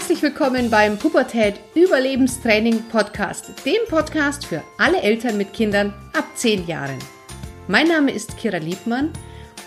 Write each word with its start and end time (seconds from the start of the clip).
Herzlich 0.00 0.22
willkommen 0.22 0.70
beim 0.70 0.98
Pubertät 0.98 1.60
Überlebenstraining 1.74 2.88
Podcast, 2.88 3.52
dem 3.66 3.86
Podcast 3.86 4.46
für 4.46 4.64
alle 4.78 5.02
Eltern 5.02 5.36
mit 5.36 5.52
Kindern 5.52 5.92
ab 6.14 6.24
10 6.34 6.66
Jahren. 6.66 6.98
Mein 7.68 7.86
Name 7.86 8.10
ist 8.10 8.38
Kira 8.38 8.56
Liebmann 8.56 9.12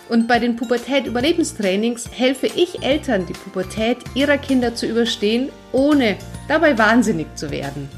und 0.08 0.26
bei 0.26 0.40
den 0.40 0.56
Pubertät 0.56 1.06
Überlebenstrainings 1.06 2.10
helfe 2.10 2.48
ich 2.48 2.82
Eltern, 2.82 3.26
die 3.26 3.32
Pubertät 3.32 3.98
ihrer 4.16 4.36
Kinder 4.36 4.74
zu 4.74 4.86
überstehen, 4.86 5.52
ohne 5.70 6.18
dabei 6.48 6.76
wahnsinnig 6.76 7.28
zu 7.36 7.52
werden. 7.52 7.88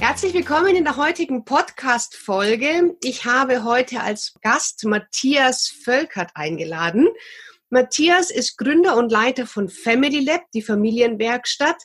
Herzlich 0.00 0.32
willkommen 0.32 0.74
in 0.74 0.84
der 0.84 0.96
heutigen 0.96 1.44
Podcast-Folge. 1.44 2.96
Ich 3.02 3.26
habe 3.26 3.62
heute 3.62 4.00
als 4.00 4.34
Gast 4.40 4.84
Matthias 4.86 5.68
Völkert 5.68 6.30
eingeladen. 6.34 7.08
Matthias 7.68 8.30
ist 8.30 8.58
Gründer 8.58 8.96
und 8.96 9.10
Leiter 9.10 9.44
von 9.44 9.68
Family 9.68 10.20
Lab, 10.20 10.42
die 10.54 10.62
Familienwerkstatt. 10.62 11.76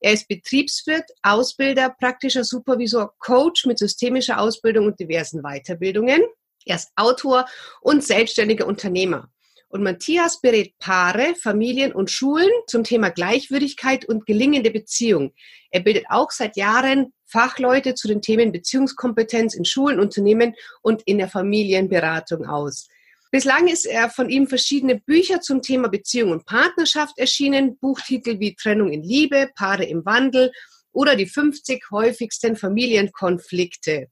Er 0.00 0.12
ist 0.12 0.28
Betriebswirt, 0.28 1.10
Ausbilder, 1.22 1.94
praktischer 1.98 2.44
Supervisor, 2.44 3.14
Coach 3.18 3.64
mit 3.64 3.78
systemischer 3.78 4.38
Ausbildung 4.38 4.86
und 4.86 5.00
diversen 5.00 5.40
Weiterbildungen. 5.42 6.22
Er 6.66 6.76
ist 6.76 6.90
Autor 6.94 7.46
und 7.80 8.04
selbstständiger 8.04 8.66
Unternehmer. 8.66 9.30
Und 9.68 9.82
Matthias 9.82 10.42
berät 10.42 10.76
Paare, 10.78 11.34
Familien 11.36 11.92
und 11.92 12.10
Schulen 12.10 12.50
zum 12.66 12.84
Thema 12.84 13.08
Gleichwürdigkeit 13.08 14.04
und 14.04 14.26
gelingende 14.26 14.70
Beziehung. 14.70 15.32
Er 15.70 15.80
bildet 15.80 16.04
auch 16.10 16.32
seit 16.32 16.56
Jahren 16.56 17.14
Fachleute 17.24 17.94
zu 17.94 18.08
den 18.08 18.20
Themen 18.20 18.52
Beziehungskompetenz 18.52 19.54
in 19.54 19.64
Schulen, 19.64 20.00
Unternehmen 20.00 20.54
und 20.82 21.02
in 21.02 21.16
der 21.16 21.28
Familienberatung 21.28 22.44
aus. 22.44 22.88
Bislang 23.32 23.68
ist 23.68 23.86
er 23.86 24.10
von 24.10 24.28
ihm 24.28 24.48
verschiedene 24.48 24.98
Bücher 24.98 25.40
zum 25.40 25.62
Thema 25.62 25.88
Beziehung 25.88 26.32
und 26.32 26.46
Partnerschaft 26.46 27.16
erschienen, 27.16 27.78
Buchtitel 27.78 28.40
wie 28.40 28.56
Trennung 28.56 28.90
in 28.90 29.04
Liebe, 29.04 29.50
Paare 29.54 29.84
im 29.84 30.04
Wandel 30.04 30.50
oder 30.90 31.14
die 31.14 31.26
50 31.26 31.92
häufigsten 31.92 32.56
Familienkonflikte. 32.56 34.08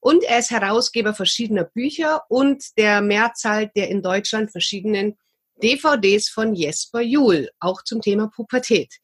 Und 0.00 0.24
er 0.24 0.38
ist 0.38 0.50
Herausgeber 0.50 1.12
verschiedener 1.12 1.64
Bücher 1.64 2.22
und 2.30 2.64
der 2.78 3.02
Mehrzahl 3.02 3.70
der 3.76 3.90
in 3.90 4.02
Deutschland 4.02 4.50
verschiedenen 4.50 5.18
DVDs 5.62 6.30
von 6.30 6.54
Jesper 6.54 7.02
Juhl, 7.02 7.50
auch 7.60 7.82
zum 7.82 8.00
Thema 8.00 8.28
Pubertät. 8.34 8.96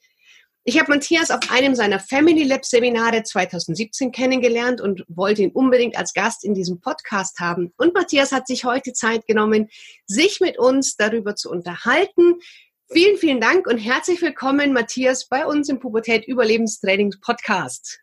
Ich 0.69 0.79
habe 0.79 0.93
Matthias 0.93 1.31
auf 1.31 1.51
einem 1.51 1.75
seiner 1.75 1.99
Family 1.99 2.43
Lab 2.43 2.63
Seminare 2.63 3.23
2017 3.23 4.13
kennengelernt 4.13 4.83
und 4.83 5.03
wollte 5.09 5.41
ihn 5.41 5.51
unbedingt 5.51 5.97
als 5.97 6.13
Gast 6.13 6.45
in 6.45 6.53
diesem 6.53 6.79
Podcast 6.79 7.41
haben. 7.41 7.73
Und 7.79 7.95
Matthias 7.95 8.33
hat 8.33 8.47
sich 8.47 8.67
heute 8.67 8.93
Zeit 8.93 9.27
genommen, 9.27 9.71
sich 10.05 10.41
mit 10.41 10.59
uns 10.59 10.97
darüber 10.97 11.37
zu 11.37 11.51
unterhalten. 11.51 12.35
Vielen, 12.93 13.17
vielen 13.17 13.41
Dank 13.41 13.67
und 13.67 13.79
herzlich 13.79 14.21
willkommen, 14.21 14.75
Matthias, 14.75 15.27
bei 15.27 15.47
uns 15.47 15.71
im 15.71 15.81
Pubertät 15.81 16.29
Überlebenstraining 16.29 17.15
Podcast. 17.23 18.01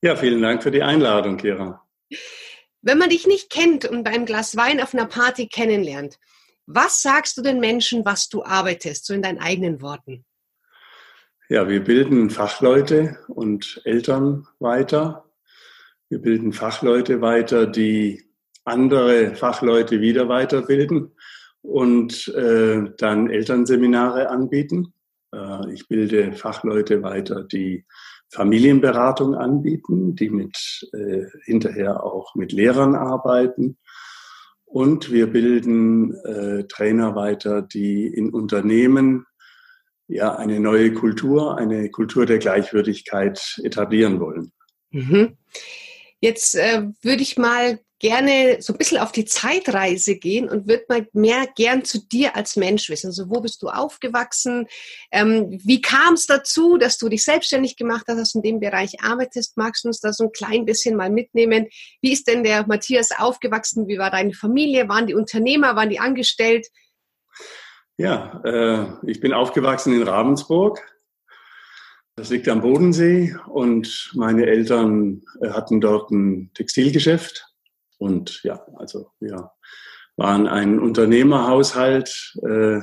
Ja, 0.00 0.16
vielen 0.16 0.40
Dank 0.40 0.62
für 0.62 0.70
die 0.70 0.82
Einladung, 0.82 1.36
Kira. 1.36 1.86
Wenn 2.80 2.96
man 2.96 3.10
dich 3.10 3.26
nicht 3.26 3.50
kennt 3.50 3.84
und 3.84 4.02
beim 4.02 4.24
Glas 4.24 4.56
Wein 4.56 4.80
auf 4.80 4.94
einer 4.94 5.04
Party 5.04 5.46
kennenlernt, 5.46 6.18
was 6.64 7.02
sagst 7.02 7.36
du 7.36 7.42
den 7.42 7.60
Menschen, 7.60 8.06
was 8.06 8.30
du 8.30 8.42
arbeitest, 8.42 9.04
so 9.04 9.12
in 9.12 9.20
deinen 9.20 9.40
eigenen 9.40 9.82
Worten? 9.82 10.24
Ja, 11.50 11.66
wir 11.66 11.82
bilden 11.82 12.28
Fachleute 12.28 13.16
und 13.26 13.80
Eltern 13.84 14.46
weiter. 14.58 15.24
Wir 16.10 16.18
bilden 16.18 16.52
Fachleute 16.52 17.22
weiter, 17.22 17.66
die 17.66 18.22
andere 18.66 19.34
Fachleute 19.34 20.02
wieder 20.02 20.28
weiterbilden 20.28 21.12
und 21.62 22.28
äh, 22.36 22.90
dann 22.98 23.30
Elternseminare 23.30 24.28
anbieten. 24.28 24.92
Äh, 25.32 25.72
ich 25.72 25.88
bilde 25.88 26.34
Fachleute 26.34 27.02
weiter, 27.02 27.44
die 27.44 27.86
Familienberatung 28.28 29.34
anbieten, 29.34 30.16
die 30.16 30.28
mit 30.28 30.86
äh, 30.92 31.24
hinterher 31.44 32.04
auch 32.04 32.34
mit 32.34 32.52
Lehrern 32.52 32.94
arbeiten. 32.94 33.78
Und 34.66 35.10
wir 35.10 35.28
bilden 35.28 36.14
äh, 36.26 36.64
Trainer 36.64 37.14
weiter, 37.14 37.62
die 37.62 38.06
in 38.06 38.34
Unternehmen 38.34 39.24
ja, 40.08 40.34
eine 40.34 40.58
neue 40.58 40.92
Kultur, 40.92 41.58
eine 41.58 41.90
Kultur 41.90 42.26
der 42.26 42.38
Gleichwürdigkeit 42.38 43.60
etablieren 43.62 44.20
wollen. 44.20 44.52
Mhm. 44.90 45.36
Jetzt 46.20 46.54
äh, 46.56 46.82
würde 47.02 47.22
ich 47.22 47.36
mal 47.36 47.78
gerne 48.00 48.58
so 48.60 48.72
ein 48.72 48.78
bisschen 48.78 48.98
auf 48.98 49.12
die 49.12 49.24
Zeitreise 49.24 50.16
gehen 50.16 50.48
und 50.48 50.68
würde 50.68 50.84
mal 50.88 51.06
mehr 51.12 51.46
gern 51.56 51.84
zu 51.84 51.98
dir 51.98 52.36
als 52.36 52.56
Mensch 52.56 52.88
wissen. 52.88 53.08
Also 53.08 53.28
wo 53.28 53.40
bist 53.40 53.60
du 53.62 53.68
aufgewachsen? 53.68 54.66
Ähm, 55.10 55.58
wie 55.64 55.80
kam 55.80 56.14
es 56.14 56.26
dazu, 56.26 56.78
dass 56.78 56.96
du 56.96 57.08
dich 57.08 57.24
selbstständig 57.24 57.76
gemacht 57.76 58.04
hast, 58.08 58.18
dass 58.18 58.32
du 58.32 58.38
in 58.38 58.42
dem 58.44 58.60
Bereich 58.60 59.02
arbeitest? 59.02 59.56
Magst 59.56 59.84
du 59.84 59.88
uns 59.88 60.00
da 60.00 60.12
so 60.12 60.24
ein 60.24 60.32
klein 60.32 60.64
bisschen 60.64 60.96
mal 60.96 61.10
mitnehmen? 61.10 61.66
Wie 62.00 62.12
ist 62.12 62.28
denn 62.28 62.44
der 62.44 62.66
Matthias 62.66 63.10
aufgewachsen? 63.16 63.88
Wie 63.88 63.98
war 63.98 64.10
deine 64.10 64.32
Familie? 64.32 64.88
Waren 64.88 65.08
die 65.08 65.14
Unternehmer? 65.14 65.74
Waren 65.74 65.90
die 65.90 66.00
angestellt? 66.00 66.68
Ja, 68.00 68.40
äh, 68.44 69.10
ich 69.10 69.18
bin 69.18 69.32
aufgewachsen 69.32 69.92
in 69.92 70.04
Ravensburg. 70.04 70.80
Das 72.14 72.30
liegt 72.30 72.48
am 72.48 72.60
Bodensee 72.60 73.34
und 73.48 74.12
meine 74.14 74.46
Eltern 74.46 75.22
äh, 75.40 75.50
hatten 75.50 75.80
dort 75.80 76.12
ein 76.12 76.52
Textilgeschäft. 76.54 77.44
Und 77.98 78.44
ja, 78.44 78.64
also 78.76 79.10
wir 79.18 79.50
waren 80.16 80.46
ein 80.46 80.78
Unternehmerhaushalt. 80.78 82.36
Äh, 82.48 82.82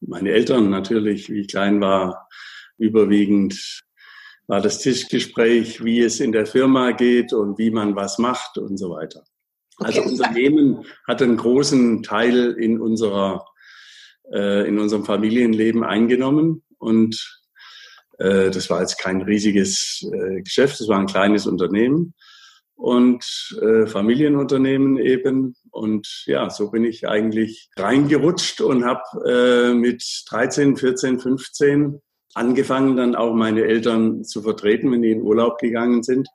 meine 0.00 0.30
Eltern 0.32 0.68
natürlich, 0.68 1.30
wie 1.30 1.40
ich 1.40 1.48
klein 1.48 1.80
war, 1.80 2.28
überwiegend 2.76 3.84
war 4.48 4.60
das 4.60 4.80
Tischgespräch, 4.80 5.82
wie 5.82 6.02
es 6.02 6.20
in 6.20 6.32
der 6.32 6.44
Firma 6.44 6.90
geht 6.90 7.32
und 7.32 7.56
wie 7.58 7.70
man 7.70 7.96
was 7.96 8.18
macht 8.18 8.58
und 8.58 8.76
so 8.76 8.90
weiter. 8.90 9.24
Also 9.78 10.00
okay. 10.00 10.10
Unternehmen 10.10 10.84
hat 11.06 11.22
einen 11.22 11.38
großen 11.38 12.02
Teil 12.02 12.52
in 12.52 12.82
unserer 12.82 13.46
äh, 14.32 14.68
in 14.68 14.78
unserem 14.78 15.04
Familienleben 15.04 15.84
eingenommen 15.84 16.62
und 16.78 17.42
äh, 18.18 18.50
das 18.50 18.70
war 18.70 18.80
jetzt 18.80 18.98
kein 18.98 19.22
riesiges 19.22 20.08
äh, 20.12 20.42
Geschäft, 20.42 20.80
es 20.80 20.88
war 20.88 20.98
ein 20.98 21.06
kleines 21.06 21.46
Unternehmen 21.46 22.14
und 22.76 23.24
äh, 23.60 23.86
Familienunternehmen 23.86 24.98
eben. 24.98 25.56
Und 25.70 26.24
ja, 26.26 26.48
so 26.50 26.70
bin 26.70 26.84
ich 26.84 27.08
eigentlich 27.08 27.70
reingerutscht 27.76 28.60
und 28.60 28.84
habe 28.84 29.02
äh, 29.26 29.74
mit 29.74 30.04
13, 30.28 30.76
14, 30.76 31.18
15 31.18 32.00
angefangen, 32.34 32.96
dann 32.96 33.16
auch 33.16 33.34
meine 33.34 33.64
Eltern 33.64 34.24
zu 34.24 34.42
vertreten, 34.42 34.92
wenn 34.92 35.02
die 35.02 35.10
in 35.10 35.22
Urlaub 35.22 35.58
gegangen 35.58 36.02
sind. 36.02 36.28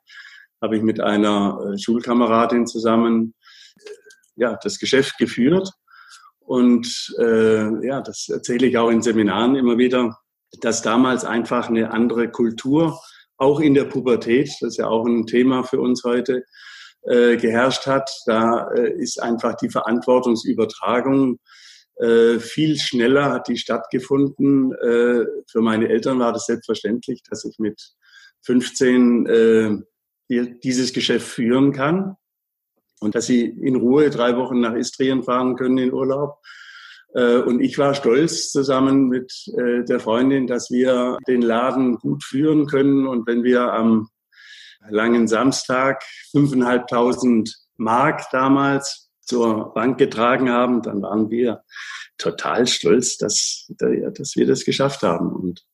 Habe 0.60 0.76
ich 0.76 0.82
mit 0.82 1.00
einer 1.00 1.74
äh, 1.74 1.78
Schulkameradin 1.78 2.66
zusammen 2.66 3.34
ja, 4.34 4.58
das 4.62 4.78
Geschäft 4.78 5.18
geführt 5.18 5.70
und 6.44 7.14
äh, 7.18 7.86
ja, 7.86 8.00
das 8.00 8.28
erzähle 8.28 8.66
ich 8.66 8.78
auch 8.78 8.90
in 8.90 9.02
Seminaren 9.02 9.56
immer 9.56 9.78
wieder, 9.78 10.18
dass 10.60 10.82
damals 10.82 11.24
einfach 11.24 11.68
eine 11.68 11.90
andere 11.90 12.30
Kultur, 12.30 13.00
auch 13.36 13.60
in 13.60 13.74
der 13.74 13.84
Pubertät, 13.84 14.48
das 14.60 14.72
ist 14.72 14.76
ja 14.76 14.86
auch 14.86 15.06
ein 15.06 15.26
Thema 15.26 15.64
für 15.64 15.80
uns 15.80 16.04
heute, 16.04 16.44
äh, 17.02 17.36
geherrscht 17.36 17.86
hat. 17.86 18.10
Da 18.26 18.68
äh, 18.72 18.92
ist 18.92 19.20
einfach 19.20 19.54
die 19.56 19.70
Verantwortungsübertragung 19.70 21.38
äh, 21.96 22.38
viel 22.38 22.78
schneller 22.78 23.30
hat 23.30 23.48
die 23.48 23.56
stattgefunden. 23.56 24.72
Äh, 24.72 25.24
für 25.50 25.60
meine 25.60 25.88
Eltern 25.88 26.18
war 26.18 26.32
das 26.32 26.46
selbstverständlich, 26.46 27.22
dass 27.28 27.44
ich 27.44 27.58
mit 27.58 27.80
15 28.42 29.26
äh, 29.26 30.50
dieses 30.62 30.92
Geschäft 30.92 31.26
führen 31.26 31.72
kann 31.72 32.16
und 33.02 33.14
dass 33.14 33.26
sie 33.26 33.44
in 33.44 33.76
Ruhe 33.76 34.10
drei 34.10 34.36
Wochen 34.36 34.60
nach 34.60 34.74
Istrien 34.74 35.22
fahren 35.22 35.56
können 35.56 35.78
in 35.78 35.92
Urlaub. 35.92 36.38
Äh, 37.14 37.38
und 37.38 37.60
ich 37.60 37.78
war 37.78 37.94
stolz 37.94 38.50
zusammen 38.50 39.08
mit 39.08 39.32
äh, 39.58 39.84
der 39.84 40.00
Freundin, 40.00 40.46
dass 40.46 40.70
wir 40.70 41.18
den 41.26 41.42
Laden 41.42 41.96
gut 41.98 42.24
führen 42.24 42.66
können. 42.66 43.06
Und 43.06 43.26
wenn 43.26 43.42
wir 43.42 43.72
am 43.72 44.08
langen 44.88 45.28
Samstag 45.28 46.02
fünfeinhalbtausend 46.30 47.56
Mark 47.76 48.30
damals 48.30 49.10
zur 49.20 49.72
Bank 49.74 49.98
getragen 49.98 50.50
haben, 50.50 50.82
dann 50.82 51.02
waren 51.02 51.30
wir 51.30 51.62
total 52.18 52.66
stolz, 52.66 53.16
dass, 53.18 53.70
dass 53.78 54.36
wir 54.36 54.46
das 54.46 54.64
geschafft 54.64 55.02
haben. 55.02 55.32
Und 55.32 55.64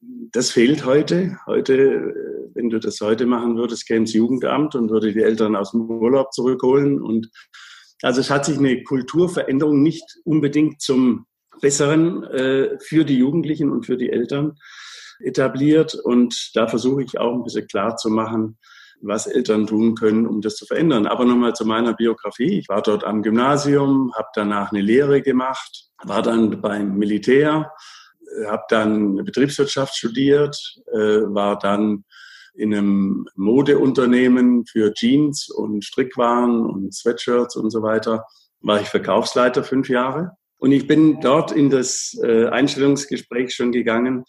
das 0.00 0.50
fehlt 0.50 0.84
heute. 0.84 1.38
Heute 1.46 2.14
wenn 2.58 2.70
du 2.70 2.80
das 2.80 3.00
heute 3.00 3.24
machen 3.24 3.56
würdest, 3.56 3.86
käme 3.86 4.04
das 4.04 4.14
Jugendamt 4.14 4.74
und 4.74 4.90
würde 4.90 5.12
die 5.12 5.22
Eltern 5.22 5.54
aus 5.54 5.70
dem 5.70 5.88
Urlaub 5.88 6.32
zurückholen. 6.32 7.00
Und 7.00 7.30
also 8.02 8.20
es 8.20 8.30
hat 8.30 8.44
sich 8.44 8.58
eine 8.58 8.82
Kulturveränderung 8.82 9.80
nicht 9.80 10.04
unbedingt 10.24 10.82
zum 10.82 11.26
Besseren 11.60 12.24
äh, 12.24 12.78
für 12.80 13.04
die 13.04 13.18
Jugendlichen 13.18 13.70
und 13.70 13.86
für 13.86 13.96
die 13.96 14.10
Eltern 14.10 14.56
etabliert. 15.20 15.94
Und 15.94 16.50
da 16.54 16.66
versuche 16.66 17.04
ich 17.04 17.18
auch 17.18 17.34
ein 17.34 17.44
bisschen 17.44 17.68
klar 17.68 17.96
zu 17.96 18.10
machen, 18.10 18.58
was 19.00 19.28
Eltern 19.28 19.68
tun 19.68 19.94
können, 19.94 20.26
um 20.26 20.40
das 20.40 20.56
zu 20.56 20.66
verändern. 20.66 21.06
Aber 21.06 21.24
nochmal 21.24 21.54
zu 21.54 21.64
meiner 21.64 21.94
Biografie. 21.94 22.58
Ich 22.58 22.68
war 22.68 22.82
dort 22.82 23.04
am 23.04 23.22
Gymnasium, 23.22 24.12
habe 24.16 24.28
danach 24.34 24.72
eine 24.72 24.82
Lehre 24.82 25.22
gemacht, 25.22 25.90
war 26.02 26.22
dann 26.22 26.60
beim 26.60 26.98
Militär, 26.98 27.70
habe 28.46 28.62
dann 28.68 29.16
Betriebswirtschaft 29.16 29.96
studiert, 29.96 30.56
äh, 30.92 31.22
war 31.26 31.58
dann 31.58 32.04
in 32.54 32.74
einem 32.74 33.26
Modeunternehmen 33.36 34.66
für 34.66 34.92
Jeans 34.92 35.48
und 35.48 35.84
Strickwaren 35.84 36.66
und 36.66 36.94
Sweatshirts 36.94 37.56
und 37.56 37.70
so 37.70 37.82
weiter, 37.82 38.24
war 38.60 38.80
ich 38.80 38.88
Verkaufsleiter 38.88 39.62
fünf 39.62 39.88
Jahre. 39.88 40.32
Und 40.58 40.72
ich 40.72 40.88
bin 40.88 41.20
dort 41.20 41.52
in 41.52 41.70
das 41.70 42.18
äh, 42.22 42.46
Einstellungsgespräch 42.46 43.54
schon 43.54 43.70
gegangen 43.70 44.24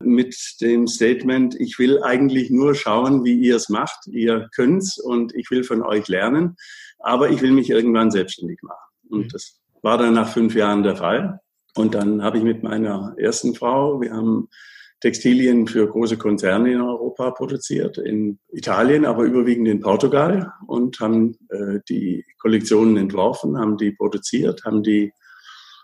mit 0.00 0.36
dem 0.60 0.86
Statement, 0.86 1.56
ich 1.58 1.78
will 1.78 2.02
eigentlich 2.02 2.50
nur 2.50 2.74
schauen, 2.74 3.24
wie 3.24 3.34
ihr 3.34 3.56
es 3.56 3.68
macht. 3.68 4.06
Ihr 4.06 4.48
könnt's 4.54 4.98
und 4.98 5.34
ich 5.34 5.50
will 5.50 5.64
von 5.64 5.82
euch 5.82 6.08
lernen, 6.08 6.56
aber 7.00 7.30
ich 7.30 7.42
will 7.42 7.52
mich 7.52 7.70
irgendwann 7.70 8.10
selbstständig 8.10 8.60
machen. 8.62 8.94
Und 9.10 9.24
mhm. 9.24 9.28
das 9.30 9.60
war 9.82 9.98
dann 9.98 10.14
nach 10.14 10.28
fünf 10.28 10.54
Jahren 10.54 10.82
der 10.82 10.96
Fall. 10.96 11.40
Und 11.78 11.94
dann 11.94 12.22
habe 12.24 12.38
ich 12.38 12.44
mit 12.44 12.64
meiner 12.64 13.14
ersten 13.18 13.54
Frau, 13.54 14.00
wir 14.00 14.12
haben 14.12 14.48
Textilien 15.00 15.68
für 15.68 15.88
große 15.88 16.16
Konzerne 16.16 16.72
in 16.72 16.80
Europa 16.80 17.30
produziert, 17.30 17.98
in 17.98 18.40
Italien, 18.50 19.04
aber 19.04 19.22
überwiegend 19.22 19.68
in 19.68 19.80
Portugal 19.80 20.52
und 20.66 20.98
haben 20.98 21.38
äh, 21.50 21.78
die 21.88 22.24
Kollektionen 22.40 22.96
entworfen, 22.96 23.56
haben 23.56 23.76
die 23.76 23.92
produziert, 23.92 24.64
haben 24.64 24.82
die 24.82 25.12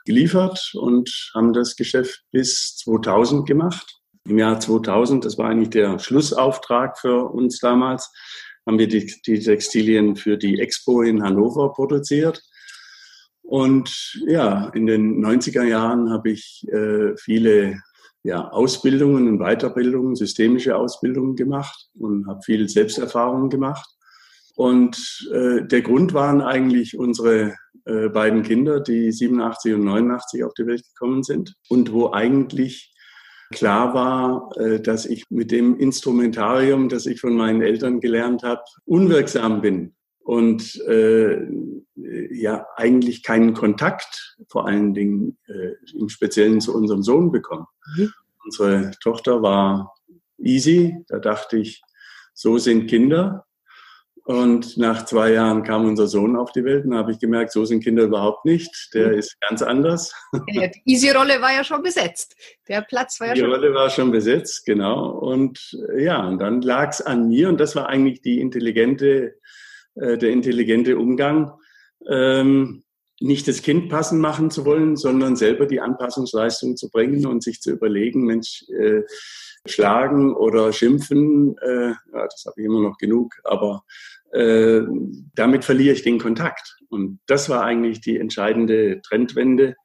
geliefert 0.05 0.73
und 0.75 1.31
haben 1.33 1.53
das 1.53 1.77
Geschäft 1.77 2.25
bis 2.33 2.75
2000 2.79 3.47
gemacht. 3.47 4.01
Im 4.29 4.39
Jahr 4.39 4.59
2000, 4.59 5.25
das 5.25 5.39
war 5.39 5.49
eigentlich 5.49 5.71
der 5.71 6.01
Schlussauftrag 6.01 6.99
für 6.99 7.31
uns 7.31 7.61
damals, 7.61 8.11
haben 8.67 8.81
wir 8.81 8.89
die, 8.89 9.13
die 9.27 9.39
Textilien 9.39 10.17
für 10.17 10.37
die 10.37 10.59
Expo 10.59 11.03
in 11.03 11.23
Hannover 11.23 11.73
produziert. 11.73 12.43
Und 13.45 14.21
ja, 14.27 14.69
in 14.71 14.87
den 14.87 15.25
90er 15.25 15.65
Jahren 15.65 16.11
habe 16.11 16.31
ich 16.31 16.67
äh, 16.73 17.17
viele 17.17 17.79
ja, 18.23 18.49
Ausbildungen 18.49 19.29
und 19.29 19.39
Weiterbildungen, 19.39 20.17
systemische 20.17 20.77
Ausbildungen 20.77 21.37
gemacht 21.37 21.89
und 21.95 22.27
habe 22.27 22.41
viel 22.43 22.69
Selbsterfahrung 22.69 23.51
gemacht. 23.51 23.87
Und 24.57 25.29
äh, 25.33 25.63
der 25.67 25.83
Grund 25.83 26.15
waren 26.15 26.41
eigentlich 26.41 26.97
unsere 26.97 27.55
äh, 27.85 28.09
beiden 28.09 28.43
Kinder, 28.43 28.81
die 28.81 29.13
87 29.13 29.75
und 29.75 29.85
89 29.85 30.43
auf 30.45 30.55
die 30.55 30.67
Welt 30.67 30.83
gekommen 30.95 31.23
sind 31.23 31.55
und 31.69 31.93
wo 31.93 32.13
eigentlich 32.13 32.95
klar 33.53 33.93
war, 33.95 34.51
äh, 34.57 34.81
dass 34.81 35.05
ich 35.05 35.25
mit 35.29 35.51
dem 35.51 35.77
Instrumentarium, 35.77 36.89
das 36.89 37.05
ich 37.05 37.21
von 37.21 37.37
meinen 37.37 37.61
Eltern 37.61 38.01
gelernt 38.01 38.43
habe, 38.43 38.63
unwirksam 38.87 39.61
bin 39.61 39.95
und 40.21 40.81
äh, 40.87 41.47
ja 41.97 42.67
eigentlich 42.77 43.23
keinen 43.23 43.55
Kontakt, 43.55 44.37
vor 44.49 44.67
allen 44.67 44.95
Dingen 44.95 45.39
äh, 45.47 45.75
im 45.97 46.09
Speziellen 46.09 46.61
zu 46.61 46.75
unserem 46.75 47.03
Sohn 47.03 47.31
bekommen. 47.31 47.67
Mhm. 47.97 48.13
Unsere 48.45 48.91
Tochter 49.03 49.43
war 49.43 49.95
easy, 50.39 50.97
da 51.09 51.19
dachte 51.19 51.57
ich, 51.57 51.83
so 52.35 52.59
sind 52.59 52.89
Kinder. 52.89 53.47
Und 54.27 54.79
nach 54.79 55.05
zwei 55.05 55.33
Jahren 55.33 55.65
kam 55.65 55.87
unser 55.87 56.07
Sohn 56.07 56.35
auf 56.35 56.51
die 56.51 56.65
Welt 56.65 56.87
und 56.87 56.93
da 56.93 56.97
habe 56.97 57.13
ich 57.13 57.19
gemerkt, 57.19 57.53
so 57.53 57.67
sind 57.67 57.85
Kinder 57.85 58.05
überhaupt 58.05 58.47
nicht. 58.47 58.89
Der 58.95 59.09
mhm. 59.09 59.19
ist 59.19 59.39
ganz 59.43 59.61
anders. 59.61 60.15
Ja, 60.47 60.67
die 60.67 60.81
Easy-Rolle 60.87 61.43
war 61.43 61.53
ja 61.53 61.63
schon 61.63 61.83
besetzt. 61.83 62.35
Der 62.67 62.81
Platz 62.81 63.21
war 63.21 63.29
ja 63.29 63.35
die 63.35 63.41
schon. 63.41 63.51
Die 63.51 63.55
Rolle 63.55 63.75
war 63.75 63.91
schon 63.91 64.11
besetzt, 64.11 64.65
genau. 64.65 65.11
Und 65.11 65.77
ja, 65.99 66.27
und 66.27 66.39
dann 66.39 66.63
lag 66.63 66.91
es 66.91 67.03
an 67.03 67.29
mir 67.29 67.51
und 67.51 67.61
das 67.61 67.77
war 67.77 67.89
eigentlich 67.91 68.23
die 68.23 68.41
intelligente, 68.41 69.39
äh, 69.95 70.17
der 70.17 70.31
intelligente 70.31 70.97
Umgang. 70.97 71.53
Ähm, 72.09 72.85
nicht 73.21 73.47
das 73.47 73.63
Kind 73.63 73.89
passen 73.89 74.21
machen 74.21 74.51
zu 74.51 74.65
wollen, 74.65 74.97
sondern 74.97 75.37
selber 75.37 75.67
die 75.67 75.81
Anpassungsleistung 75.81 76.77
zu 76.77 76.91
bringen 76.91 77.27
und 77.27 77.43
sich 77.43 77.61
zu 77.61 77.71
überlegen, 77.71 78.25
Mensch, 78.25 78.65
äh, 78.69 79.03
schlagen 79.67 80.35
oder 80.35 80.73
schimpfen, 80.73 81.57
äh, 81.59 81.91
ja, 81.91 82.25
das 82.25 82.45
habe 82.47 82.61
ich 82.61 82.67
immer 82.67 82.83
noch 82.83 82.99
genug, 82.99 83.35
aber 83.45 83.85
äh, 84.33 84.83
damit 85.35 85.65
verliere 85.65 85.95
ich 85.95 86.03
den 86.03 86.19
Kontakt. 86.19 86.77
Und 86.91 87.21
das 87.27 87.49
war 87.49 87.63
eigentlich 87.63 88.01
die 88.01 88.19
entscheidende 88.19 89.01
Trendwende. 89.01 89.77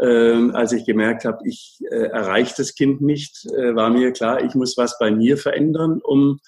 Ähm, 0.00 0.54
als 0.54 0.72
ich 0.72 0.84
gemerkt 0.84 1.24
habe, 1.24 1.38
ich 1.44 1.78
äh, 1.90 1.94
erreiche 1.94 2.54
das 2.56 2.74
Kind 2.74 3.00
nicht, 3.00 3.46
äh, 3.46 3.74
war 3.74 3.90
mir 3.90 4.12
klar, 4.12 4.44
ich 4.44 4.54
muss 4.54 4.76
was 4.76 4.98
bei 4.98 5.10
mir 5.10 5.36
verändern, 5.36 6.00
um 6.02 6.40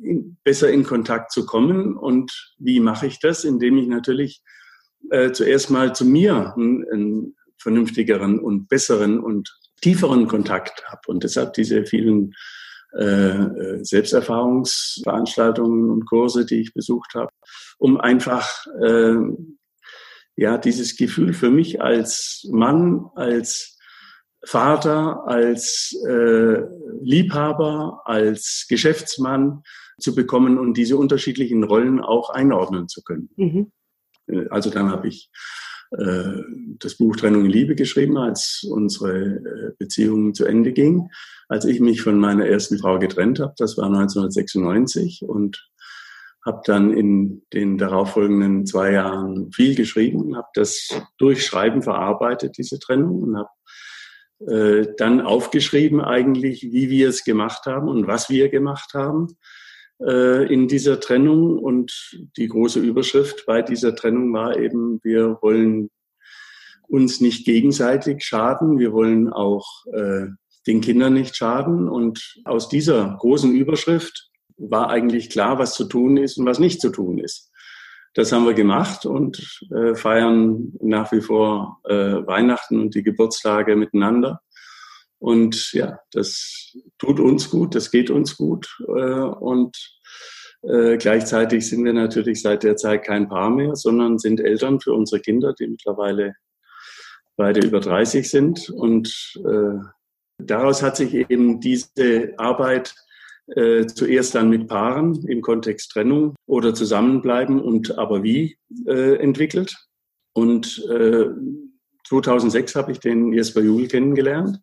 in, 0.00 0.36
besser 0.44 0.70
in 0.70 0.84
Kontakt 0.84 1.32
zu 1.32 1.46
kommen. 1.46 1.96
Und 1.96 2.54
wie 2.58 2.80
mache 2.80 3.06
ich 3.06 3.20
das? 3.20 3.44
Indem 3.44 3.78
ich 3.78 3.88
natürlich 3.88 4.42
äh, 5.10 5.32
zuerst 5.32 5.70
mal 5.70 5.94
zu 5.94 6.04
mir 6.04 6.54
einen, 6.56 6.84
einen 6.90 7.36
vernünftigeren 7.58 8.38
und 8.38 8.68
besseren 8.68 9.20
und 9.20 9.50
tieferen 9.80 10.28
Kontakt 10.28 10.84
habe. 10.86 11.00
Und 11.06 11.24
deshalb 11.24 11.54
diese 11.54 11.86
vielen 11.86 12.34
äh, 12.96 13.04
äh, 13.04 13.84
Selbsterfahrungsveranstaltungen 13.84 15.90
und 15.90 16.06
Kurse, 16.06 16.46
die 16.46 16.60
ich 16.60 16.72
besucht 16.74 17.14
habe, 17.14 17.32
um 17.78 18.00
einfach 18.00 18.66
äh, 18.80 19.16
ja 20.36 20.58
dieses 20.58 20.96
Gefühl 20.96 21.34
für 21.34 21.50
mich 21.50 21.80
als 21.80 22.46
Mann, 22.52 23.06
als 23.16 23.76
Vater, 24.44 25.26
als 25.26 25.96
äh, 26.06 26.60
Liebhaber, 27.00 28.02
als 28.04 28.66
Geschäftsmann 28.68 29.64
zu 29.98 30.14
bekommen 30.14 30.58
und 30.58 30.76
diese 30.76 30.96
unterschiedlichen 30.96 31.64
Rollen 31.64 32.00
auch 32.00 32.30
einordnen 32.30 32.88
zu 32.88 33.02
können. 33.02 33.30
Mhm. 33.36 33.72
Äh, 34.26 34.48
also 34.50 34.70
dann 34.70 34.90
habe 34.90 35.08
ich 35.08 35.30
äh, 35.92 36.42
das 36.78 36.96
Buch 36.96 37.16
Trennung 37.16 37.44
in 37.44 37.50
Liebe 37.50 37.74
geschrieben, 37.74 38.16
als 38.16 38.66
unsere 38.68 39.36
äh, 39.36 39.72
Beziehung 39.78 40.34
zu 40.34 40.44
Ende 40.44 40.72
ging. 40.72 41.08
Als 41.48 41.64
ich 41.64 41.80
mich 41.80 42.02
von 42.02 42.18
meiner 42.18 42.46
ersten 42.46 42.78
Frau 42.78 42.98
getrennt 42.98 43.38
habe, 43.38 43.54
das 43.58 43.76
war 43.76 43.86
1996 43.86 45.22
und 45.26 45.68
habe 46.44 46.60
dann 46.64 46.92
in 46.92 47.42
den 47.52 47.78
darauffolgenden 47.78 48.66
zwei 48.66 48.92
Jahren 48.92 49.50
viel 49.52 49.74
geschrieben, 49.74 50.36
habe 50.36 50.48
das 50.54 50.88
durch 51.16 51.44
Schreiben 51.44 51.82
verarbeitet, 51.82 52.58
diese 52.58 52.78
Trennung, 52.78 53.22
und 53.22 53.36
habe 53.38 53.48
äh, 54.52 54.94
dann 54.98 55.20
aufgeschrieben 55.20 56.00
eigentlich, 56.00 56.62
wie 56.64 56.90
wir 56.90 57.08
es 57.08 57.24
gemacht 57.24 57.66
haben 57.66 57.88
und 57.88 58.06
was 58.06 58.28
wir 58.28 58.50
gemacht 58.50 58.92
haben 58.94 59.36
in 59.98 60.68
dieser 60.68 61.00
Trennung. 61.00 61.58
Und 61.58 62.18
die 62.36 62.48
große 62.48 62.80
Überschrift 62.80 63.46
bei 63.46 63.62
dieser 63.62 63.94
Trennung 63.94 64.32
war 64.32 64.56
eben, 64.56 65.00
wir 65.02 65.38
wollen 65.40 65.90
uns 66.88 67.20
nicht 67.20 67.44
gegenseitig 67.44 68.24
schaden, 68.24 68.78
wir 68.78 68.92
wollen 68.92 69.32
auch 69.32 69.66
äh, 69.92 70.26
den 70.66 70.80
Kindern 70.80 71.14
nicht 71.14 71.36
schaden. 71.36 71.88
Und 71.88 72.40
aus 72.44 72.68
dieser 72.68 73.16
großen 73.18 73.54
Überschrift 73.54 74.30
war 74.56 74.90
eigentlich 74.90 75.30
klar, 75.30 75.58
was 75.58 75.74
zu 75.74 75.84
tun 75.84 76.16
ist 76.16 76.38
und 76.38 76.46
was 76.46 76.58
nicht 76.58 76.80
zu 76.80 76.90
tun 76.90 77.18
ist. 77.18 77.50
Das 78.14 78.30
haben 78.30 78.46
wir 78.46 78.54
gemacht 78.54 79.06
und 79.06 79.60
äh, 79.74 79.94
feiern 79.96 80.72
nach 80.80 81.10
wie 81.10 81.20
vor 81.20 81.80
äh, 81.84 81.94
Weihnachten 82.26 82.80
und 82.80 82.94
die 82.94 83.02
Geburtstage 83.02 83.74
miteinander. 83.74 84.40
Und 85.24 85.72
ja, 85.72 86.00
das 86.12 86.76
tut 86.98 87.18
uns 87.18 87.48
gut, 87.48 87.74
das 87.74 87.90
geht 87.90 88.10
uns 88.10 88.36
gut. 88.36 88.76
Äh, 88.88 88.92
und 88.92 89.74
äh, 90.60 90.98
gleichzeitig 90.98 91.66
sind 91.66 91.82
wir 91.82 91.94
natürlich 91.94 92.42
seit 92.42 92.62
der 92.62 92.76
Zeit 92.76 93.06
kein 93.06 93.26
Paar 93.30 93.48
mehr, 93.48 93.74
sondern 93.74 94.18
sind 94.18 94.38
Eltern 94.38 94.80
für 94.80 94.92
unsere 94.92 95.22
Kinder, 95.22 95.54
die 95.58 95.66
mittlerweile 95.66 96.34
beide 97.36 97.66
über 97.66 97.80
30 97.80 98.28
sind. 98.28 98.68
Und 98.68 99.40
äh, 99.46 99.78
daraus 100.36 100.82
hat 100.82 100.98
sich 100.98 101.14
eben 101.14 101.58
diese 101.58 102.34
Arbeit 102.36 102.94
äh, 103.46 103.86
zuerst 103.86 104.34
dann 104.34 104.50
mit 104.50 104.68
Paaren 104.68 105.26
im 105.26 105.40
Kontext 105.40 105.92
Trennung 105.92 106.34
oder 106.44 106.74
Zusammenbleiben 106.74 107.62
und 107.62 107.96
aber 107.96 108.22
wie 108.22 108.58
äh, 108.86 109.16
entwickelt. 109.16 109.74
Und 110.34 110.86
äh, 110.90 111.28
2006 112.08 112.74
habe 112.74 112.92
ich 112.92 113.00
den 113.00 113.32
Jesper 113.32 113.62
Juhl 113.62 113.88
kennengelernt 113.88 114.58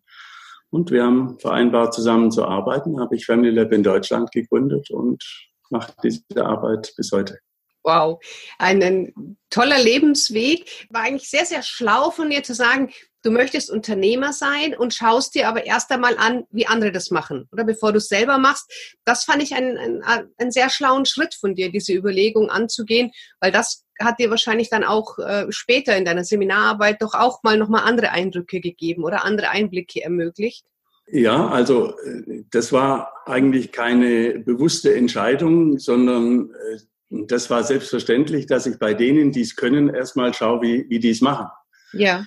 und 0.72 0.90
wir 0.90 1.04
haben 1.04 1.38
vereinbart, 1.40 1.94
zusammen 1.94 2.32
zu 2.32 2.46
arbeiten. 2.46 3.00
Habe 3.00 3.16
ich 3.16 3.26
Family 3.26 3.52
Lab 3.52 3.72
in 3.72 3.84
Deutschland 3.84 4.32
gegründet 4.32 4.90
und 4.90 5.24
mache 5.70 5.94
diese 6.04 6.24
Arbeit 6.46 6.94
bis 6.98 7.12
heute. 7.12 7.40
Wow, 7.84 8.24
ein 8.58 9.38
toller 9.50 9.80
Lebensweg. 9.80 10.88
War 10.90 11.04
eigentlich 11.04 11.30
sehr, 11.30 11.46
sehr 11.46 11.64
schlau 11.64 12.12
von 12.12 12.30
dir 12.30 12.44
zu 12.44 12.54
sagen, 12.54 12.92
du 13.24 13.32
möchtest 13.32 13.70
Unternehmer 13.70 14.34
sein 14.34 14.76
und 14.76 14.94
schaust 14.94 15.36
dir 15.36 15.48
aber 15.48 15.66
erst 15.66 15.92
einmal 15.92 16.18
an, 16.18 16.46
wie 16.50 16.68
andere 16.68 16.92
das 16.92 17.12
machen. 17.12 17.48
Oder 17.52 17.64
bevor 17.64 17.92
du 17.92 17.98
es 17.98 18.08
selber 18.08 18.38
machst. 18.38 18.72
Das 19.06 19.24
fand 19.24 19.44
ich 19.44 19.54
einen, 19.54 19.78
einen, 19.78 20.32
einen 20.38 20.52
sehr 20.52 20.70
schlauen 20.70 21.06
Schritt 21.06 21.36
von 21.36 21.56
dir, 21.56 21.72
diese 21.72 21.94
Überlegung 21.94 22.50
anzugehen, 22.50 23.12
weil 23.40 23.52
das 23.52 23.86
hat 24.00 24.20
dir 24.20 24.30
wahrscheinlich 24.30 24.70
dann 24.70 24.84
auch 24.84 25.20
äh, 25.20 25.46
später 25.50 25.96
in 25.96 26.06
deiner 26.06 26.24
Seminararbeit 26.24 27.02
doch 27.02 27.14
auch 27.14 27.44
mal 27.44 27.58
nochmal 27.58 27.84
andere 27.84 28.12
Eindrücke 28.12 28.60
gegeben 28.60 29.04
oder 29.04 29.24
andere 29.24 29.50
Einblicke 29.50 30.02
ermöglicht. 30.02 30.66
Ja, 31.08 31.48
also 31.50 31.96
äh, 32.00 32.44
das 32.50 32.72
war 32.72 33.14
eigentlich 33.26 33.72
keine 33.72 34.40
bewusste 34.40 34.96
Entscheidung, 34.96 35.78
sondern 35.78 36.52
äh, 36.52 36.80
das 37.28 37.50
war 37.50 37.64
selbstverständlich, 37.64 38.48
dass 38.48 38.66
ich 38.66 38.80
bei 38.80 38.94
denen, 38.94 39.32
die 39.32 39.42
es 39.42 39.56
können, 39.56 39.90
erstmal 39.94 40.34
schaue, 40.34 40.62
wie, 40.62 40.90
wie 40.90 41.00
die 41.00 41.10
es 41.10 41.22
machen. 41.22 41.48
Ja. 41.94 42.26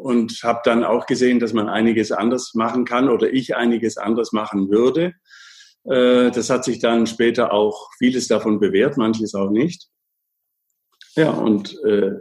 Und 0.00 0.40
habe 0.42 0.60
dann 0.64 0.82
auch 0.82 1.04
gesehen, 1.04 1.40
dass 1.40 1.52
man 1.52 1.68
einiges 1.68 2.10
anders 2.10 2.54
machen 2.54 2.86
kann 2.86 3.10
oder 3.10 3.30
ich 3.32 3.54
einiges 3.54 3.98
anders 3.98 4.32
machen 4.32 4.70
würde. 4.70 5.12
Äh, 5.84 6.30
das 6.30 6.50
hat 6.50 6.64
sich 6.64 6.78
dann 6.78 7.06
später 7.06 7.52
auch 7.52 7.90
vieles 7.98 8.28
davon 8.28 8.60
bewährt, 8.60 8.96
manches 8.96 9.34
auch 9.34 9.50
nicht. 9.50 9.88
Ja, 11.16 11.30
und 11.30 11.76
äh, 11.84 12.12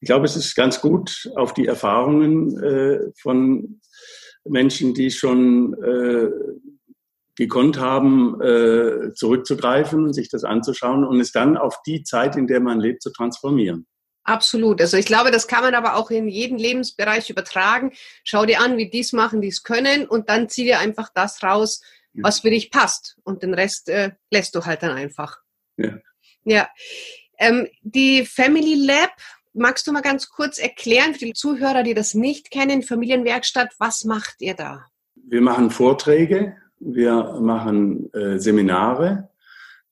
ich 0.00 0.06
glaube, 0.06 0.26
es 0.26 0.36
ist 0.36 0.54
ganz 0.54 0.80
gut, 0.80 1.30
auf 1.36 1.54
die 1.54 1.66
Erfahrungen 1.66 2.62
äh, 2.62 2.98
von 3.20 3.80
Menschen, 4.46 4.92
die 4.92 5.10
schon 5.10 5.74
gekonnt 7.34 7.80
haben, 7.80 8.36
zurückzugreifen 9.14 10.12
sich 10.12 10.28
das 10.28 10.44
anzuschauen 10.44 11.02
und 11.02 11.18
es 11.18 11.32
dann 11.32 11.56
auf 11.56 11.80
die 11.86 12.02
Zeit, 12.02 12.36
in 12.36 12.46
der 12.46 12.60
man 12.60 12.78
lebt, 12.78 13.02
zu 13.02 13.10
transformieren. 13.10 13.86
Absolut. 14.24 14.80
Also 14.80 14.96
ich 14.96 15.06
glaube, 15.06 15.30
das 15.30 15.46
kann 15.46 15.62
man 15.62 15.74
aber 15.74 15.96
auch 15.96 16.10
in 16.10 16.28
jeden 16.28 16.58
Lebensbereich 16.58 17.28
übertragen. 17.28 17.92
Schau 18.24 18.46
dir 18.46 18.60
an, 18.60 18.78
wie 18.78 18.88
die 18.88 19.00
es 19.00 19.12
machen, 19.12 19.42
die 19.42 19.48
es 19.48 19.62
können 19.62 20.06
und 20.06 20.30
dann 20.30 20.48
zieh 20.48 20.64
dir 20.64 20.78
einfach 20.78 21.10
das 21.14 21.42
raus, 21.42 21.82
was 22.14 22.40
für 22.40 22.50
dich 22.50 22.70
passt. 22.70 23.16
Und 23.24 23.42
den 23.42 23.54
Rest 23.54 23.88
äh, 23.88 24.12
lässt 24.30 24.54
du 24.54 24.64
halt 24.64 24.82
dann 24.82 24.92
einfach. 24.92 25.38
Ja. 25.76 25.98
Ja. 26.44 26.68
Ähm, 27.38 27.68
die 27.82 28.24
Family 28.24 28.74
Lab, 28.86 29.10
magst 29.52 29.86
du 29.86 29.92
mal 29.92 30.02
ganz 30.02 30.28
kurz 30.28 30.58
erklären 30.58 31.14
für 31.14 31.26
die 31.26 31.32
Zuhörer, 31.32 31.82
die 31.82 31.94
das 31.94 32.14
nicht 32.14 32.50
kennen, 32.50 32.82
Familienwerkstatt, 32.82 33.74
was 33.78 34.04
macht 34.04 34.36
ihr 34.40 34.54
da? 34.54 34.86
Wir 35.14 35.40
machen 35.40 35.70
Vorträge, 35.70 36.56
wir 36.78 37.38
machen 37.40 38.12
äh, 38.12 38.38
Seminare, 38.38 39.30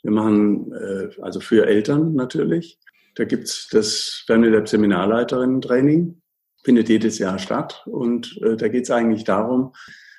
wir 0.02 0.10
machen 0.10 0.72
äh, 0.72 1.20
also 1.22 1.40
für 1.40 1.66
Eltern 1.66 2.14
natürlich. 2.14 2.78
Da 3.14 3.24
gibt's 3.24 3.68
das 3.68 4.24
Family 4.26 4.50
Lab 4.50 4.68
Seminarleiterinnen-Training, 4.68 6.20
findet 6.64 6.88
jedes 6.88 7.18
Jahr 7.18 7.38
statt. 7.38 7.82
Und 7.86 8.38
äh, 8.42 8.56
da 8.56 8.68
geht's 8.68 8.90
eigentlich 8.90 9.24
darum, 9.24 9.72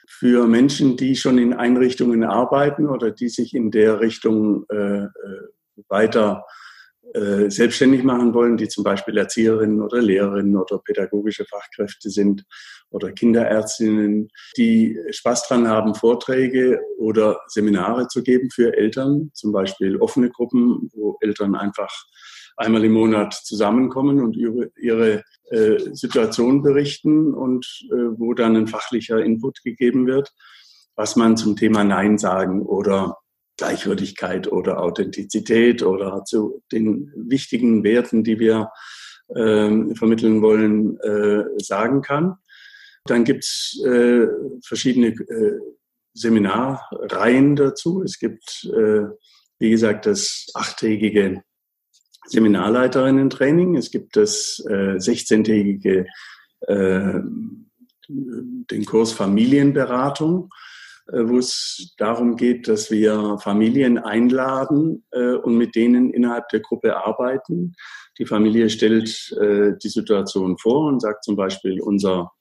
für 0.07 0.45
Menschen, 0.47 0.95
die 0.95 1.15
schon 1.15 1.37
in 1.37 1.53
Einrichtungen 1.53 2.23
arbeiten 2.23 2.87
oder 2.87 3.11
die 3.11 3.29
sich 3.29 3.53
in 3.53 3.71
der 3.71 3.99
Richtung 3.99 4.65
äh, 4.69 5.03
äh 5.05 5.09
weiter 5.87 6.45
äh, 7.13 7.49
selbstständig 7.49 8.03
machen 8.03 8.33
wollen, 8.33 8.57
die 8.57 8.67
zum 8.67 8.83
Beispiel 8.83 9.17
Erzieherinnen 9.17 9.81
oder 9.81 10.01
Lehrerinnen 10.01 10.57
oder 10.57 10.79
pädagogische 10.79 11.45
Fachkräfte 11.45 12.09
sind 12.09 12.43
oder 12.89 13.11
Kinderärztinnen, 13.11 14.29
die 14.57 14.97
Spaß 15.11 15.47
dran 15.47 15.67
haben, 15.67 15.95
Vorträge 15.95 16.79
oder 16.97 17.39
Seminare 17.47 18.07
zu 18.07 18.23
geben 18.23 18.49
für 18.49 18.75
Eltern, 18.75 19.29
zum 19.33 19.51
Beispiel 19.51 19.97
offene 19.97 20.29
Gruppen, 20.29 20.89
wo 20.93 21.17
Eltern 21.21 21.55
einfach 21.55 21.91
einmal 22.57 22.83
im 22.85 22.93
Monat 22.93 23.33
zusammenkommen 23.33 24.21
und 24.21 24.35
ihre, 24.35 24.71
ihre 24.77 25.23
äh, 25.49 25.77
Situation 25.93 26.61
berichten 26.61 27.33
und 27.33 27.65
äh, 27.91 27.95
wo 28.17 28.33
dann 28.33 28.55
ein 28.55 28.67
fachlicher 28.67 29.23
Input 29.23 29.63
gegeben 29.63 30.07
wird, 30.07 30.31
was 30.95 31.15
man 31.15 31.37
zum 31.37 31.55
Thema 31.55 31.83
Nein 31.83 32.17
sagen 32.17 32.61
oder 32.61 33.17
Gleichwürdigkeit 33.57 34.51
oder 34.51 34.81
Authentizität 34.81 35.83
oder 35.83 36.23
zu 36.25 36.63
den 36.71 37.11
wichtigen 37.15 37.83
Werten, 37.83 38.23
die 38.23 38.39
wir 38.39 38.69
äh, 39.29 39.95
vermitteln 39.95 40.41
wollen, 40.41 40.97
äh, 40.99 41.43
sagen 41.57 42.01
kann. 42.01 42.35
Dann 43.05 43.23
gibt's 43.23 43.79
äh, 43.85 44.27
verschiedene 44.65 45.07
äh, 45.07 45.59
Seminarreihen 46.13 47.55
dazu. 47.55 48.01
Es 48.03 48.17
gibt, 48.17 48.69
äh, 48.73 49.05
wie 49.59 49.69
gesagt, 49.69 50.05
das 50.05 50.47
achttägige 50.53 51.43
Seminarleiterinnen-Training. 52.25 53.75
Es 53.75 53.91
gibt 53.91 54.15
das 54.15 54.63
äh, 54.69 54.95
16-tägige 54.97 56.05
äh, 56.67 57.19
den 58.09 58.85
Kurs 58.85 59.11
Familienberatung 59.13 60.49
äh, 61.11 61.27
wo 61.27 61.37
es 61.37 61.93
darum 61.97 62.37
geht, 62.37 62.67
dass 62.67 62.89
wir 62.89 63.37
Familien 63.39 63.97
einladen 63.97 65.05
äh, 65.11 65.33
und 65.33 65.57
mit 65.57 65.75
denen 65.75 66.11
innerhalb 66.11 66.47
der 66.49 66.61
Gruppe 66.61 66.95
arbeiten. 66.95 67.75
Die 68.17 68.25
Familie 68.25 68.69
stellt 68.69 69.31
äh, 69.41 69.73
die 69.81 69.89
Situation 69.89 70.57
vor 70.57 70.87
und 70.87 71.01
sagt 71.01 71.25
zum 71.25 71.35
Beispiel, 71.35 71.81
unser 71.81 72.31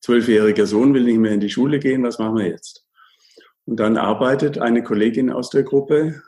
zwölfjähriger 0.00 0.66
Sohn 0.66 0.94
will 0.94 1.04
nicht 1.04 1.18
mehr 1.18 1.32
in 1.32 1.40
die 1.40 1.50
Schule 1.50 1.78
gehen, 1.78 2.02
was 2.02 2.18
machen 2.18 2.38
wir 2.38 2.48
jetzt? 2.48 2.86
Und 3.66 3.78
dann 3.78 3.98
arbeitet 3.98 4.58
eine 4.58 4.82
Kollegin 4.82 5.30
aus 5.30 5.50
der 5.50 5.62
Gruppe 5.62 6.22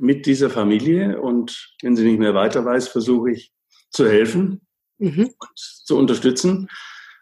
mit 0.00 0.26
dieser 0.26 0.50
Familie 0.50 1.20
und 1.20 1.74
wenn 1.82 1.96
sie 1.96 2.04
nicht 2.04 2.18
mehr 2.18 2.34
weiter 2.34 2.64
weiß, 2.64 2.88
versuche 2.88 3.32
ich 3.32 3.52
zu 3.90 4.08
helfen 4.08 4.60
mhm. 4.98 5.30
und 5.38 5.50
zu 5.54 5.96
unterstützen. 5.96 6.68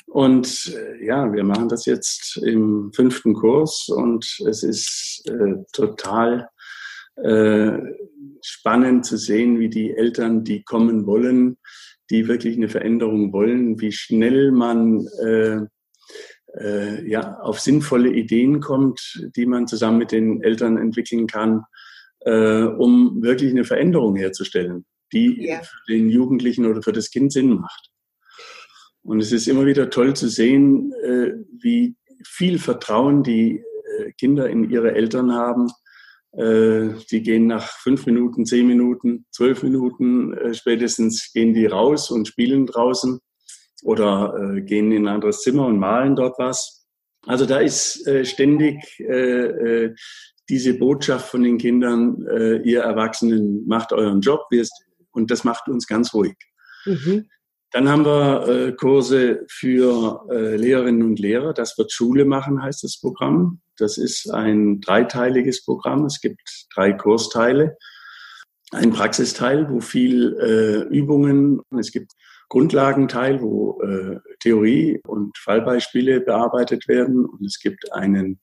Und 0.06 0.72
äh, 0.74 1.04
ja, 1.04 1.32
wir 1.32 1.44
machen 1.44 1.68
das 1.68 1.84
jetzt 1.84 2.36
im 2.38 2.92
fünften 2.94 3.34
Kurs 3.34 3.88
und 3.88 4.38
es 4.46 4.62
ist 4.62 5.22
äh, 5.26 5.64
total 5.72 6.48
äh, 7.16 7.78
spannend 8.42 9.04
zu 9.04 9.16
sehen, 9.16 9.58
wie 9.58 9.68
die 9.68 9.92
Eltern, 9.92 10.44
die 10.44 10.62
kommen 10.62 11.06
wollen, 11.06 11.58
die 12.10 12.28
wirklich 12.28 12.56
eine 12.56 12.68
Veränderung 12.68 13.32
wollen, 13.32 13.80
wie 13.80 13.92
schnell 13.92 14.52
man 14.52 15.06
äh, 15.24 15.60
äh, 16.58 17.08
ja, 17.08 17.38
auf 17.40 17.60
sinnvolle 17.60 18.10
Ideen 18.10 18.60
kommt, 18.60 19.28
die 19.34 19.46
man 19.46 19.66
zusammen 19.66 19.98
mit 19.98 20.12
den 20.12 20.42
Eltern 20.42 20.76
entwickeln 20.76 21.26
kann, 21.26 21.64
äh, 22.20 22.62
um 22.62 23.22
wirklich 23.22 23.50
eine 23.50 23.64
Veränderung 23.64 24.16
herzustellen, 24.16 24.84
die 25.12 25.46
ja. 25.46 25.60
für 25.62 25.92
den 25.92 26.08
Jugendlichen 26.08 26.66
oder 26.66 26.82
für 26.82 26.92
das 26.92 27.10
Kind 27.10 27.32
Sinn 27.32 27.54
macht. 27.54 27.90
Und 29.06 29.20
es 29.20 29.30
ist 29.30 29.46
immer 29.46 29.66
wieder 29.66 29.88
toll 29.88 30.14
zu 30.14 30.28
sehen, 30.28 30.92
äh, 31.04 31.30
wie 31.62 31.94
viel 32.26 32.58
Vertrauen 32.58 33.22
die 33.22 33.62
äh, 33.98 34.10
Kinder 34.18 34.50
in 34.50 34.68
ihre 34.68 34.94
Eltern 34.94 35.32
haben. 35.32 35.68
Äh, 36.32 36.88
die 37.12 37.22
gehen 37.22 37.46
nach 37.46 37.68
fünf 37.78 38.04
Minuten, 38.06 38.44
zehn 38.44 38.66
Minuten, 38.66 39.24
zwölf 39.30 39.62
Minuten 39.62 40.36
spätestens 40.54 41.32
gehen 41.32 41.54
die 41.54 41.66
raus 41.66 42.10
und 42.10 42.26
spielen 42.26 42.66
draußen 42.66 43.20
oder 43.84 44.60
gehen 44.62 44.90
in 44.90 45.06
ein 45.06 45.14
anderes 45.14 45.42
Zimmer 45.42 45.66
und 45.66 45.78
malen 45.78 46.16
dort 46.16 46.38
was. 46.38 46.88
Also 47.26 47.46
da 47.46 47.58
ist 47.58 48.08
ständig 48.24 48.82
diese 50.48 50.74
Botschaft 50.74 51.28
von 51.28 51.42
den 51.42 51.58
Kindern, 51.58 52.24
ihr 52.64 52.82
Erwachsenen 52.82 53.66
macht 53.66 53.92
euren 53.92 54.20
Job 54.20 54.48
und 55.10 55.30
das 55.30 55.44
macht 55.44 55.68
uns 55.68 55.86
ganz 55.86 56.14
ruhig. 56.14 56.36
Mhm. 56.84 57.26
Dann 57.72 57.88
haben 57.88 58.04
wir 58.04 58.48
äh, 58.48 58.72
Kurse 58.72 59.44
für 59.48 60.24
äh, 60.30 60.56
Lehrerinnen 60.56 61.02
und 61.02 61.18
Lehrer. 61.18 61.52
Das 61.52 61.76
wird 61.76 61.92
Schule 61.92 62.24
machen, 62.24 62.62
heißt 62.62 62.84
das 62.84 62.98
Programm. 62.98 63.60
Das 63.76 63.98
ist 63.98 64.30
ein 64.30 64.80
dreiteiliges 64.80 65.64
Programm. 65.64 66.06
Es 66.06 66.20
gibt 66.20 66.66
drei 66.74 66.92
Kursteile. 66.92 67.76
Ein 68.70 68.92
Praxisteil, 68.92 69.68
wo 69.68 69.80
viel 69.80 70.36
äh, 70.40 70.94
Übungen, 70.94 71.60
es 71.78 71.92
gibt 71.92 72.12
Grundlagenteil, 72.48 73.42
wo 73.42 73.80
äh, 73.82 74.20
Theorie 74.40 75.00
und 75.06 75.36
Fallbeispiele 75.38 76.20
bearbeitet 76.20 76.88
werden. 76.88 77.24
Und 77.24 77.44
es 77.44 77.58
gibt 77.58 77.92
einen 77.92 78.40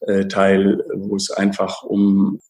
äh, 0.00 0.26
Teil, 0.26 0.84
wo 0.94 1.16
es 1.16 1.30
einfach 1.30 1.82
um 1.82 2.40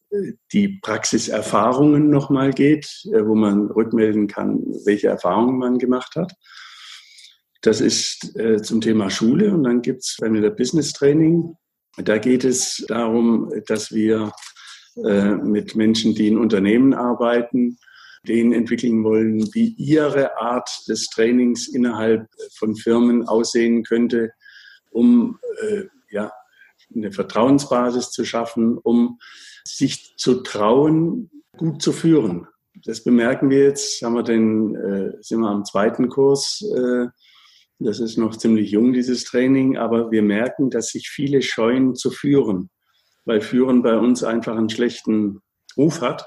die 0.52 0.80
Praxiserfahrungen 0.82 2.10
nochmal 2.10 2.52
geht, 2.52 2.86
äh, 3.12 3.24
wo 3.24 3.34
man 3.34 3.66
rückmelden 3.66 4.26
kann, 4.26 4.60
welche 4.84 5.08
Erfahrungen 5.08 5.58
man 5.58 5.78
gemacht 5.78 6.16
hat. 6.16 6.32
Das 7.62 7.80
ist 7.80 8.36
äh, 8.36 8.62
zum 8.62 8.80
Thema 8.80 9.10
Schule 9.10 9.52
und 9.52 9.64
dann 9.64 9.82
gibt 9.82 10.02
es 10.02 10.16
Family 10.18 10.50
Business 10.50 10.92
Training. 10.92 11.54
Da 11.96 12.18
geht 12.18 12.44
es 12.44 12.84
darum, 12.88 13.52
dass 13.66 13.92
wir 13.92 14.32
äh, 15.04 15.34
mit 15.34 15.76
Menschen, 15.76 16.14
die 16.14 16.28
in 16.28 16.38
Unternehmen 16.38 16.94
arbeiten, 16.94 17.78
denen 18.26 18.52
entwickeln 18.52 19.02
wollen, 19.02 19.52
wie 19.54 19.74
ihre 19.78 20.38
Art 20.38 20.68
des 20.88 21.08
Trainings 21.08 21.68
innerhalb 21.68 22.28
von 22.54 22.76
Firmen 22.76 23.26
aussehen 23.26 23.82
könnte, 23.82 24.32
um 24.90 25.38
äh, 25.62 25.84
ja, 26.10 26.30
eine 26.94 27.12
Vertrauensbasis 27.12 28.10
zu 28.10 28.24
schaffen, 28.24 28.76
um 28.76 29.18
sich 29.64 30.14
zu 30.16 30.42
trauen, 30.42 31.30
gut 31.56 31.82
zu 31.82 31.92
führen. 31.92 32.46
Das 32.84 33.04
bemerken 33.04 33.50
wir 33.50 33.64
jetzt, 33.64 34.02
haben 34.02 34.14
wir 34.14 34.22
den, 34.22 34.74
äh, 34.74 35.12
sind 35.20 35.40
wir 35.40 35.48
am 35.48 35.64
zweiten 35.64 36.08
Kurs. 36.08 36.62
Äh, 36.76 37.06
das 37.78 38.00
ist 38.00 38.18
noch 38.18 38.36
ziemlich 38.36 38.70
jung, 38.70 38.92
dieses 38.92 39.24
Training, 39.24 39.78
aber 39.78 40.10
wir 40.10 40.22
merken, 40.22 40.70
dass 40.70 40.88
sich 40.88 41.08
viele 41.08 41.40
scheuen 41.40 41.94
zu 41.94 42.10
führen, 42.10 42.70
weil 43.24 43.40
Führen 43.40 43.82
bei 43.82 43.96
uns 43.96 44.22
einfach 44.22 44.56
einen 44.56 44.68
schlechten 44.68 45.40
Ruf 45.76 46.02
hat. 46.02 46.26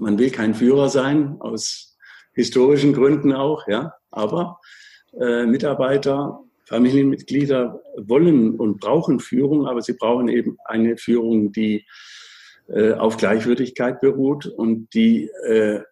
Man 0.00 0.18
will 0.18 0.30
kein 0.30 0.54
Führer 0.54 0.88
sein, 0.88 1.36
aus 1.40 1.96
historischen 2.32 2.92
Gründen 2.92 3.32
auch, 3.32 3.68
ja. 3.68 3.94
Aber 4.10 4.60
äh, 5.20 5.46
Mitarbeiter, 5.46 6.40
Familienmitglieder 6.66 7.80
wollen 7.96 8.54
und 8.56 8.80
brauchen 8.80 9.20
Führung, 9.20 9.66
aber 9.66 9.82
sie 9.82 9.94
brauchen 9.94 10.28
eben 10.28 10.56
eine 10.64 10.96
Führung, 10.96 11.52
die 11.52 11.86
äh, 12.68 12.92
auf 12.92 13.16
Gleichwürdigkeit 13.16 14.00
beruht 14.00 14.46
und 14.46 14.94
die 14.94 15.28
äh, 15.46 15.82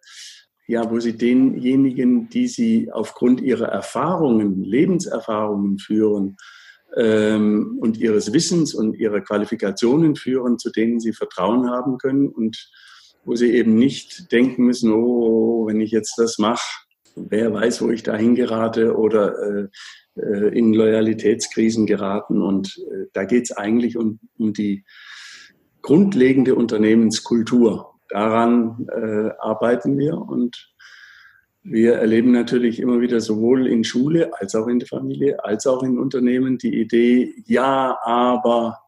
ja, 0.69 0.89
wo 0.91 0.99
sie 0.99 1.17
denjenigen, 1.17 2.29
die 2.29 2.47
sie 2.47 2.91
aufgrund 2.91 3.41
ihrer 3.41 3.69
Erfahrungen, 3.69 4.63
Lebenserfahrungen 4.63 5.79
führen 5.79 6.37
ähm, 6.95 7.79
und 7.81 7.97
ihres 7.97 8.33
Wissens 8.33 8.75
und 8.75 8.95
ihrer 8.95 9.21
Qualifikationen 9.21 10.15
führen, 10.15 10.59
zu 10.59 10.69
denen 10.69 10.99
sie 10.99 11.11
Vertrauen 11.11 11.71
haben 11.71 11.97
können 11.97 12.29
und 12.29 12.69
wo 13.25 13.35
sie 13.35 13.51
eben 13.53 13.75
nicht 13.75 14.31
denken 14.31 14.65
müssen, 14.65 14.91
oh, 14.91 15.67
wenn 15.67 15.81
ich 15.81 15.91
jetzt 15.91 16.15
das 16.17 16.37
mache, 16.37 16.65
wer 17.15 17.53
weiß, 17.53 17.81
wo 17.81 17.89
ich 17.89 18.03
dahin 18.03 18.35
gerate 18.35 18.95
oder 18.95 19.37
äh, 19.37 19.67
äh, 20.15 20.57
in 20.57 20.73
Loyalitätskrisen 20.73 21.85
geraten. 21.85 22.41
Und 22.41 22.77
äh, 22.91 23.05
da 23.13 23.25
geht 23.25 23.43
es 23.43 23.51
eigentlich 23.51 23.97
um, 23.97 24.19
um 24.37 24.53
die 24.53 24.83
grundlegende 25.81 26.55
Unternehmenskultur. 26.55 27.99
Daran 28.09 28.87
äh, 28.91 29.29
arbeiten 29.39 29.97
wir 29.97 30.17
und 30.17 30.73
wir 31.61 31.95
erleben 31.95 32.31
natürlich 32.31 32.79
immer 32.79 33.01
wieder 33.01 33.19
sowohl 33.19 33.67
in 33.67 33.83
Schule 33.83 34.31
als 34.39 34.55
auch 34.55 34.67
in 34.67 34.79
der 34.79 34.87
Familie, 34.87 35.43
als 35.43 35.67
auch 35.67 35.83
in 35.83 35.99
Unternehmen 35.99 36.57
die 36.57 36.79
Idee, 36.79 37.35
ja, 37.45 37.97
aber 38.03 38.79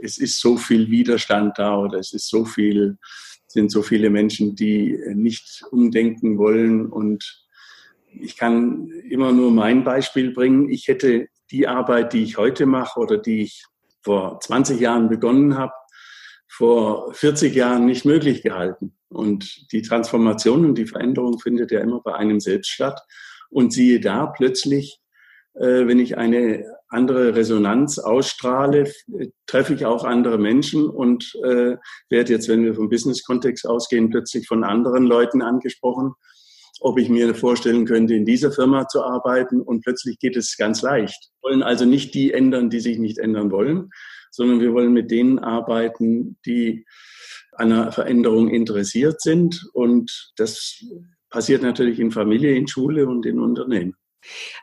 es 0.00 0.18
ist 0.18 0.38
so 0.38 0.56
viel 0.56 0.90
Widerstand 0.90 1.58
da 1.58 1.78
oder 1.78 1.98
es 1.98 2.12
ist 2.12 2.28
so 2.28 2.44
viel, 2.44 2.98
sind 3.52 3.70
so 3.70 3.82
viele 3.82 4.08
Menschen, 4.08 4.56
die 4.56 4.98
nicht 5.14 5.62
umdenken 5.70 6.38
wollen 6.38 6.86
und 6.86 7.42
ich 8.20 8.36
kann 8.36 8.88
immer 9.08 9.32
nur 9.32 9.50
mein 9.50 9.84
Beispiel 9.84 10.32
bringen. 10.32 10.68
Ich 10.68 10.88
hätte 10.88 11.28
die 11.50 11.66
Arbeit, 11.66 12.12
die 12.12 12.22
ich 12.22 12.36
heute 12.36 12.66
mache 12.66 12.98
oder 12.98 13.18
die 13.18 13.42
ich 13.42 13.64
vor 14.02 14.40
20 14.40 14.80
Jahren 14.80 15.08
begonnen 15.08 15.56
habe, 15.56 15.72
vor 16.48 17.14
40 17.14 17.54
Jahren 17.54 17.86
nicht 17.86 18.04
möglich 18.04 18.42
gehalten. 18.42 18.96
Und 19.08 19.72
die 19.72 19.82
Transformation 19.82 20.64
und 20.64 20.76
die 20.76 20.86
Veränderung 20.86 21.38
findet 21.38 21.70
ja 21.70 21.80
immer 21.80 22.00
bei 22.00 22.14
einem 22.14 22.40
selbst 22.40 22.70
statt. 22.70 23.00
Und 23.50 23.72
siehe 23.72 24.00
da, 24.00 24.26
plötzlich, 24.26 25.00
äh, 25.54 25.86
wenn 25.86 25.98
ich 25.98 26.16
eine 26.16 26.64
andere 26.92 27.34
Resonanz 27.34 27.98
ausstrahle, 27.98 28.90
treffe 29.46 29.74
ich 29.74 29.86
auch 29.86 30.04
andere 30.04 30.38
Menschen 30.38 30.88
und 30.88 31.34
äh, 31.44 31.76
werde 32.10 32.32
jetzt, 32.32 32.48
wenn 32.48 32.64
wir 32.64 32.74
vom 32.74 32.88
Business-Kontext 32.88 33.66
ausgehen, 33.66 34.10
plötzlich 34.10 34.46
von 34.46 34.64
anderen 34.64 35.04
Leuten 35.04 35.42
angesprochen 35.42 36.14
ob 36.82 36.98
ich 36.98 37.08
mir 37.08 37.34
vorstellen 37.34 37.84
könnte, 37.84 38.14
in 38.14 38.24
dieser 38.24 38.50
Firma 38.50 38.88
zu 38.88 39.02
arbeiten 39.02 39.60
und 39.60 39.82
plötzlich 39.82 40.18
geht 40.18 40.36
es 40.36 40.56
ganz 40.56 40.82
leicht. 40.82 41.30
Wir 41.40 41.50
wollen 41.50 41.62
also 41.62 41.84
nicht 41.84 42.14
die 42.14 42.32
ändern, 42.32 42.70
die 42.70 42.80
sich 42.80 42.98
nicht 42.98 43.18
ändern 43.18 43.50
wollen, 43.50 43.90
sondern 44.30 44.60
wir 44.60 44.72
wollen 44.72 44.92
mit 44.92 45.10
denen 45.10 45.38
arbeiten, 45.38 46.38
die 46.44 46.84
an 47.52 47.72
einer 47.72 47.92
Veränderung 47.92 48.48
interessiert 48.48 49.20
sind 49.20 49.68
und 49.74 50.32
das 50.36 50.82
passiert 51.30 51.62
natürlich 51.62 52.00
in 52.00 52.10
Familie, 52.10 52.54
in 52.54 52.66
Schule 52.66 53.06
und 53.06 53.26
in 53.26 53.38
Unternehmen. 53.38 53.94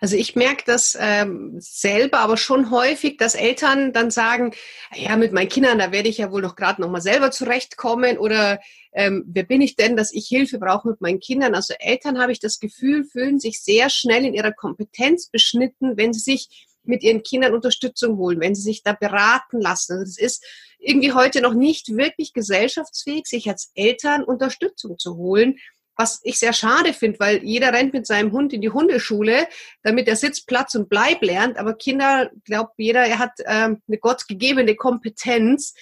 Also 0.02 0.16
ich 0.16 0.36
merke 0.36 0.64
das 0.66 0.98
ähm, 1.00 1.56
selber, 1.60 2.20
aber 2.20 2.38
schon 2.38 2.72
häufig, 2.72 3.18
dass 3.18 3.36
Eltern 3.36 3.94
dann 3.94 4.12
sagen, 4.12 4.54
ja, 4.96 5.16
mit 5.18 5.34
meinen 5.34 5.50
Kindern, 5.50 5.80
da 5.80 5.92
werde 5.92 6.10
ich 6.10 6.18
ja 6.18 6.32
wohl 6.32 6.42
noch 6.42 6.56
gerade 6.56 6.82
noch 6.82 6.90
mal 6.90 7.02
selber 7.02 7.32
zurechtkommen 7.32 8.18
oder 8.18 8.60
ähm, 8.92 9.24
wer 9.28 9.44
bin 9.44 9.62
ich 9.62 9.76
denn, 9.76 9.96
dass 9.96 10.14
ich 10.14 10.28
Hilfe 10.28 10.58
brauche 10.58 10.88
mit 10.88 11.02
meinen 11.02 11.20
Kindern? 11.20 11.54
Also 11.54 11.74
Eltern, 11.80 12.20
habe 12.20 12.32
ich 12.32 12.40
das 12.40 12.60
Gefühl, 12.60 13.06
fühlen 13.06 13.40
sich 13.40 13.62
sehr 13.62 13.90
schnell 13.90 14.26
in 14.26 14.34
ihrer 14.34 14.52
Kompetenz 14.52 15.28
beschnitten, 15.28 15.98
wenn 15.98 16.14
sie 16.14 16.20
sich 16.20 16.68
mit 16.84 17.04
ihren 17.04 17.24
Kindern 17.24 17.54
Unterstützung 17.54 18.18
holen, 18.18 18.40
wenn 18.40 18.56
sie 18.56 18.64
sich 18.64 18.84
da 18.84 18.94
beraten 18.94 19.62
lassen. 19.62 20.00
Also 20.00 20.20
ist 20.20 20.44
irgendwie 20.80 21.14
heute 21.14 21.42
noch 21.42 21.54
nicht 21.54 21.96
wirklich 21.96 22.34
gesellschaftsfähig, 22.34 23.28
sich 23.28 23.50
als 23.50 23.72
Eltern 23.76 24.24
Unterstützung 24.24 24.98
zu 24.98 25.18
holen 25.18 25.58
was 26.00 26.22
ich 26.24 26.40
sehr 26.40 26.54
schade 26.54 26.94
finde, 26.94 27.20
weil 27.20 27.44
jeder 27.44 27.74
rennt 27.74 27.92
mit 27.92 28.08
seinem 28.08 28.32
Hund 28.32 28.54
in 28.54 28.62
die 28.62 28.70
Hundeschule, 28.70 29.48
damit 29.84 30.08
er 30.08 30.16
Sitz, 30.16 30.46
Platz 30.46 30.74
und 30.74 30.88
Bleib 30.88 31.22
lernt. 31.22 31.58
Aber 31.58 31.74
Kinder, 31.74 32.32
glaubt 32.46 32.76
jeder, 32.78 33.02
er 33.02 33.20
hat 33.20 33.34
ähm, 33.46 33.82
eine 33.86 33.98
gottgegebene 33.98 34.76
Kompetenz. 34.76 35.74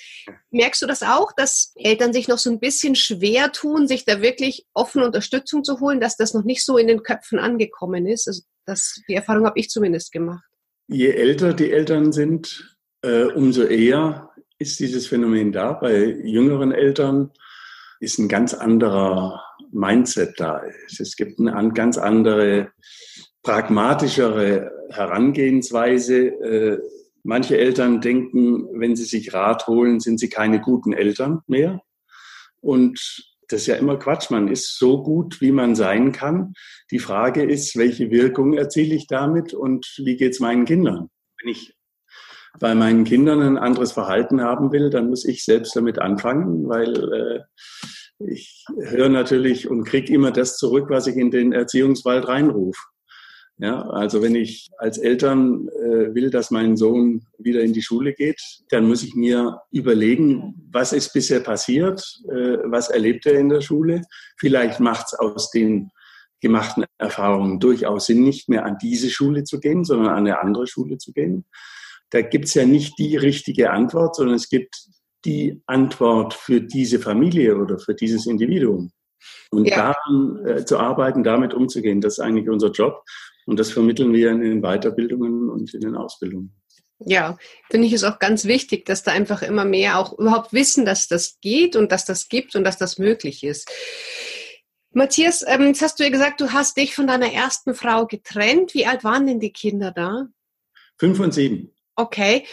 Merkst 0.49 0.81
du 0.81 0.87
das 0.87 1.03
auch, 1.03 1.33
dass 1.33 1.71
Eltern 1.75 2.13
sich 2.13 2.27
noch 2.27 2.39
so 2.39 2.49
ein 2.49 2.59
bisschen 2.59 2.95
schwer 2.95 3.51
tun, 3.51 3.87
sich 3.87 4.05
da 4.05 4.19
wirklich 4.23 4.65
offene 4.73 5.05
Unterstützung 5.05 5.63
zu 5.63 5.79
holen, 5.79 5.99
dass 5.99 6.17
das 6.17 6.33
noch 6.33 6.43
nicht 6.43 6.65
so 6.65 6.79
in 6.79 6.87
den 6.87 7.03
Köpfen 7.03 7.37
angekommen 7.37 8.07
ist? 8.07 8.27
Also 8.27 8.41
das, 8.65 8.99
die 9.07 9.13
Erfahrung 9.13 9.45
habe 9.45 9.59
ich 9.59 9.69
zumindest 9.69 10.11
gemacht. 10.11 10.43
Je 10.87 11.11
älter 11.11 11.53
die 11.53 11.71
Eltern 11.71 12.11
sind, 12.11 12.75
äh, 13.03 13.25
umso 13.25 13.65
eher 13.65 14.31
ist 14.57 14.79
dieses 14.79 15.05
Phänomen 15.05 15.51
da. 15.51 15.73
Bei 15.73 16.05
jüngeren 16.23 16.71
Eltern 16.71 17.29
ist 17.99 18.17
ein 18.17 18.27
ganz 18.27 18.55
anderer 18.55 19.43
Mindset 19.71 20.39
da 20.39 20.59
ist. 20.59 20.99
Es 20.99 21.15
gibt 21.15 21.39
eine 21.39 21.71
ganz 21.73 21.97
andere, 21.97 22.71
pragmatischere 23.43 24.71
Herangehensweise. 24.89 26.27
Äh, 26.27 26.79
manche 27.23 27.57
Eltern 27.57 28.01
denken, 28.01 28.67
wenn 28.73 28.95
sie 28.95 29.05
sich 29.05 29.33
Rat 29.33 29.67
holen, 29.67 29.99
sind 29.99 30.19
sie 30.19 30.29
keine 30.29 30.59
guten 30.59 30.91
Eltern 30.91 31.41
mehr. 31.47 31.81
Und 32.59 32.99
das 33.47 33.61
ist 33.61 33.67
ja 33.67 33.75
immer 33.75 33.97
Quatsch. 33.97 34.29
Man 34.31 34.49
ist 34.49 34.77
so 34.77 35.01
gut, 35.01 35.39
wie 35.39 35.51
man 35.51 35.75
sein 35.75 36.11
kann. 36.11 36.53
Die 36.91 36.99
Frage 36.99 37.43
ist, 37.43 37.77
welche 37.77 38.11
Wirkung 38.11 38.53
erziele 38.53 38.95
ich 38.95 39.07
damit 39.07 39.53
und 39.53 39.85
wie 40.03 40.17
geht 40.17 40.33
es 40.33 40.39
meinen 40.39 40.65
Kindern? 40.65 41.09
Wenn 41.41 41.51
ich 41.51 41.73
bei 42.59 42.75
meinen 42.75 43.03
Kindern 43.03 43.41
ein 43.41 43.57
anderes 43.57 43.91
Verhalten 43.93 44.41
haben 44.41 44.71
will, 44.71 44.89
dann 44.89 45.09
muss 45.09 45.23
ich 45.25 45.45
selbst 45.45 45.75
damit 45.75 45.99
anfangen, 45.99 46.67
weil 46.67 47.13
äh, 47.13 47.39
ich 48.19 48.65
höre 48.79 49.09
natürlich 49.09 49.69
und 49.69 49.83
kriege 49.83 50.13
immer 50.13 50.31
das 50.31 50.57
zurück, 50.57 50.89
was 50.89 51.07
ich 51.07 51.15
in 51.15 51.31
den 51.31 51.53
Erziehungswald 51.53 52.27
reinrufe. 52.27 52.81
Ja, 53.59 53.81
also 53.89 54.21
wenn 54.21 54.35
ich 54.35 54.69
als 54.77 54.99
Eltern 54.99 55.67
äh, 55.69 56.13
will, 56.13 56.29
dass 56.29 56.51
mein 56.51 56.77
Sohn 56.77 57.25
wieder 57.39 57.61
in 57.61 57.73
die 57.73 57.81
Schule 57.81 58.13
geht, 58.13 58.39
dann 58.69 58.87
muss 58.87 59.01
ich 59.01 59.15
mir 59.15 59.61
überlegen, 59.71 60.53
was 60.71 60.93
ist 60.93 61.11
bisher 61.11 61.39
passiert, 61.39 62.03
äh, 62.29 62.57
was 62.65 62.89
erlebt 62.89 63.25
er 63.25 63.39
in 63.39 63.49
der 63.49 63.61
Schule. 63.61 64.03
Vielleicht 64.37 64.79
macht 64.79 65.07
es 65.07 65.13
aus 65.15 65.49
den 65.49 65.89
gemachten 66.39 66.85
Erfahrungen 66.99 67.59
durchaus 67.59 68.05
Sinn, 68.05 68.23
nicht 68.23 68.47
mehr 68.47 68.63
an 68.63 68.77
diese 68.79 69.09
Schule 69.09 69.43
zu 69.43 69.59
gehen, 69.59 69.83
sondern 69.83 70.09
an 70.09 70.17
eine 70.17 70.39
andere 70.39 70.67
Schule 70.67 70.99
zu 70.99 71.11
gehen. 71.11 71.45
Da 72.11 72.21
gibt 72.21 72.45
es 72.45 72.53
ja 72.53 72.65
nicht 72.65 72.99
die 72.99 73.17
richtige 73.17 73.71
Antwort, 73.71 74.15
sondern 74.15 74.35
es 74.35 74.49
gibt 74.49 74.87
die 75.27 75.61
Antwort 75.67 76.33
für 76.33 76.61
diese 76.61 76.99
Familie 76.99 77.57
oder 77.57 77.77
für 77.77 77.93
dieses 77.93 78.25
Individuum. 78.25 78.91
Und 79.51 79.65
ja. 79.67 79.93
daran 79.93 80.45
äh, 80.45 80.65
zu 80.65 80.79
arbeiten, 80.79 81.23
damit 81.23 81.53
umzugehen, 81.53 82.01
das 82.01 82.13
ist 82.13 82.19
eigentlich 82.19 82.49
unser 82.49 82.71
Job. 82.71 83.03
Und 83.45 83.59
das 83.59 83.71
vermitteln 83.71 84.13
wir 84.13 84.31
in 84.31 84.41
den 84.41 84.61
Weiterbildungen 84.61 85.49
und 85.49 85.73
in 85.73 85.81
den 85.81 85.95
Ausbildungen. 85.95 86.55
Ja, 86.99 87.37
finde 87.69 87.87
ich 87.87 87.93
es 87.93 88.03
auch 88.03 88.19
ganz 88.19 88.45
wichtig, 88.45 88.85
dass 88.85 89.03
da 89.03 89.11
einfach 89.11 89.43
immer 89.43 89.65
mehr 89.65 89.99
auch 89.99 90.17
überhaupt 90.17 90.51
wissen, 90.51 90.85
dass 90.85 91.07
das 91.07 91.37
geht 91.41 91.75
und 91.75 91.91
dass 91.91 92.05
das 92.05 92.27
gibt 92.27 92.55
und 92.55 92.63
dass 92.63 92.77
das 92.77 92.97
möglich 92.97 93.43
ist. 93.43 93.69
Matthias, 94.91 95.45
ähm, 95.47 95.67
jetzt 95.67 95.81
hast 95.81 95.99
du 95.99 96.03
ja 96.03 96.09
gesagt, 96.09 96.41
du 96.41 96.53
hast 96.53 96.75
dich 96.77 96.95
von 96.95 97.05
deiner 97.05 97.31
ersten 97.31 97.75
Frau 97.75 98.07
getrennt. 98.07 98.73
Wie 98.73 98.87
alt 98.87 99.03
waren 99.03 99.27
denn 99.27 99.39
die 99.39 99.51
Kinder 99.51 99.91
da? 99.91 100.27
Fünf 100.97 101.19
und 101.19 101.33
sieben. 101.33 101.71
Okay. 101.95 102.45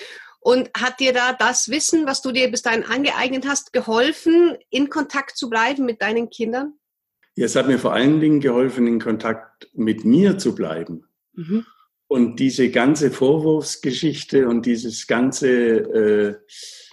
Und 0.46 0.68
hat 0.76 1.00
dir 1.00 1.14
da 1.14 1.32
das 1.32 1.70
Wissen, 1.70 2.06
was 2.06 2.20
du 2.20 2.30
dir 2.30 2.50
bis 2.50 2.60
dahin 2.60 2.84
angeeignet 2.84 3.46
hast, 3.48 3.72
geholfen, 3.72 4.58
in 4.68 4.90
Kontakt 4.90 5.38
zu 5.38 5.48
bleiben 5.48 5.86
mit 5.86 6.02
deinen 6.02 6.28
Kindern? 6.28 6.74
Ja, 7.34 7.46
es 7.46 7.56
hat 7.56 7.66
mir 7.66 7.78
vor 7.78 7.94
allen 7.94 8.20
Dingen 8.20 8.40
geholfen, 8.40 8.86
in 8.86 9.00
Kontakt 9.00 9.70
mit 9.72 10.04
mir 10.04 10.36
zu 10.36 10.54
bleiben. 10.54 11.06
Mhm. 11.32 11.64
Und 12.08 12.40
diese 12.40 12.68
ganze 12.68 13.10
Vorwurfsgeschichte 13.10 14.46
und 14.46 14.66
dieses 14.66 15.06
ganze, 15.06 15.48
äh, 15.48 16.34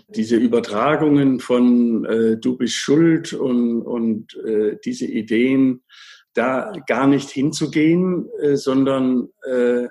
diese 0.07 0.37
Übertragungen 0.37 1.41
von 1.41 2.05
äh, 2.05 2.37
du 2.37 2.55
bist 2.55 2.75
schuld 2.75 3.33
und, 3.33 3.81
und 3.81 4.33
äh, 4.45 4.77
diese 4.85 5.07
Ideen, 5.07 5.83
da 6.33 6.71
gar 6.87 7.05
nicht 7.05 7.29
hinzugehen, 7.29 8.29
äh, 8.41 8.55
sondern 8.55 9.27
äh, 9.45 9.89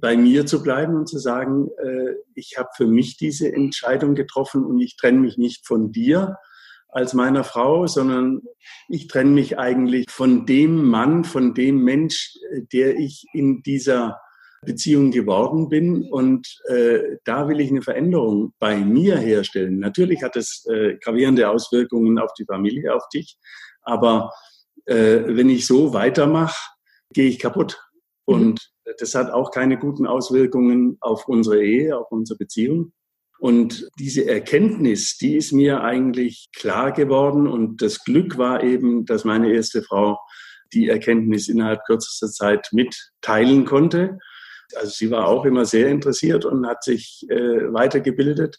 bei 0.00 0.16
mir 0.16 0.46
zu 0.46 0.62
bleiben 0.62 0.96
und 0.96 1.08
zu 1.08 1.18
sagen, 1.18 1.68
äh, 1.78 2.14
ich 2.34 2.56
habe 2.58 2.68
für 2.76 2.86
mich 2.86 3.16
diese 3.16 3.52
Entscheidung 3.52 4.14
getroffen 4.14 4.64
und 4.64 4.80
ich 4.80 4.96
trenne 4.96 5.18
mich 5.20 5.38
nicht 5.38 5.66
von 5.66 5.92
dir 5.92 6.36
als 6.88 7.14
meiner 7.14 7.44
Frau, 7.44 7.86
sondern 7.86 8.42
ich 8.88 9.08
trenne 9.08 9.30
mich 9.30 9.58
eigentlich 9.58 10.06
von 10.10 10.46
dem 10.46 10.88
Mann, 10.88 11.24
von 11.24 11.54
dem 11.54 11.84
Mensch, 11.84 12.34
der 12.72 12.96
ich 12.96 13.26
in 13.34 13.62
dieser 13.62 14.18
Beziehung 14.64 15.10
geworden 15.10 15.68
bin. 15.68 16.04
Und 16.10 16.48
äh, 16.68 17.16
da 17.24 17.48
will 17.48 17.60
ich 17.60 17.70
eine 17.70 17.82
Veränderung 17.82 18.54
bei 18.58 18.76
mir 18.76 19.16
herstellen. 19.16 19.78
Natürlich 19.78 20.22
hat 20.22 20.36
es 20.36 20.66
äh, 20.66 20.96
gravierende 20.96 21.48
Auswirkungen 21.48 22.18
auf 22.18 22.32
die 22.34 22.44
Familie, 22.44 22.94
auf 22.94 23.08
dich. 23.10 23.36
Aber 23.82 24.32
äh, 24.86 25.20
wenn 25.26 25.50
ich 25.50 25.66
so 25.66 25.92
weitermache, 25.92 26.56
gehe 27.12 27.28
ich 27.28 27.38
kaputt. 27.38 27.80
Mhm. 28.28 28.34
Und 28.34 28.70
das 28.98 29.14
hat 29.14 29.30
auch 29.30 29.50
keine 29.50 29.78
guten 29.78 30.06
Auswirkungen 30.06 30.98
auf 31.00 31.26
unsere 31.26 31.62
Ehe, 31.62 31.96
auf 31.96 32.10
unsere 32.10 32.38
Beziehung. 32.38 32.92
Und 33.40 33.88
diese 33.98 34.28
Erkenntnis, 34.28 35.16
die 35.16 35.36
ist 35.36 35.52
mir 35.52 35.82
eigentlich 35.82 36.48
klar 36.54 36.92
geworden. 36.92 37.46
Und 37.46 37.80
das 37.82 38.04
Glück 38.04 38.36
war 38.36 38.62
eben, 38.62 39.04
dass 39.06 39.24
meine 39.24 39.52
erste 39.52 39.82
Frau 39.82 40.18
die 40.72 40.88
Erkenntnis 40.88 41.48
innerhalb 41.48 41.84
kürzester 41.86 42.28
Zeit 42.28 42.68
mitteilen 42.72 43.64
konnte. 43.64 44.18
Also 44.74 44.90
sie 44.90 45.10
war 45.10 45.28
auch 45.28 45.44
immer 45.44 45.64
sehr 45.64 45.88
interessiert 45.88 46.44
und 46.44 46.66
hat 46.66 46.82
sich 46.82 47.24
äh, 47.30 47.72
weitergebildet. 47.72 48.58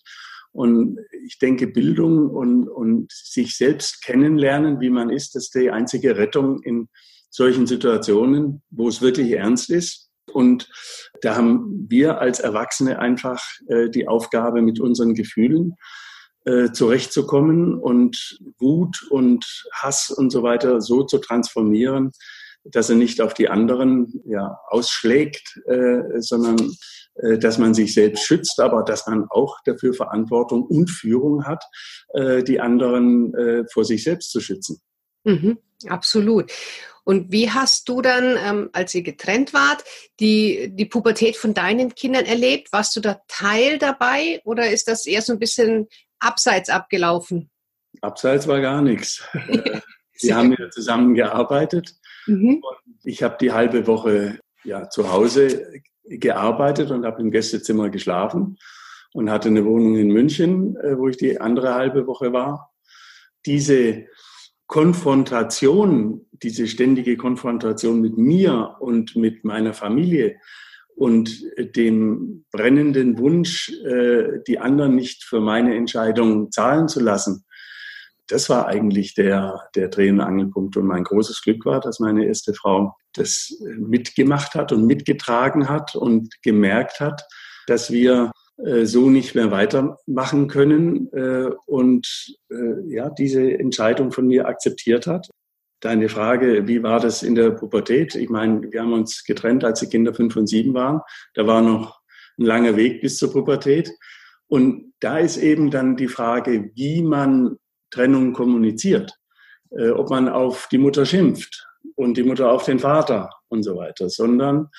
Und 0.52 0.98
ich 1.26 1.38
denke, 1.38 1.68
Bildung 1.68 2.30
und, 2.30 2.68
und 2.68 3.12
sich 3.12 3.56
selbst 3.56 4.02
kennenlernen, 4.04 4.80
wie 4.80 4.90
man 4.90 5.12
ist, 5.12 5.36
das 5.36 5.44
ist 5.44 5.56
die 5.56 5.70
einzige 5.70 6.18
Rettung 6.18 6.64
in 6.64 6.88
solchen 7.30 7.68
Situationen, 7.68 8.62
wo 8.70 8.88
es 8.88 9.02
wirklich 9.02 9.32
ernst 9.32 9.70
ist. 9.70 10.10
Und 10.32 10.70
da 11.22 11.36
haben 11.36 11.88
wir 11.90 12.20
als 12.20 12.40
Erwachsene 12.40 13.00
einfach 13.00 13.44
äh, 13.68 13.90
die 13.90 14.08
Aufgabe, 14.08 14.62
mit 14.62 14.80
unseren 14.80 15.16
Gefühlen 15.16 15.76
äh, 16.46 16.72
zurechtzukommen 16.72 17.78
und 17.80 18.40
Wut 18.60 19.08
und 19.10 19.46
Hass 19.74 20.12
und 20.12 20.32
so 20.32 20.44
weiter 20.44 20.82
so 20.82 21.04
zu 21.04 21.18
transformieren, 21.18 22.12
dass 22.64 22.90
er 22.90 22.96
nicht 22.96 23.22
auf 23.22 23.34
die 23.34 23.50
anderen 23.50 24.22
ja, 24.26 24.58
ausschlägt, 24.68 25.60
äh, 25.66 26.20
sondern 26.20 26.76
äh, 27.16 27.38
dass 27.38 27.58
man 27.58 27.74
sich 27.74 27.94
selbst 27.94 28.24
schützt, 28.24 28.60
aber 28.60 28.84
dass 28.84 29.08
man 29.08 29.26
auch 29.30 29.58
dafür 29.66 29.94
Verantwortung 29.94 30.64
und 30.64 30.90
Führung 30.90 31.46
hat, 31.46 31.64
äh, 32.14 32.44
die 32.44 32.60
anderen 32.60 33.34
äh, 33.36 33.64
vor 33.72 33.86
sich 33.86 34.04
selbst 34.04 34.32
zu 34.32 34.40
schützen. 34.40 34.80
Mhm, 35.24 35.58
absolut. 35.88 36.52
Und 37.04 37.32
wie 37.32 37.50
hast 37.50 37.90
du 37.90 38.02
dann, 38.02 38.38
ähm, 38.38 38.70
als 38.72 38.94
ihr 38.94 39.02
getrennt 39.02 39.54
wart, 39.54 39.84
die, 40.20 40.70
die 40.72 40.86
Pubertät 40.86 41.38
von 41.38 41.54
deinen 41.54 41.96
Kindern 41.96 42.26
erlebt? 42.26 42.72
Warst 42.72 42.96
du 42.96 43.00
da 43.00 43.22
Teil 43.28 43.80
dabei 43.80 44.42
oder 44.44 44.70
ist 44.70 44.88
das 44.88 45.06
eher 45.06 45.22
so 45.22 45.34
ein 45.34 45.40
bisschen 45.40 45.88
abseits 46.20 46.70
abgelaufen? 46.70 47.50
Abseits 48.02 48.48
war 48.48 48.62
gar 48.62 48.82
nichts. 48.82 49.24
Wir 50.22 50.36
haben 50.36 50.54
ja 50.58 50.70
zusammen 50.70 51.16
gearbeitet. 51.16 51.96
Mhm. 52.28 52.62
ich 53.04 53.24
habe 53.24 53.38
die 53.42 53.54
halbe 53.54 53.88
Woche 53.88 54.40
ja, 54.64 54.90
zu 54.90 55.12
Hause 55.12 55.82
gearbeitet 56.04 56.92
und 56.92 57.06
habe 57.06 57.22
im 57.22 57.32
Gästezimmer 57.32 57.90
geschlafen 57.90 58.58
und 59.14 59.32
hatte 59.32 59.50
eine 59.50 59.66
Wohnung 59.66 59.96
in 59.96 60.10
München, 60.10 60.76
äh, 60.78 60.98
wo 60.98 61.08
ich 61.08 61.18
die 61.18 61.40
andere 61.40 61.74
halbe 61.74 62.06
Woche 62.06 62.34
war. 62.34 62.72
Diese 63.46 64.06
Konfrontation, 64.70 66.28
diese 66.32 66.68
ständige 66.68 67.18
Konfrontation 67.18 68.02
mit 68.02 68.20
mir 68.20 68.76
und 68.80 69.16
mit 69.16 69.44
meiner 69.44 69.74
Familie 69.74 70.38
und 70.96 71.44
dem 71.58 72.46
brennenden 72.52 73.18
Wunsch, 73.18 73.72
äh, 73.84 74.44
die 74.48 74.60
anderen 74.60 74.96
nicht 74.96 75.24
für 75.24 75.40
meine 75.40 75.76
Entscheidung 75.76 76.52
zahlen 76.52 76.88
zu 76.88 77.00
lassen, 77.00 77.46
das 78.28 78.48
war 78.48 78.68
eigentlich 78.68 79.16
der, 79.16 79.60
der 79.74 79.88
Dreh- 79.88 80.12
und 80.12 80.22
Angelpunkt. 80.22 80.78
Und 80.78 80.86
mein 80.86 81.04
großes 81.04 81.42
Glück 81.42 81.66
war, 81.66 81.80
dass 81.80 82.00
meine 82.00 82.26
erste 82.26 82.54
Frau 82.54 82.96
das 83.14 83.60
mitgemacht 83.76 84.54
hat 84.54 84.72
und 84.72 84.86
mitgetragen 84.86 85.68
hat 85.68 85.96
und 85.96 86.30
gemerkt 86.44 87.00
hat, 87.00 87.24
dass 87.66 87.90
wir 87.92 88.26
äh, 88.26 88.39
so 88.86 89.10
nicht 89.10 89.36
mehr 89.36 89.52
weitermachen 89.52 90.48
können 90.48 91.12
äh, 91.14 91.50
und 91.66 92.36
äh, 92.52 92.94
ja, 92.94 93.10
diese 93.10 93.58
Entscheidung 93.58 94.12
von 94.12 94.28
mir 94.28 94.48
akzeptiert 94.48 95.08
hat. 95.08 95.30
Deine 95.80 96.10
Frage, 96.10 96.68
wie 96.68 96.84
war 96.84 97.00
das 97.00 97.24
in 97.24 97.36
der 97.36 97.52
Pubertät? 97.52 98.16
Ich 98.16 98.30
meine, 98.30 98.70
wir 98.70 98.82
haben 98.82 98.92
uns 98.92 99.24
getrennt, 99.24 99.64
als 99.64 99.80
die 99.80 99.88
Kinder 99.88 100.14
fünf 100.14 100.36
und 100.36 100.48
sieben 100.48 100.74
waren. 100.74 101.00
Da 101.36 101.48
war 101.48 101.62
noch 101.62 102.02
ein 102.38 102.46
langer 102.46 102.76
Weg 102.76 103.02
bis 103.02 103.18
zur 103.18 103.32
Pubertät. 103.32 103.90
Und 104.48 104.94
da 105.00 105.20
ist 105.20 105.38
eben 105.38 105.72
dann 105.72 105.96
die 105.96 106.10
Frage, 106.10 106.72
wie 106.76 107.02
man 107.02 107.56
Trennung 107.92 108.34
kommuniziert. 108.34 109.16
Ob 109.70 110.10
man 110.10 110.28
auf 110.28 110.68
die 110.70 110.80
Mutter 110.80 111.06
schimpft 111.06 111.66
und 111.96 112.18
die 112.18 112.24
Mutter 112.24 112.52
auf 112.52 112.66
den 112.66 112.80
Vater 112.80 113.30
und 113.48 113.64
so 113.64 113.78
weiter, 113.78 114.10
sondern 114.10 114.70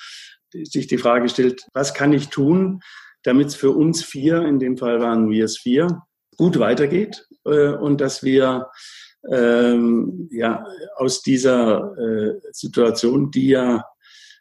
sich 0.51 0.85
die 0.87 0.97
Frage 0.97 1.29
stellt, 1.29 1.65
was 1.73 1.93
kann 1.93 2.13
ich 2.13 2.27
tun, 2.27 2.81
damit 3.23 3.47
es 3.47 3.55
für 3.55 3.71
uns 3.71 4.03
vier, 4.03 4.41
in 4.43 4.59
dem 4.59 4.77
Fall 4.77 4.99
waren 4.99 5.29
wir 5.29 5.45
es 5.45 5.57
vier, 5.57 6.01
gut 6.37 6.59
weitergeht 6.59 7.27
äh, 7.45 7.69
und 7.69 8.01
dass 8.01 8.23
wir 8.23 8.69
ähm, 9.29 10.29
ja, 10.31 10.65
aus 10.95 11.21
dieser 11.21 11.95
äh, 11.97 12.39
Situation, 12.51 13.31
die 13.31 13.49
ja 13.49 13.85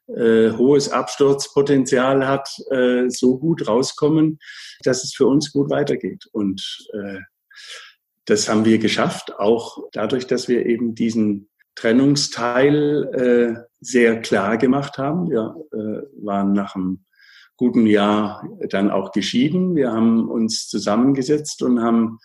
äh, 0.07 0.51
hohes 0.53 0.91
Absturzpotenzial 0.91 2.27
hat, 2.27 2.49
äh, 2.71 3.09
so 3.09 3.39
gut 3.39 3.69
rauskommen, 3.69 4.39
dass 4.83 5.05
es 5.05 5.15
für 5.15 5.27
uns 5.27 5.53
gut 5.53 5.71
weitergeht. 5.71 6.25
Und 6.33 6.89
äh, 6.95 7.19
das 8.25 8.49
haben 8.49 8.65
wir 8.65 8.79
geschafft, 8.79 9.39
auch 9.39 9.79
dadurch, 9.93 10.27
dass 10.27 10.49
wir 10.49 10.67
eben 10.67 10.95
diesen 10.95 11.49
Trennungsteil 11.75 13.05
äh, 13.15 13.61
sehr 13.81 14.21
klar 14.21 14.59
gemacht 14.59 14.99
haben. 14.99 15.31
Wir 15.31 15.55
äh, 15.73 16.25
waren 16.25 16.53
nach 16.53 16.73
dem 16.75 17.05
guten 17.61 17.87
Jahr 17.87 18.43
dann 18.71 18.91
auch 18.91 19.13
geschieden. 19.13 19.77
Wir 19.77 19.93
haben 19.93 20.31
uns 20.31 20.67
zusammengesetzt 20.67 21.63
und 21.63 21.83
haben 21.83 22.19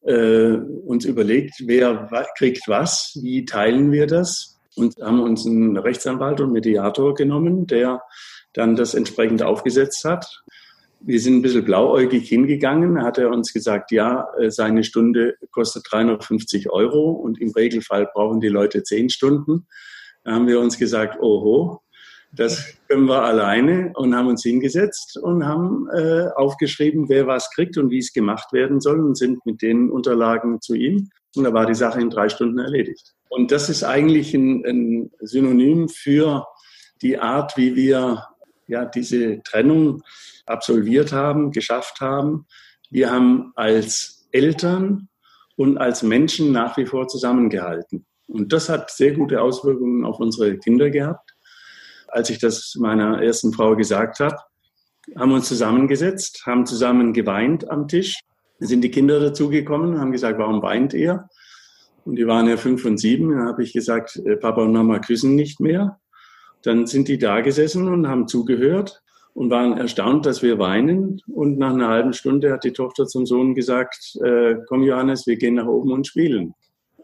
äh, 0.00 0.52
uns 0.52 1.04
überlegt, 1.04 1.56
wer 1.66 2.08
kriegt 2.38 2.66
was, 2.66 3.12
wie 3.20 3.44
teilen 3.44 3.92
wir 3.92 4.06
das 4.06 4.58
und 4.76 4.96
haben 5.02 5.20
uns 5.20 5.46
einen 5.46 5.76
Rechtsanwalt 5.76 6.40
und 6.40 6.52
Mediator 6.52 7.14
genommen, 7.14 7.66
der 7.66 8.00
dann 8.54 8.74
das 8.74 8.94
entsprechend 8.94 9.42
aufgesetzt 9.42 10.02
hat. 10.06 10.44
Wir 11.02 11.20
sind 11.20 11.36
ein 11.36 11.42
bisschen 11.42 11.66
blauäugig 11.66 12.26
hingegangen, 12.26 13.02
hat 13.02 13.18
er 13.18 13.28
uns 13.28 13.52
gesagt, 13.52 13.92
ja, 13.92 14.28
äh, 14.38 14.50
seine 14.50 14.82
Stunde 14.82 15.34
kostet 15.50 15.84
350 15.90 16.70
Euro 16.70 17.10
und 17.10 17.38
im 17.38 17.50
Regelfall 17.50 18.08
brauchen 18.14 18.40
die 18.40 18.48
Leute 18.48 18.82
zehn 18.82 19.10
Stunden. 19.10 19.66
Da 20.24 20.32
haben 20.32 20.46
wir 20.46 20.58
uns 20.58 20.78
gesagt, 20.78 21.20
oho, 21.20 21.82
das 22.32 22.74
können 22.88 23.06
wir 23.06 23.22
alleine 23.22 23.92
und 23.94 24.14
haben 24.14 24.28
uns 24.28 24.42
hingesetzt 24.42 25.18
und 25.18 25.44
haben 25.44 25.88
äh, 25.92 26.28
aufgeschrieben, 26.36 27.08
wer 27.08 27.26
was 27.26 27.50
kriegt 27.50 27.76
und 27.76 27.90
wie 27.90 27.98
es 27.98 28.12
gemacht 28.12 28.52
werden 28.52 28.80
soll 28.80 29.00
und 29.00 29.18
sind 29.18 29.44
mit 29.44 29.62
den 29.62 29.90
Unterlagen 29.90 30.60
zu 30.60 30.74
ihm. 30.74 31.10
Und 31.34 31.44
da 31.44 31.52
war 31.52 31.66
die 31.66 31.74
Sache 31.74 32.00
in 32.00 32.10
drei 32.10 32.28
Stunden 32.28 32.58
erledigt. 32.58 33.14
Und 33.28 33.50
das 33.50 33.68
ist 33.68 33.82
eigentlich 33.82 34.32
ein, 34.34 34.64
ein 34.64 35.10
Synonym 35.20 35.88
für 35.88 36.46
die 37.02 37.18
Art, 37.18 37.56
wie 37.56 37.74
wir 37.74 38.24
ja, 38.66 38.84
diese 38.84 39.42
Trennung 39.42 40.02
absolviert 40.46 41.12
haben, 41.12 41.50
geschafft 41.50 42.00
haben. 42.00 42.46
Wir 42.90 43.10
haben 43.10 43.52
als 43.56 44.28
Eltern 44.30 45.08
und 45.56 45.78
als 45.78 46.02
Menschen 46.02 46.52
nach 46.52 46.76
wie 46.76 46.86
vor 46.86 47.08
zusammengehalten. 47.08 48.06
Und 48.28 48.52
das 48.52 48.68
hat 48.68 48.92
sehr 48.92 49.12
gute 49.12 49.42
Auswirkungen 49.42 50.04
auf 50.04 50.20
unsere 50.20 50.56
Kinder 50.58 50.90
gehabt 50.90 51.34
als 52.10 52.30
ich 52.30 52.38
das 52.38 52.76
meiner 52.78 53.22
ersten 53.22 53.52
Frau 53.52 53.76
gesagt 53.76 54.20
habe, 54.20 54.36
haben 55.16 55.30
wir 55.30 55.36
uns 55.36 55.48
zusammengesetzt, 55.48 56.44
haben 56.46 56.66
zusammen 56.66 57.12
geweint 57.12 57.70
am 57.70 57.88
Tisch. 57.88 58.20
Da 58.58 58.66
sind 58.66 58.82
die 58.82 58.90
Kinder 58.90 59.20
dazugekommen, 59.20 59.98
haben 59.98 60.12
gesagt, 60.12 60.38
warum 60.38 60.62
weint 60.62 60.92
ihr? 60.92 61.28
Und 62.04 62.16
die 62.16 62.26
waren 62.26 62.48
ja 62.48 62.56
fünf 62.56 62.84
und 62.84 62.98
sieben. 62.98 63.30
Dann 63.30 63.48
habe 63.48 63.62
ich 63.62 63.72
gesagt, 63.72 64.16
äh, 64.24 64.36
Papa 64.36 64.62
und 64.62 64.72
Mama 64.72 64.98
küssen 64.98 65.34
nicht 65.34 65.60
mehr. 65.60 65.98
Dann 66.62 66.86
sind 66.86 67.08
die 67.08 67.18
da 67.18 67.40
gesessen 67.40 67.88
und 67.88 68.08
haben 68.08 68.28
zugehört 68.28 69.02
und 69.32 69.50
waren 69.50 69.78
erstaunt, 69.78 70.26
dass 70.26 70.42
wir 70.42 70.58
weinen. 70.58 71.20
Und 71.26 71.58
nach 71.58 71.72
einer 71.72 71.88
halben 71.88 72.12
Stunde 72.12 72.52
hat 72.52 72.64
die 72.64 72.72
Tochter 72.72 73.06
zum 73.06 73.26
Sohn 73.26 73.54
gesagt, 73.54 74.18
äh, 74.22 74.56
komm 74.68 74.82
Johannes, 74.82 75.26
wir 75.26 75.36
gehen 75.36 75.54
nach 75.54 75.66
oben 75.66 75.92
und 75.92 76.06
spielen. 76.06 76.54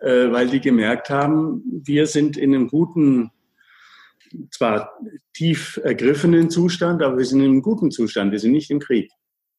Äh, 0.01 0.31
weil 0.31 0.49
die 0.49 0.61
gemerkt 0.61 1.09
haben, 1.09 1.63
wir 1.85 2.07
sind 2.07 2.37
in 2.37 2.55
einem 2.55 2.69
guten 2.69 3.31
zwar 4.51 4.93
tief 5.33 5.81
ergriffenen 5.83 6.51
Zustand, 6.51 7.03
aber 7.03 7.19
wir 7.19 7.25
sind 7.25 7.41
in 7.41 7.47
einem 7.47 7.63
guten 7.63 7.91
Zustand. 7.91 8.33
Wir 8.33 8.39
sind 8.39 8.53
nicht 8.53 8.71
im 8.71 8.81
Krieg. 8.81 9.11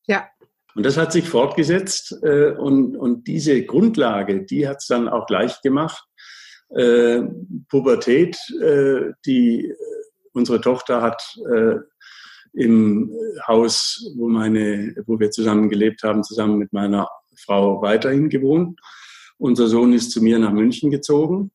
Ja. 0.06 0.28
Und 0.76 0.86
das 0.86 0.98
hat 0.98 1.12
sich 1.12 1.28
fortgesetzt 1.28 2.16
äh, 2.24 2.52
und, 2.52 2.96
und 2.96 3.28
diese 3.28 3.64
Grundlage, 3.64 4.46
die 4.46 4.68
hat 4.68 4.78
es 4.78 4.88
dann 4.88 5.10
auch 5.10 5.30
leicht 5.30 5.64
gemacht. 5.64 6.04
Äh, 6.70 7.24
Pubertät, 7.70 8.38
äh, 8.62 9.14
die 9.26 9.74
unsere 10.34 10.62
Tochter 10.62 11.02
hat 11.02 11.22
äh, 11.52 11.78
im 12.54 13.12
Haus, 13.48 14.12
wo 14.16 14.28
meine, 14.30 14.96
wo 15.06 15.20
wir 15.20 15.32
zusammen 15.32 15.70
gelebt 15.70 16.04
haben, 16.04 16.24
zusammen 16.24 16.58
mit 16.58 16.74
meiner 16.74 17.10
Frau 17.36 17.82
weiterhin 17.82 18.30
gewohnt. 18.30 18.80
Unser 19.38 19.68
Sohn 19.68 19.94
ist 19.94 20.12
zu 20.12 20.22
mir 20.22 20.40
nach 20.40 20.52
München 20.52 20.90
gezogen 20.90 21.52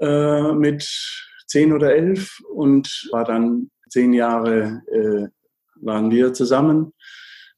äh, 0.00 0.52
mit 0.52 0.86
zehn 1.56 1.72
oder 1.72 1.94
elf 1.94 2.38
und 2.52 3.08
war 3.12 3.24
dann 3.24 3.70
zehn 3.88 4.12
Jahre, 4.12 4.82
äh, 4.92 5.28
waren 5.76 6.10
wir 6.10 6.34
zusammen. 6.34 6.92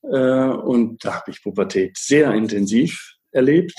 Äh, 0.02 0.50
und 0.50 1.04
da 1.04 1.16
habe 1.16 1.32
ich 1.32 1.42
Pubertät 1.42 1.98
sehr 1.98 2.32
intensiv 2.32 3.16
erlebt. 3.32 3.74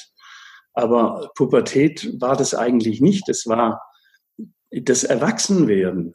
Aber 0.74 1.32
Pubertät 1.36 2.20
war 2.20 2.36
das 2.36 2.54
eigentlich 2.54 3.00
nicht. 3.00 3.30
Es 3.30 3.48
war 3.48 3.82
das 4.72 5.06
Erwachsenwerden. 5.06 6.14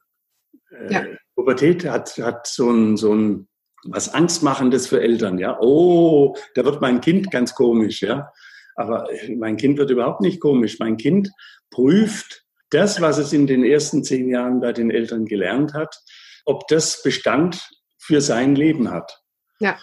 Äh, 0.70 0.92
ja. 0.92 1.04
Pubertät 1.34 1.86
hat, 1.86 2.18
hat 2.18 2.46
so 2.46 2.70
ein, 2.70 2.98
so 2.98 3.14
ein 3.14 3.48
was 3.86 4.12
Angstmachendes 4.12 4.86
für 4.86 5.00
Eltern, 5.00 5.38
ja. 5.38 5.58
Oh, 5.60 6.36
da 6.54 6.64
wird 6.66 6.82
mein 6.82 7.00
Kind 7.00 7.30
ganz 7.30 7.54
komisch, 7.54 8.02
ja. 8.02 8.30
Aber 8.76 9.08
mein 9.36 9.56
Kind 9.56 9.78
wird 9.78 9.90
überhaupt 9.90 10.20
nicht 10.20 10.40
komisch. 10.40 10.78
Mein 10.78 10.98
Kind 10.98 11.30
prüft 11.70 12.43
das, 12.74 13.00
was 13.00 13.18
es 13.18 13.32
in 13.32 13.46
den 13.46 13.64
ersten 13.64 14.04
zehn 14.04 14.28
Jahren 14.28 14.60
bei 14.60 14.72
den 14.72 14.90
Eltern 14.90 15.26
gelernt 15.26 15.74
hat, 15.74 15.96
ob 16.44 16.66
das 16.68 17.02
Bestand 17.02 17.68
für 17.98 18.20
sein 18.20 18.54
Leben 18.54 18.90
hat. 18.90 19.22
Ja. 19.60 19.78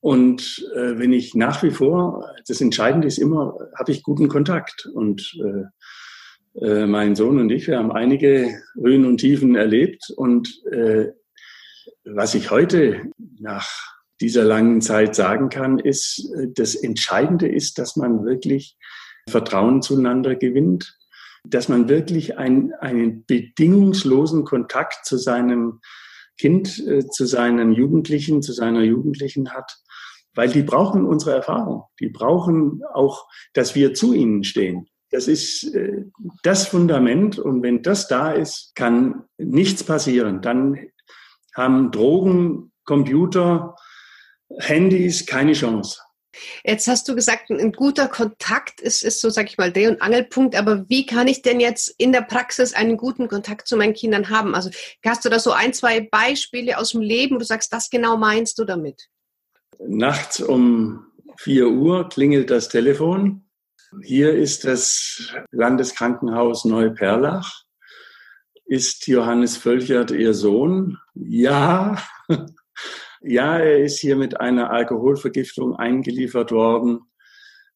Und 0.00 0.66
äh, 0.74 0.98
wenn 0.98 1.12
ich 1.12 1.34
nach 1.34 1.62
wie 1.62 1.70
vor, 1.70 2.28
das 2.48 2.60
Entscheidende 2.60 3.06
ist 3.06 3.18
immer, 3.18 3.56
habe 3.78 3.92
ich 3.92 4.02
guten 4.02 4.28
Kontakt. 4.28 4.86
Und 4.92 5.32
äh, 5.44 5.64
äh, 6.60 6.86
mein 6.86 7.14
Sohn 7.14 7.38
und 7.38 7.50
ich, 7.50 7.68
wir 7.68 7.78
haben 7.78 7.92
einige 7.92 8.52
Höhen 8.74 9.06
und 9.06 9.18
Tiefen 9.18 9.54
erlebt. 9.54 10.10
Und 10.16 10.60
äh, 10.72 11.12
was 12.04 12.34
ich 12.34 12.50
heute 12.50 13.10
nach 13.38 13.68
dieser 14.20 14.44
langen 14.44 14.80
Zeit 14.80 15.14
sagen 15.14 15.48
kann, 15.48 15.78
ist, 15.78 16.30
äh, 16.36 16.48
das 16.52 16.74
Entscheidende 16.74 17.48
ist, 17.48 17.78
dass 17.78 17.96
man 17.96 18.24
wirklich 18.24 18.76
Vertrauen 19.28 19.82
zueinander 19.82 20.34
gewinnt, 20.34 20.98
dass 21.44 21.68
man 21.68 21.88
wirklich 21.88 22.38
ein, 22.38 22.72
einen 22.74 23.24
bedingungslosen 23.24 24.44
Kontakt 24.44 25.04
zu 25.04 25.16
seinem 25.16 25.80
Kind, 26.38 26.78
äh, 26.86 27.06
zu 27.08 27.26
seinen 27.26 27.72
Jugendlichen, 27.72 28.42
zu 28.42 28.52
seiner 28.52 28.82
Jugendlichen 28.82 29.52
hat, 29.52 29.78
weil 30.34 30.48
die 30.48 30.62
brauchen 30.62 31.04
unsere 31.04 31.36
Erfahrung. 31.36 31.84
Die 32.00 32.08
brauchen 32.08 32.82
auch, 32.94 33.28
dass 33.52 33.74
wir 33.74 33.94
zu 33.94 34.12
ihnen 34.12 34.44
stehen. 34.44 34.86
Das 35.10 35.28
ist 35.28 35.74
äh, 35.74 36.04
das 36.42 36.66
Fundament 36.66 37.38
und 37.38 37.62
wenn 37.62 37.82
das 37.82 38.08
da 38.08 38.32
ist, 38.32 38.72
kann 38.74 39.24
nichts 39.36 39.84
passieren. 39.84 40.40
Dann 40.40 40.78
haben 41.54 41.90
Drogen, 41.90 42.72
Computer, 42.84 43.76
Handys 44.58 45.26
keine 45.26 45.52
Chance. 45.52 46.00
Jetzt 46.64 46.88
hast 46.88 47.08
du 47.08 47.14
gesagt, 47.14 47.50
ein 47.50 47.72
guter 47.72 48.08
Kontakt 48.08 48.80
ist, 48.80 49.02
ist 49.02 49.20
so, 49.20 49.30
sag 49.30 49.48
ich 49.50 49.58
mal, 49.58 49.72
Dreh- 49.72 49.88
und 49.88 50.00
Angelpunkt. 50.00 50.56
Aber 50.56 50.88
wie 50.88 51.06
kann 51.06 51.28
ich 51.28 51.42
denn 51.42 51.60
jetzt 51.60 51.94
in 51.98 52.12
der 52.12 52.22
Praxis 52.22 52.74
einen 52.74 52.96
guten 52.96 53.28
Kontakt 53.28 53.68
zu 53.68 53.76
meinen 53.76 53.94
Kindern 53.94 54.30
haben? 54.30 54.54
Also 54.54 54.70
hast 55.04 55.24
du 55.24 55.28
da 55.28 55.38
so 55.38 55.52
ein, 55.52 55.72
zwei 55.72 56.00
Beispiele 56.00 56.78
aus 56.78 56.92
dem 56.92 57.00
Leben, 57.00 57.34
wo 57.34 57.38
du 57.38 57.44
sagst, 57.44 57.72
das 57.72 57.90
genau 57.90 58.16
meinst 58.16 58.58
du 58.58 58.64
damit? 58.64 59.08
Nachts 59.78 60.40
um 60.40 61.06
4 61.38 61.68
Uhr 61.68 62.08
klingelt 62.08 62.50
das 62.50 62.68
Telefon. 62.68 63.44
Hier 64.02 64.32
ist 64.32 64.64
das 64.64 65.34
Landeskrankenhaus 65.50 66.64
Neuperlach. 66.64 67.62
Ist 68.64 69.06
Johannes 69.06 69.56
Völchert 69.56 70.12
Ihr 70.12 70.32
Sohn? 70.32 70.98
Ja. 71.14 72.02
Ja, 73.24 73.58
er 73.58 73.84
ist 73.84 74.00
hier 74.00 74.16
mit 74.16 74.40
einer 74.40 74.70
Alkoholvergiftung 74.70 75.76
eingeliefert 75.76 76.50
worden. 76.50 77.00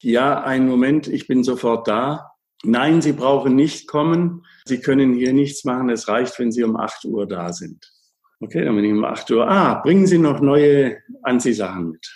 Ja, 0.00 0.42
einen 0.42 0.68
Moment, 0.68 1.06
ich 1.06 1.28
bin 1.28 1.44
sofort 1.44 1.86
da. 1.86 2.32
Nein, 2.64 3.00
Sie 3.00 3.12
brauchen 3.12 3.54
nicht 3.54 3.86
kommen. 3.86 4.44
Sie 4.64 4.80
können 4.80 5.14
hier 5.14 5.32
nichts 5.32 5.64
machen. 5.64 5.88
Es 5.88 6.08
reicht, 6.08 6.38
wenn 6.38 6.50
Sie 6.50 6.64
um 6.64 6.76
8 6.76 7.04
Uhr 7.04 7.26
da 7.26 7.52
sind. 7.52 7.92
Okay, 8.40 8.64
dann 8.64 8.74
bin 8.74 8.84
ich 8.84 8.92
um 8.92 9.04
8 9.04 9.30
Uhr. 9.30 9.48
Ah, 9.48 9.74
bringen 9.74 10.06
Sie 10.06 10.18
noch 10.18 10.40
neue 10.40 10.98
Anziehsachen 11.22 11.90
mit. 11.90 12.12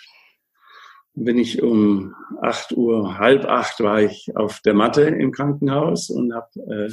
Dann 1.13 1.25
bin 1.25 1.37
ich 1.37 1.61
um 1.61 2.13
8 2.41 2.73
Uhr, 2.73 3.17
halb 3.17 3.45
acht 3.45 3.79
war 3.79 4.01
ich 4.01 4.29
auf 4.35 4.59
der 4.61 4.73
Matte 4.73 5.03
im 5.03 5.31
Krankenhaus 5.31 6.09
und 6.09 6.33
habe 6.33 6.49
äh, 6.69 6.91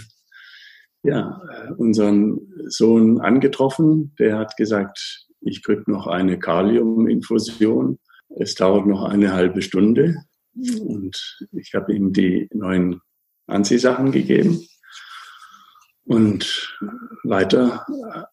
ja, 1.03 1.41
unseren 1.77 2.39
Sohn 2.67 3.21
angetroffen. 3.21 4.15
Der 4.19 4.39
hat 4.39 4.57
gesagt, 4.57 5.28
ich 5.41 5.63
kriege 5.63 5.85
noch 5.91 6.07
eine 6.07 6.39
Kaliuminfusion. 6.39 7.99
Es 8.37 8.55
dauert 8.55 8.87
noch 8.87 9.05
eine 9.05 9.33
halbe 9.33 9.63
Stunde 9.63 10.17
und 10.55 11.39
ich 11.53 11.75
habe 11.75 11.95
ihm 11.95 12.13
die 12.13 12.49
neuen 12.53 13.01
Anziehsachen 13.47 14.13
gegeben. 14.13 14.67
Und 16.05 16.75
weiter 17.23 17.85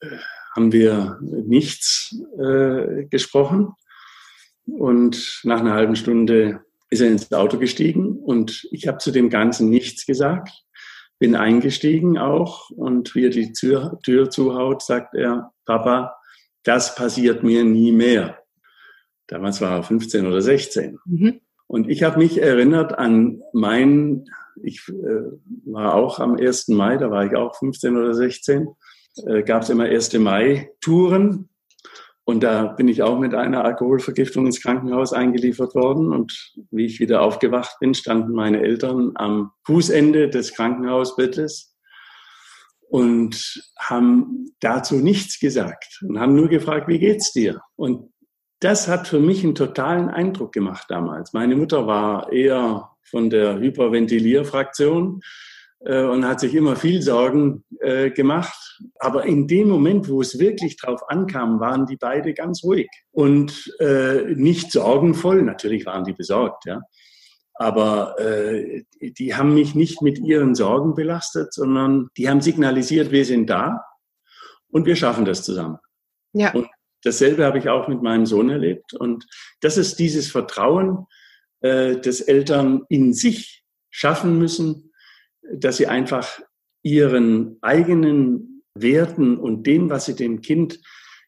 äh, 0.01 0.17
haben 0.55 0.71
wir 0.71 1.19
nichts 1.21 2.15
äh, 2.37 3.05
gesprochen. 3.05 3.73
Und 4.65 5.41
nach 5.43 5.59
einer 5.59 5.73
halben 5.73 5.95
Stunde 5.95 6.61
ist 6.89 7.01
er 7.01 7.09
ins 7.09 7.31
Auto 7.33 7.57
gestiegen 7.57 8.17
und 8.17 8.67
ich 8.71 8.87
habe 8.87 8.99
zu 8.99 9.11
dem 9.11 9.29
Ganzen 9.29 9.69
nichts 9.69 10.05
gesagt. 10.05 10.63
Bin 11.19 11.35
eingestiegen 11.35 12.17
auch 12.17 12.69
und 12.69 13.15
wie 13.15 13.25
er 13.25 13.29
die 13.29 13.53
Tür, 13.53 13.99
Tür 14.03 14.29
zuhaut, 14.29 14.81
sagt 14.81 15.15
er, 15.15 15.51
Papa, 15.65 16.15
das 16.65 16.95
passiert 16.95 17.43
mir 17.43 17.63
nie 17.63 17.91
mehr. 17.91 18.39
Damals 19.27 19.61
war 19.61 19.77
er 19.77 19.83
15 19.83 20.27
oder 20.27 20.41
16. 20.41 20.99
Mhm. 21.05 21.39
Und 21.67 21.89
ich 21.89 22.03
habe 22.03 22.19
mich 22.19 22.41
erinnert 22.41 22.97
an 22.97 23.41
mein, 23.53 24.25
ich 24.61 24.87
äh, 24.89 25.31
war 25.65 25.95
auch 25.95 26.19
am 26.19 26.35
1. 26.35 26.67
Mai, 26.69 26.97
da 26.97 27.09
war 27.09 27.25
ich 27.25 27.35
auch 27.35 27.55
15 27.55 27.97
oder 27.97 28.13
16, 28.13 28.67
äh, 29.25 29.43
gab 29.43 29.63
es 29.63 29.69
immer 29.69 29.85
1. 29.85 30.13
Mai-Touren. 30.13 31.49
Und 32.27 32.41
da 32.41 32.65
bin 32.65 32.87
ich 32.87 33.03
auch 33.03 33.19
mit 33.19 33.35
einer 33.35 33.63
Alkoholvergiftung 33.63 34.47
ins 34.47 34.61
Krankenhaus 34.61 35.13
eingeliefert 35.13 35.75
worden. 35.75 36.11
Und 36.11 36.55
wie 36.71 36.85
ich 36.85 36.99
wieder 36.99 37.21
aufgewacht 37.21 37.77
bin, 37.79 37.93
standen 37.93 38.33
meine 38.33 38.61
Eltern 38.61 39.11
am 39.13 39.51
Fußende 39.63 40.29
des 40.29 40.53
Krankenhausbettes 40.53 41.74
und 42.95 43.61
haben 43.77 44.53
dazu 44.61 44.95
nichts 44.95 45.41
gesagt 45.41 45.99
und 46.07 46.17
haben 46.17 46.33
nur 46.33 46.47
gefragt, 46.47 46.87
wie 46.87 46.97
geht's 46.97 47.33
dir? 47.33 47.59
Und 47.75 48.13
das 48.61 48.87
hat 48.87 49.09
für 49.09 49.19
mich 49.19 49.43
einen 49.43 49.53
totalen 49.53 50.07
Eindruck 50.07 50.53
gemacht 50.53 50.85
damals. 50.87 51.33
Meine 51.33 51.57
Mutter 51.57 51.87
war 51.87 52.31
eher 52.31 52.91
von 53.03 53.29
der 53.29 53.59
Hyperventilierfraktion 53.59 55.19
äh, 55.81 56.03
und 56.03 56.25
hat 56.25 56.39
sich 56.39 56.55
immer 56.55 56.77
viel 56.77 57.01
Sorgen 57.01 57.65
äh, 57.81 58.11
gemacht. 58.11 58.79
Aber 58.99 59.25
in 59.25 59.45
dem 59.45 59.67
Moment, 59.67 60.07
wo 60.07 60.21
es 60.21 60.39
wirklich 60.39 60.77
drauf 60.77 61.01
ankam, 61.09 61.59
waren 61.59 61.85
die 61.85 61.97
beide 61.97 62.33
ganz 62.33 62.63
ruhig 62.63 62.87
und 63.11 63.73
äh, 63.81 64.21
nicht 64.35 64.71
sorgenvoll. 64.71 65.41
Natürlich 65.41 65.85
waren 65.85 66.05
die 66.05 66.13
besorgt, 66.13 66.63
ja. 66.65 66.79
Aber 67.57 68.19
äh, 68.19 68.83
die 69.01 69.35
haben 69.35 69.53
mich 69.53 69.75
nicht 69.75 70.01
mit 70.01 70.19
ihren 70.19 70.55
Sorgen 70.55 70.93
belastet, 70.93 71.53
sondern 71.53 72.09
die 72.17 72.29
haben 72.29 72.41
signalisiert, 72.41 73.11
wir 73.11 73.25
sind 73.25 73.49
da 73.49 73.85
und 74.69 74.85
wir 74.85 74.95
schaffen 74.95 75.25
das 75.25 75.43
zusammen. 75.43 75.77
Ja. 76.33 76.53
Und 76.53 76.67
dasselbe 77.03 77.45
habe 77.45 77.57
ich 77.59 77.69
auch 77.69 77.87
mit 77.87 78.01
meinem 78.01 78.25
Sohn 78.25 78.49
erlebt. 78.49 78.93
Und 78.93 79.25
das 79.61 79.77
ist 79.77 79.99
dieses 79.99 80.29
Vertrauen, 80.29 81.05
äh, 81.61 81.97
das 81.97 82.19
Eltern 82.19 82.83
in 82.89 83.13
sich 83.13 83.63
schaffen 83.89 84.37
müssen, 84.37 84.91
dass 85.53 85.77
sie 85.77 85.87
einfach 85.87 86.41
ihren 86.83 87.57
eigenen 87.61 88.63
Werten 88.73 89.37
und 89.37 89.65
dem, 89.65 89.89
was 89.89 90.05
sie 90.05 90.15
dem 90.15 90.41
Kind 90.41 90.79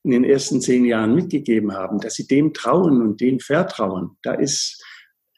in 0.03 0.11
den 0.11 0.23
ersten 0.23 0.61
zehn 0.61 0.85
Jahren 0.85 1.15
mitgegeben 1.15 1.73
haben, 1.73 1.99
dass 1.99 2.15
sie 2.15 2.27
dem 2.27 2.53
trauen 2.53 3.01
und 3.01 3.21
dem 3.21 3.39
vertrauen. 3.39 4.17
Da 4.21 4.33
ist 4.33 4.83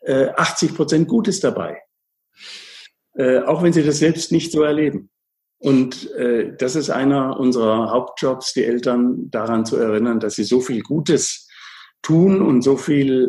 80 0.10 0.72
äh, 0.72 0.74
Prozent 0.74 1.08
Gutes 1.08 1.40
dabei. 1.40 1.82
Äh, 3.16 3.40
auch 3.40 3.64
wenn 3.64 3.74
sie 3.74 3.84
das 3.84 4.00
selbst 4.00 4.32
nicht 4.32 4.52
so 4.52 4.64
erleben. 4.64 5.10
Und 5.60 6.12
äh, 6.14 6.56
das 6.58 6.76
ist 6.76 6.90
einer 6.90 7.40
unserer 7.40 7.92
Hauptjobs, 7.92 8.54
die 8.54 8.64
Eltern 8.64 9.30
daran 9.30 9.66
zu 9.66 9.78
erinnern, 9.78 10.20
dass 10.20 10.36
sie 10.36 10.44
so 10.44 10.62
viel 10.62 10.82
Gutes 10.82 11.48
tun 12.02 12.42
und 12.42 12.62
so 12.62 12.78
viel 12.78 13.28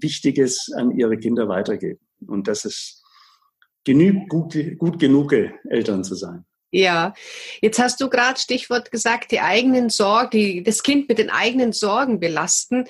Wichtiges 0.00 0.72
an 0.74 0.92
ihre 0.92 1.18
Kinder 1.18 1.46
weitergeben. 1.46 2.00
Und 2.26 2.48
das 2.48 2.64
ist 2.64 3.04
genügt, 3.84 4.30
gut, 4.30 4.56
gut 4.78 4.98
genug, 4.98 5.34
Eltern 5.68 6.02
zu 6.02 6.14
sein. 6.14 6.46
Ja, 6.72 7.14
jetzt 7.60 7.80
hast 7.80 8.00
du 8.00 8.08
gerade 8.08 8.38
Stichwort 8.38 8.92
gesagt, 8.92 9.32
die 9.32 9.40
eigenen 9.40 9.90
Sorgen, 9.90 10.30
die, 10.30 10.62
das 10.62 10.82
Kind 10.82 11.08
mit 11.08 11.18
den 11.18 11.30
eigenen 11.30 11.72
Sorgen 11.72 12.20
belasten. 12.20 12.84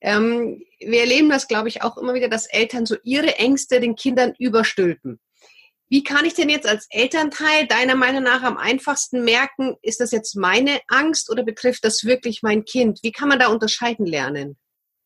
Ähm, 0.00 0.62
wir 0.80 1.00
erleben 1.00 1.28
das, 1.28 1.46
glaube 1.46 1.68
ich, 1.68 1.82
auch 1.82 1.98
immer 1.98 2.14
wieder, 2.14 2.28
dass 2.28 2.46
Eltern 2.46 2.86
so 2.86 2.96
ihre 3.02 3.36
Ängste 3.36 3.80
den 3.80 3.96
Kindern 3.96 4.32
überstülpen. 4.38 5.20
Wie 5.90 6.04
kann 6.04 6.24
ich 6.24 6.34
denn 6.34 6.48
jetzt 6.48 6.66
als 6.66 6.86
Elternteil 6.90 7.66
deiner 7.66 7.96
Meinung 7.96 8.22
nach 8.22 8.42
am 8.42 8.56
einfachsten 8.56 9.24
merken, 9.24 9.76
ist 9.82 10.00
das 10.00 10.10
jetzt 10.10 10.34
meine 10.34 10.80
Angst 10.88 11.30
oder 11.30 11.42
betrifft 11.42 11.84
das 11.84 12.04
wirklich 12.04 12.42
mein 12.42 12.64
Kind? 12.64 13.00
Wie 13.02 13.12
kann 13.12 13.28
man 13.28 13.38
da 13.38 13.48
unterscheiden 13.48 14.06
lernen? 14.06 14.56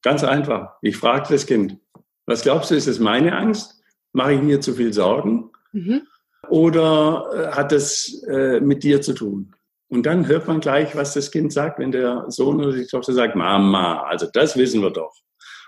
Ganz 0.02 0.24
einfach. 0.24 0.76
Ich 0.82 0.96
frage 0.96 1.28
das 1.30 1.46
Kind, 1.46 1.78
was 2.26 2.42
glaubst 2.42 2.70
du, 2.70 2.76
ist 2.76 2.88
es 2.88 2.98
meine 2.98 3.36
Angst? 3.36 3.80
Mache 4.12 4.34
ich 4.34 4.42
mir 4.42 4.60
zu 4.60 4.74
viel 4.74 4.92
Sorgen? 4.92 5.50
Mhm 5.72 6.06
oder 6.52 7.30
äh, 7.32 7.56
hat 7.56 7.72
es 7.72 8.22
äh, 8.24 8.60
mit 8.60 8.82
dir 8.82 9.00
zu 9.00 9.14
tun? 9.14 9.54
Und 9.88 10.04
dann 10.04 10.26
hört 10.26 10.46
man 10.48 10.60
gleich, 10.60 10.94
was 10.94 11.14
das 11.14 11.30
Kind 11.30 11.50
sagt, 11.50 11.78
wenn 11.78 11.92
der 11.92 12.26
Sohn 12.28 12.62
oder 12.62 12.72
die 12.72 12.86
Tochter 12.86 13.14
sagt, 13.14 13.36
Mama, 13.36 14.02
also 14.02 14.26
das 14.30 14.54
wissen 14.56 14.82
wir 14.82 14.90
doch. 14.90 15.14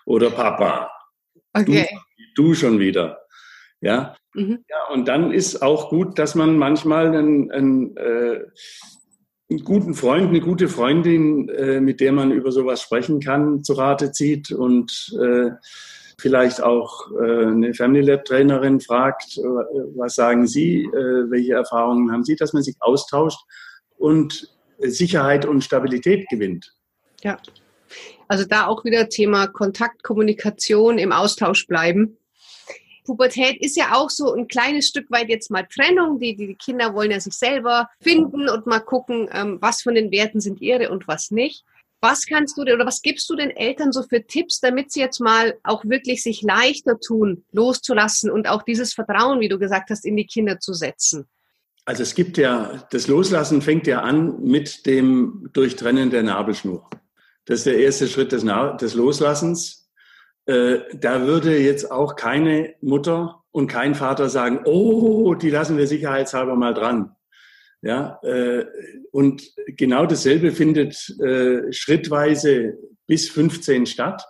Oder 0.05 0.31
Papa, 0.31 0.91
okay. 1.55 1.89
du, 2.37 2.49
du 2.49 2.55
schon 2.55 2.79
wieder. 2.79 3.19
Ja? 3.81 4.15
Mhm. 4.35 4.65
ja, 4.69 4.93
und 4.93 5.09
dann 5.09 5.33
ist 5.33 5.63
auch 5.63 5.89
gut, 5.89 6.19
dass 6.19 6.35
man 6.35 6.59
manchmal 6.59 7.07
einen, 7.07 7.51
einen, 7.51 7.97
äh, 7.97 8.41
einen 9.51 9.65
guten 9.65 9.95
Freund, 9.95 10.29
eine 10.29 10.41
gute 10.41 10.69
Freundin, 10.69 11.49
äh, 11.49 11.81
mit 11.81 12.01
der 12.01 12.13
man 12.13 12.31
über 12.31 12.53
sowas 12.53 12.83
sprechen 12.83 13.21
kann, 13.21 13.65
zu 13.65 13.73
Rate 13.73 14.13
zieht 14.13 14.53
und 14.53 15.15
äh, 15.19 15.51
vielleicht 16.19 16.63
auch 16.63 17.11
äh, 17.13 17.47
eine 17.47 17.75
Family 17.75 18.03
Lab 18.03 18.25
Trainerin 18.25 18.81
fragt, 18.81 19.39
äh, 19.39 19.43
was 19.97 20.15
sagen 20.15 20.47
Sie, 20.47 20.85
äh, 20.85 21.31
welche 21.31 21.55
Erfahrungen 21.55 22.13
haben 22.13 22.25
Sie, 22.25 22.37
dass 22.37 22.53
man 22.53 22.63
sich 22.63 22.77
austauscht 22.81 23.41
und 23.97 24.51
Sicherheit 24.79 25.47
und 25.47 25.63
Stabilität 25.63 26.29
gewinnt. 26.29 26.75
Ja, 27.23 27.39
also 28.29 28.45
da 28.45 28.67
auch 28.67 28.85
wieder 28.85 29.09
Thema 29.09 29.47
Kontakt, 29.47 30.03
Kommunikation, 30.03 30.99
im 30.99 31.13
Austausch 31.13 31.67
bleiben. 31.67 32.17
Pubertät 33.05 33.61
ist 33.61 33.77
ja 33.77 33.95
auch 33.95 34.09
so 34.09 34.33
ein 34.33 34.49
kleines 34.49 34.89
Stück 34.89 35.11
weit 35.11 35.29
jetzt 35.29 35.51
mal 35.51 35.67
Trennung. 35.67 36.19
Die, 36.19 36.35
die, 36.35 36.55
Kinder 36.55 36.95
wollen 36.95 37.11
ja 37.11 37.21
sich 37.21 37.35
selber 37.35 37.91
finden 38.01 38.49
und 38.49 38.67
mal 38.67 38.81
gucken, 38.81 39.29
ähm, 39.33 39.59
was 39.61 39.83
von 39.83 39.95
den 39.95 40.11
Werten 40.11 40.41
sind 40.41 40.61
ihre 40.63 40.91
und 40.91 41.07
was 41.07 41.31
nicht. 41.31 41.65
Was 42.05 42.27
kannst 42.27 42.59
du 42.59 42.63
oder 42.63 42.85
was 42.85 43.01
gibst 43.01 43.31
du 43.31 43.35
den 43.35 43.49
Eltern 43.49 43.91
so 43.91 44.03
für 44.03 44.27
Tipps, 44.27 44.61
damit 44.61 44.93
sie 44.93 45.01
jetzt 45.01 45.21
mal 45.21 45.55
auch 45.63 45.87
wirklich 45.87 46.23
sich 46.23 46.43
leichter 46.43 47.01
tun, 47.01 47.47
loszulassen 47.51 48.31
und 48.31 48.47
auch 48.47 48.63
dieses 48.63 48.93
Vertrauen, 48.93 49.41
wie 49.41 49.49
du 49.49 49.59
gesagt 49.59 49.89
hast, 49.89 50.05
in 50.05 50.15
die 50.15 50.27
Kinder 50.27 50.61
zu 50.61 50.75
setzen? 50.75 51.27
Also 51.87 52.03
es 52.03 52.15
gibt 52.15 52.37
ja, 52.37 52.87
das 52.91 53.09
Loslassen 53.09 53.63
fängt 53.63 53.87
ja 53.87 54.03
an 54.03 54.39
mit 54.43 54.85
dem 54.85 55.49
Durchtrennen 55.55 56.11
der 56.11 56.25
Nabelschnur. 56.25 56.91
Das 57.47 57.61
ist 57.61 57.67
der 57.67 57.79
erste 57.79 58.07
Schritt 58.07 58.33
des, 58.33 58.45
des 58.45 58.93
Loslassens. 58.93 59.89
Äh, 60.45 60.81
da 60.93 61.23
würde 61.23 61.57
jetzt 61.57 61.91
auch 61.91 62.17
keine 62.17 62.75
Mutter 62.83 63.45
und 63.51 63.69
kein 63.69 63.95
Vater 63.95 64.29
sagen, 64.29 64.61
oh, 64.67 65.35
die 65.35 65.49
lassen 65.49 65.79
wir 65.79 65.87
sicherheitshalber 65.87 66.55
mal 66.55 66.75
dran. 66.75 67.14
Ja, 67.85 68.19
äh, 68.23 68.65
und 69.13 69.43
genau 69.67 70.07
dasselbe 70.07 70.53
findet 70.53 70.95
äh, 71.21 71.71
schrittweise 71.71 72.79
bis 73.07 73.29
15 73.29 73.85
statt. 73.85 74.25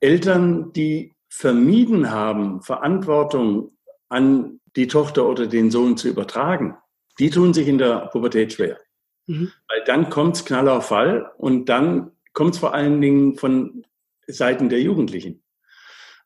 Eltern, 0.00 0.74
die 0.74 1.14
vermieden 1.30 2.10
haben, 2.10 2.60
Verantwortung 2.60 3.72
an 4.10 4.60
die 4.76 4.86
Tochter 4.86 5.26
oder 5.26 5.46
den 5.46 5.70
Sohn 5.70 5.96
zu 5.96 6.08
übertragen, 6.08 6.76
die 7.18 7.30
tun 7.30 7.54
sich 7.54 7.68
in 7.68 7.78
der 7.78 8.08
Pubertät 8.12 8.52
schwer. 8.52 8.78
Mhm. 9.26 9.50
Weil 9.68 9.84
dann 9.86 10.10
kommt's 10.10 10.44
Knall 10.44 10.68
auf 10.68 10.88
Fall 10.88 11.30
und 11.38 11.70
dann 11.70 12.10
kommt's 12.34 12.58
vor 12.58 12.74
allen 12.74 13.00
Dingen 13.00 13.38
von 13.38 13.86
Seiten 14.26 14.68
der 14.68 14.82
Jugendlichen. 14.82 15.42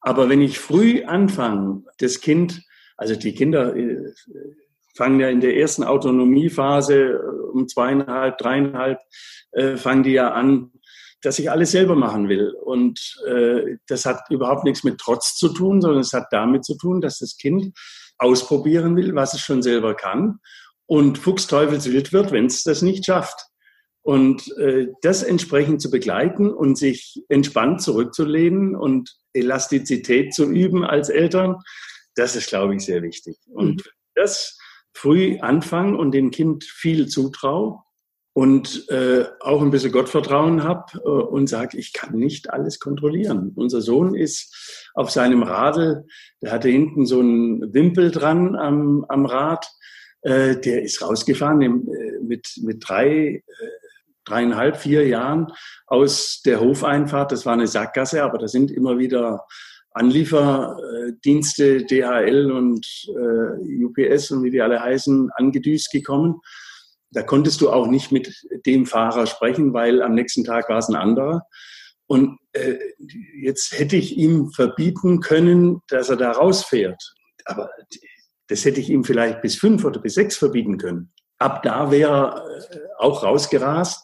Aber 0.00 0.28
wenn 0.28 0.42
ich 0.42 0.58
früh 0.58 1.04
anfange, 1.04 1.84
das 1.98 2.20
Kind, 2.20 2.62
also 2.96 3.14
die 3.14 3.32
Kinder 3.32 3.76
äh, 3.76 4.12
fangen 4.94 5.20
ja 5.20 5.28
in 5.28 5.40
der 5.40 5.56
ersten 5.56 5.84
Autonomiephase 5.84 6.94
äh, 6.94 7.18
um 7.52 7.68
zweieinhalb, 7.68 8.38
dreieinhalb, 8.38 8.98
äh, 9.52 9.76
fangen 9.76 10.02
die 10.02 10.12
ja 10.12 10.32
an, 10.32 10.72
dass 11.22 11.38
ich 11.38 11.50
alles 11.50 11.70
selber 11.70 11.94
machen 11.94 12.28
will. 12.28 12.50
Und 12.50 13.16
äh, 13.26 13.76
das 13.86 14.04
hat 14.04 14.22
überhaupt 14.30 14.64
nichts 14.64 14.84
mit 14.84 14.98
Trotz 14.98 15.36
zu 15.36 15.48
tun, 15.48 15.80
sondern 15.80 16.00
es 16.00 16.12
hat 16.12 16.26
damit 16.30 16.64
zu 16.64 16.76
tun, 16.76 17.00
dass 17.00 17.18
das 17.18 17.36
Kind 17.36 17.72
ausprobieren 18.18 18.96
will, 18.96 19.14
was 19.14 19.34
es 19.34 19.40
schon 19.40 19.62
selber 19.62 19.94
kann 19.94 20.38
und 20.86 21.18
fuchsteufelswild 21.18 22.12
wird, 22.12 22.32
wenn 22.32 22.46
es 22.46 22.62
das 22.62 22.82
nicht 22.82 23.06
schafft. 23.06 23.46
Und 24.02 24.54
äh, 24.58 24.88
das 25.00 25.22
entsprechend 25.22 25.80
zu 25.80 25.90
begleiten 25.90 26.52
und 26.52 26.76
sich 26.76 27.22
entspannt 27.30 27.80
zurückzulehnen 27.80 28.76
und 28.76 29.16
Elastizität 29.32 30.34
zu 30.34 30.44
üben 30.44 30.84
als 30.84 31.08
Eltern, 31.08 31.56
das 32.14 32.36
ist, 32.36 32.48
glaube 32.48 32.74
ich, 32.76 32.84
sehr 32.84 33.02
wichtig. 33.02 33.38
Und 33.46 33.76
mhm. 33.76 33.90
das 34.14 34.58
früh 34.94 35.38
anfangen 35.40 35.96
und 35.96 36.12
dem 36.12 36.30
Kind 36.30 36.64
viel 36.64 37.08
zutraue 37.08 37.80
und 38.32 38.88
äh, 38.90 39.26
auch 39.40 39.62
ein 39.62 39.70
bisschen 39.70 39.92
Gottvertrauen 39.92 40.64
habe 40.64 40.84
äh, 41.04 41.08
und 41.08 41.48
sage, 41.48 41.78
ich 41.78 41.92
kann 41.92 42.16
nicht 42.16 42.50
alles 42.50 42.80
kontrollieren. 42.80 43.52
Unser 43.54 43.80
Sohn 43.80 44.14
ist 44.14 44.90
auf 44.94 45.10
seinem 45.10 45.42
Radl, 45.42 46.04
der 46.42 46.52
hatte 46.52 46.68
hinten 46.68 47.06
so 47.06 47.20
einen 47.20 47.72
Wimpel 47.72 48.10
dran 48.10 48.56
am, 48.56 49.04
am 49.08 49.26
Rad, 49.26 49.66
äh, 50.22 50.56
der 50.56 50.82
ist 50.82 51.00
rausgefahren 51.00 51.62
im, 51.62 51.88
äh, 51.88 52.18
mit, 52.22 52.48
mit 52.62 52.82
drei, 52.88 53.08
äh, 53.08 53.42
dreieinhalb, 54.24 54.78
vier 54.78 55.06
Jahren 55.06 55.52
aus 55.86 56.42
der 56.44 56.60
Hofeinfahrt. 56.60 57.30
Das 57.30 57.46
war 57.46 57.52
eine 57.52 57.68
Sackgasse, 57.68 58.24
aber 58.24 58.38
da 58.38 58.48
sind 58.48 58.70
immer 58.70 58.98
wieder 58.98 59.46
Anlieferdienste, 59.94 61.84
DHL 61.84 62.50
und 62.52 62.86
äh, 63.08 63.84
UPS 63.84 64.32
und 64.32 64.42
wie 64.42 64.50
die 64.50 64.60
alle 64.60 64.80
heißen, 64.80 65.30
angedüst 65.36 65.90
gekommen. 65.92 66.40
Da 67.10 67.22
konntest 67.22 67.60
du 67.60 67.70
auch 67.70 67.86
nicht 67.86 68.10
mit 68.10 68.34
dem 68.66 68.86
Fahrer 68.86 69.26
sprechen, 69.26 69.72
weil 69.72 70.02
am 70.02 70.14
nächsten 70.14 70.44
Tag 70.44 70.68
war 70.68 70.78
es 70.78 70.88
ein 70.88 70.96
anderer. 70.96 71.42
Und 72.06 72.38
äh, 72.52 72.76
jetzt 73.40 73.78
hätte 73.78 73.96
ich 73.96 74.16
ihm 74.16 74.50
verbieten 74.50 75.20
können, 75.20 75.80
dass 75.88 76.10
er 76.10 76.16
da 76.16 76.32
rausfährt. 76.32 77.00
Aber 77.44 77.70
das 78.48 78.64
hätte 78.64 78.80
ich 78.80 78.90
ihm 78.90 79.04
vielleicht 79.04 79.42
bis 79.42 79.56
fünf 79.56 79.84
oder 79.84 80.00
bis 80.00 80.14
sechs 80.14 80.36
verbieten 80.36 80.76
können. 80.76 81.12
Ab 81.38 81.62
da 81.62 81.90
wäre 81.90 82.10
er 82.10 82.70
äh, 82.70 82.78
auch 82.98 83.22
rausgerast. 83.22 84.03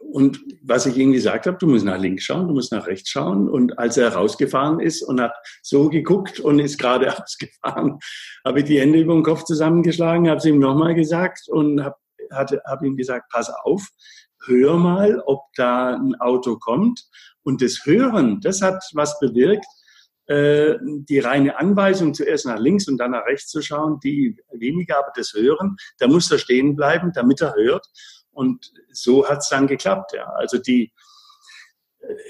Und 0.00 0.40
was 0.62 0.86
ich 0.86 0.96
ihm 0.96 1.12
gesagt 1.12 1.46
habe, 1.46 1.58
du 1.58 1.66
musst 1.66 1.84
nach 1.84 1.98
links 1.98 2.24
schauen, 2.24 2.48
du 2.48 2.54
musst 2.54 2.72
nach 2.72 2.86
rechts 2.86 3.10
schauen. 3.10 3.48
Und 3.48 3.78
als 3.78 3.96
er 3.96 4.14
rausgefahren 4.14 4.80
ist 4.80 5.02
und 5.02 5.20
hat 5.20 5.34
so 5.62 5.88
geguckt 5.88 6.40
und 6.40 6.58
ist 6.60 6.78
gerade 6.78 7.12
ausgefahren, 7.22 7.98
habe 8.44 8.60
ich 8.60 8.66
die 8.66 8.80
Hände 8.80 9.00
über 9.00 9.14
den 9.14 9.22
Kopf 9.22 9.44
zusammengeschlagen, 9.44 10.28
habe 10.28 10.38
es 10.38 10.44
ihm 10.44 10.58
nochmal 10.58 10.94
gesagt 10.94 11.48
und 11.48 11.84
habe 11.84 11.96
hab 12.30 12.82
ihm 12.82 12.96
gesagt, 12.96 13.30
pass 13.32 13.50
auf, 13.64 13.86
hör 14.46 14.76
mal, 14.76 15.20
ob 15.26 15.42
da 15.56 15.94
ein 15.94 16.14
Auto 16.16 16.56
kommt. 16.58 17.04
Und 17.42 17.62
das 17.62 17.80
Hören, 17.84 18.40
das 18.40 18.62
hat 18.62 18.82
was 18.92 19.18
bewirkt, 19.18 19.66
äh, 20.26 20.76
die 20.82 21.20
reine 21.20 21.58
Anweisung 21.58 22.12
zuerst 22.12 22.44
nach 22.46 22.58
links 22.58 22.86
und 22.86 22.98
dann 22.98 23.12
nach 23.12 23.24
rechts 23.26 23.50
zu 23.50 23.62
schauen, 23.62 23.98
die 24.04 24.36
weniger, 24.52 24.98
aber 24.98 25.12
das 25.16 25.32
Hören, 25.32 25.76
da 25.98 26.06
muss 26.06 26.30
er 26.30 26.38
stehen 26.38 26.76
bleiben, 26.76 27.12
damit 27.14 27.40
er 27.40 27.54
hört. 27.54 27.86
Und 28.32 28.72
so 28.92 29.28
hat 29.28 29.38
es 29.38 29.48
dann 29.48 29.66
geklappt. 29.66 30.12
Ja. 30.14 30.26
Also 30.36 30.58
die, 30.58 30.92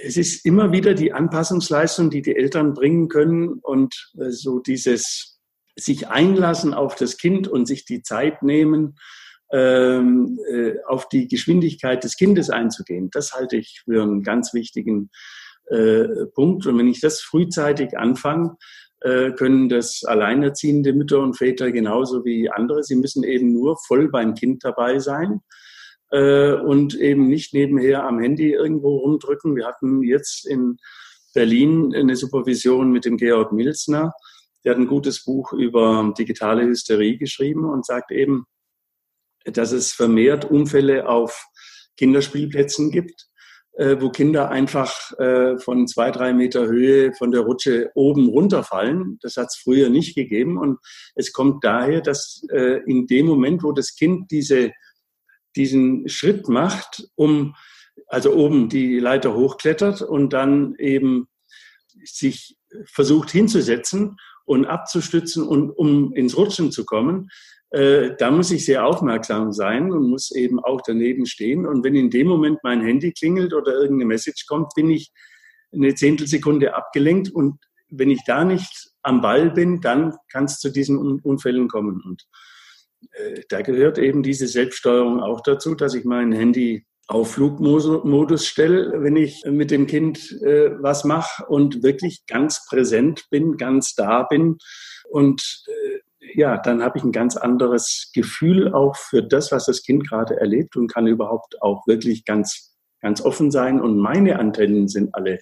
es 0.02 0.16
ist 0.16 0.44
immer 0.44 0.72
wieder 0.72 0.94
die 0.94 1.12
Anpassungsleistung, 1.12 2.10
die 2.10 2.22
die 2.22 2.36
Eltern 2.36 2.74
bringen 2.74 3.08
können 3.08 3.58
und 3.60 4.12
äh, 4.18 4.30
so 4.30 4.60
dieses 4.60 5.38
sich 5.76 6.08
einlassen 6.08 6.74
auf 6.74 6.96
das 6.96 7.18
Kind 7.18 7.46
und 7.46 7.66
sich 7.66 7.84
die 7.84 8.02
Zeit 8.02 8.42
nehmen, 8.42 8.96
ähm, 9.52 10.38
äh, 10.50 10.74
auf 10.86 11.08
die 11.08 11.28
Geschwindigkeit 11.28 12.02
des 12.02 12.16
Kindes 12.16 12.50
einzugehen. 12.50 13.10
Das 13.12 13.32
halte 13.32 13.56
ich 13.56 13.82
für 13.84 14.02
einen 14.02 14.22
ganz 14.22 14.52
wichtigen 14.52 15.10
äh, 15.66 16.26
Punkt. 16.34 16.66
Und 16.66 16.78
wenn 16.78 16.88
ich 16.88 17.00
das 17.00 17.20
frühzeitig 17.20 17.96
anfange, 17.96 18.56
äh, 19.00 19.30
können 19.32 19.68
das 19.68 20.02
alleinerziehende 20.04 20.92
Mütter 20.92 21.20
und 21.20 21.36
Väter 21.36 21.70
genauso 21.70 22.24
wie 22.24 22.50
andere. 22.50 22.82
Sie 22.82 22.96
müssen 22.96 23.22
eben 23.22 23.52
nur 23.52 23.78
voll 23.86 24.08
beim 24.08 24.34
Kind 24.34 24.64
dabei 24.64 24.98
sein 24.98 25.40
äh, 26.10 26.52
und 26.52 26.94
eben 26.94 27.28
nicht 27.28 27.54
nebenher 27.54 28.04
am 28.04 28.20
Handy 28.20 28.52
irgendwo 28.52 28.98
rumdrücken. 28.98 29.56
Wir 29.56 29.66
hatten 29.66 30.02
jetzt 30.02 30.46
in 30.46 30.78
Berlin 31.34 31.94
eine 31.94 32.16
Supervision 32.16 32.90
mit 32.90 33.04
dem 33.04 33.16
Georg 33.16 33.52
Milzner. 33.52 34.12
Der 34.64 34.72
hat 34.72 34.78
ein 34.78 34.86
gutes 34.86 35.24
Buch 35.24 35.52
über 35.52 36.12
digitale 36.18 36.64
Hysterie 36.64 37.18
geschrieben 37.18 37.64
und 37.64 37.86
sagt 37.86 38.10
eben, 38.10 38.44
dass 39.44 39.72
es 39.72 39.92
vermehrt 39.92 40.44
Unfälle 40.44 41.08
auf 41.08 41.46
Kinderspielplätzen 41.96 42.90
gibt, 42.90 43.28
äh, 43.72 43.96
wo 44.00 44.10
Kinder 44.10 44.50
einfach 44.50 45.12
äh, 45.18 45.58
von 45.58 45.86
zwei, 45.86 46.10
drei 46.10 46.32
Meter 46.32 46.66
Höhe 46.66 47.12
von 47.14 47.30
der 47.30 47.42
Rutsche 47.42 47.90
oben 47.94 48.28
runterfallen. 48.28 49.18
Das 49.20 49.36
hat 49.36 49.48
es 49.48 49.60
früher 49.62 49.90
nicht 49.90 50.14
gegeben. 50.14 50.58
Und 50.58 50.78
es 51.14 51.32
kommt 51.32 51.64
daher, 51.64 52.00
dass 52.00 52.42
in 52.86 53.06
dem 53.06 53.26
Moment, 53.26 53.62
wo 53.62 53.72
das 53.72 53.94
Kind 53.94 54.30
diese 54.30 54.72
diesen 55.56 56.08
Schritt 56.08 56.48
macht, 56.48 57.08
um 57.14 57.54
also 58.06 58.32
oben 58.32 58.68
die 58.68 58.98
Leiter 58.98 59.34
hochklettert 59.34 60.02
und 60.02 60.32
dann 60.32 60.74
eben 60.76 61.28
sich 62.04 62.56
versucht 62.84 63.30
hinzusetzen 63.30 64.16
und 64.44 64.66
abzustützen 64.66 65.46
und 65.46 65.70
um 65.70 66.12
ins 66.14 66.36
Rutschen 66.36 66.72
zu 66.72 66.84
kommen, 66.84 67.28
äh, 67.70 68.16
da 68.18 68.30
muss 68.30 68.50
ich 68.50 68.64
sehr 68.64 68.86
aufmerksam 68.86 69.52
sein 69.52 69.92
und 69.92 70.08
muss 70.08 70.30
eben 70.30 70.58
auch 70.58 70.80
daneben 70.86 71.26
stehen. 71.26 71.66
Und 71.66 71.84
wenn 71.84 71.94
in 71.94 72.10
dem 72.10 72.26
Moment 72.26 72.58
mein 72.62 72.80
Handy 72.80 73.12
klingelt 73.12 73.52
oder 73.52 73.74
irgendeine 73.74 74.06
Message 74.06 74.46
kommt, 74.46 74.72
bin 74.74 74.90
ich 74.90 75.12
eine 75.72 75.94
Zehntelsekunde 75.94 76.74
abgelenkt. 76.74 77.30
Und 77.30 77.58
wenn 77.90 78.10
ich 78.10 78.22
da 78.26 78.44
nicht 78.44 78.90
am 79.02 79.20
Ball 79.20 79.50
bin, 79.50 79.80
dann 79.82 80.16
kann 80.32 80.44
es 80.44 80.60
zu 80.60 80.70
diesen 80.70 81.20
Unfällen 81.20 81.68
kommen. 81.68 82.02
Und 82.04 82.26
da 83.48 83.62
gehört 83.62 83.98
eben 83.98 84.22
diese 84.22 84.46
Selbststeuerung 84.46 85.20
auch 85.20 85.40
dazu, 85.40 85.74
dass 85.74 85.94
ich 85.94 86.04
mein 86.04 86.32
Handy 86.32 86.84
auf 87.08 87.32
Flugmodus 87.32 88.46
stelle, 88.46 89.02
wenn 89.02 89.16
ich 89.16 89.42
mit 89.46 89.70
dem 89.70 89.86
Kind 89.86 90.30
äh, 90.42 90.70
was 90.82 91.04
mache 91.04 91.46
und 91.46 91.82
wirklich 91.82 92.26
ganz 92.26 92.66
präsent 92.66 93.24
bin, 93.30 93.56
ganz 93.56 93.94
da 93.94 94.24
bin. 94.24 94.58
Und 95.08 95.64
äh, 95.68 96.00
ja, 96.34 96.58
dann 96.58 96.82
habe 96.82 96.98
ich 96.98 97.04
ein 97.04 97.12
ganz 97.12 97.38
anderes 97.38 98.10
Gefühl 98.14 98.74
auch 98.74 98.94
für 98.94 99.22
das, 99.22 99.50
was 99.52 99.64
das 99.64 99.82
Kind 99.82 100.06
gerade 100.06 100.38
erlebt 100.38 100.76
und 100.76 100.92
kann 100.92 101.06
überhaupt 101.06 101.60
auch 101.62 101.86
wirklich 101.86 102.26
ganz, 102.26 102.76
ganz 103.00 103.22
offen 103.22 103.50
sein. 103.50 103.80
Und 103.80 103.96
meine 103.96 104.38
Antennen 104.38 104.86
sind 104.88 105.14
alle, 105.14 105.38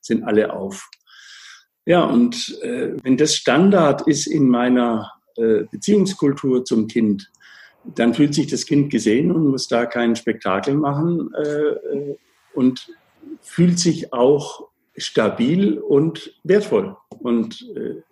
sind 0.00 0.22
alle 0.22 0.52
auf. 0.52 0.88
Ja, 1.86 2.04
und 2.04 2.56
äh, 2.62 2.94
wenn 3.02 3.16
das 3.16 3.34
Standard 3.34 4.06
ist 4.06 4.28
in 4.28 4.48
meiner 4.48 5.10
äh, 5.16 5.19
Beziehungskultur 5.70 6.64
zum 6.64 6.86
Kind, 6.86 7.30
dann 7.84 8.14
fühlt 8.14 8.34
sich 8.34 8.46
das 8.46 8.66
Kind 8.66 8.90
gesehen 8.90 9.32
und 9.32 9.46
muss 9.46 9.68
da 9.68 9.86
kein 9.86 10.16
Spektakel 10.16 10.74
machen 10.74 11.32
äh, 11.34 11.48
äh 11.48 12.16
und 12.52 12.88
fühlt 13.40 13.78
sich 13.78 14.12
auch 14.12 14.68
stabil 14.96 15.78
und 15.78 16.34
wertvoll. 16.42 16.96
Und 17.20 17.64
äh, 17.76 18.02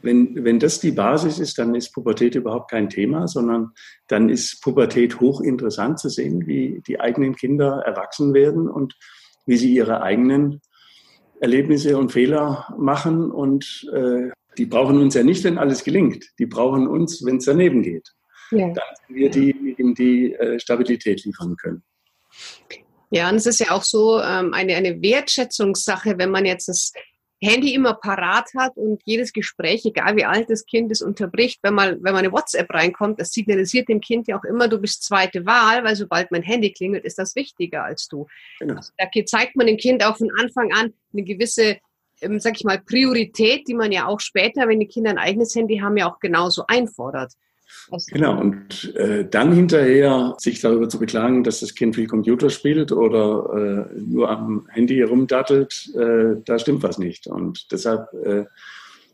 wenn, 0.00 0.44
wenn 0.44 0.58
das 0.58 0.80
die 0.80 0.92
Basis 0.92 1.38
ist, 1.38 1.58
dann 1.58 1.74
ist 1.74 1.92
Pubertät 1.92 2.34
überhaupt 2.34 2.70
kein 2.70 2.88
Thema, 2.88 3.26
sondern 3.26 3.72
dann 4.06 4.28
ist 4.28 4.62
Pubertät 4.62 5.20
hochinteressant 5.20 5.98
zu 5.98 6.08
sehen, 6.08 6.46
wie 6.46 6.82
die 6.86 7.00
eigenen 7.00 7.34
Kinder 7.34 7.82
erwachsen 7.84 8.32
werden 8.32 8.68
und 8.68 8.96
wie 9.46 9.56
sie 9.56 9.74
ihre 9.74 10.02
eigenen 10.02 10.60
Erlebnisse 11.40 11.98
und 11.98 12.12
Fehler 12.12 12.74
machen. 12.78 13.30
Und 13.30 13.86
äh, 13.92 14.30
die 14.58 14.66
brauchen 14.66 14.98
uns 14.98 15.14
ja 15.14 15.22
nicht, 15.22 15.44
wenn 15.44 15.56
alles 15.56 15.84
gelingt. 15.84 16.26
Die 16.38 16.46
brauchen 16.46 16.86
uns, 16.86 17.24
wenn 17.24 17.36
es 17.36 17.44
daneben 17.44 17.82
geht. 17.82 18.12
Ja. 18.50 18.66
Dann 18.66 18.84
sind 19.06 19.16
wir 19.16 19.30
diejenigen, 19.30 19.94
die 19.94 20.34
äh, 20.34 20.58
Stabilität 20.58 21.24
liefern 21.24 21.56
können. 21.56 21.82
Ja, 23.10 23.30
und 23.30 23.36
es 23.36 23.46
ist 23.46 23.60
ja 23.60 23.70
auch 23.70 23.84
so 23.84 24.20
ähm, 24.20 24.52
eine, 24.52 24.74
eine 24.76 25.00
Wertschätzungssache, 25.00 26.18
wenn 26.18 26.30
man 26.30 26.44
jetzt 26.44 26.68
das 26.68 26.92
Handy 27.40 27.72
immer 27.72 27.94
parat 27.94 28.48
hat 28.56 28.76
und 28.76 29.00
jedes 29.04 29.32
Gespräch, 29.32 29.84
egal 29.84 30.16
wie 30.16 30.24
alt 30.24 30.50
das 30.50 30.66
Kind 30.66 30.90
ist, 30.90 31.02
unterbricht, 31.02 31.60
wenn 31.62 31.74
mal, 31.74 31.96
wenn 32.02 32.12
mal 32.12 32.18
eine 32.18 32.32
WhatsApp 32.32 32.68
reinkommt, 32.70 33.20
das 33.20 33.30
signalisiert 33.30 33.88
dem 33.88 34.00
Kind 34.00 34.26
ja 34.26 34.38
auch 34.38 34.44
immer, 34.44 34.66
du 34.66 34.78
bist 34.78 35.04
zweite 35.04 35.46
Wahl, 35.46 35.84
weil 35.84 35.94
sobald 35.94 36.32
mein 36.32 36.42
Handy 36.42 36.72
klingelt, 36.72 37.04
ist 37.04 37.18
das 37.18 37.36
wichtiger 37.36 37.84
als 37.84 38.08
du. 38.08 38.26
Genau. 38.58 38.74
Also 38.74 38.92
da 38.98 39.06
zeigt 39.24 39.56
man 39.56 39.68
dem 39.68 39.76
Kind 39.76 40.04
auch 40.04 40.16
von 40.16 40.30
Anfang 40.38 40.72
an 40.72 40.92
eine 41.12 41.22
gewisse, 41.22 41.78
ähm, 42.20 42.40
sag 42.40 42.56
ich 42.56 42.64
mal, 42.64 42.78
Priorität, 42.78 43.68
die 43.68 43.74
man 43.74 43.92
ja 43.92 44.06
auch 44.06 44.20
später, 44.20 44.68
wenn 44.68 44.80
die 44.80 44.86
Kinder 44.86 45.10
ein 45.10 45.18
eigenes 45.18 45.54
Handy 45.54 45.78
haben, 45.78 45.96
ja 45.96 46.10
auch 46.10 46.18
genauso 46.18 46.64
einfordert. 46.66 47.32
Genau, 48.08 48.40
und 48.40 48.94
äh, 48.96 49.28
dann 49.28 49.52
hinterher 49.52 50.34
sich 50.38 50.60
darüber 50.60 50.88
zu 50.88 50.98
beklagen, 50.98 51.44
dass 51.44 51.60
das 51.60 51.74
Kind 51.74 51.94
viel 51.94 52.06
Computer 52.06 52.50
spielt 52.50 52.92
oder 52.92 53.88
äh, 53.94 54.00
nur 54.00 54.30
am 54.30 54.66
Handy 54.70 54.96
herumdattelt, 54.96 55.90
äh, 55.94 56.36
da 56.44 56.58
stimmt 56.58 56.82
was 56.82 56.98
nicht. 56.98 57.26
Und 57.26 57.70
deshalb, 57.70 58.12
äh, 58.24 58.44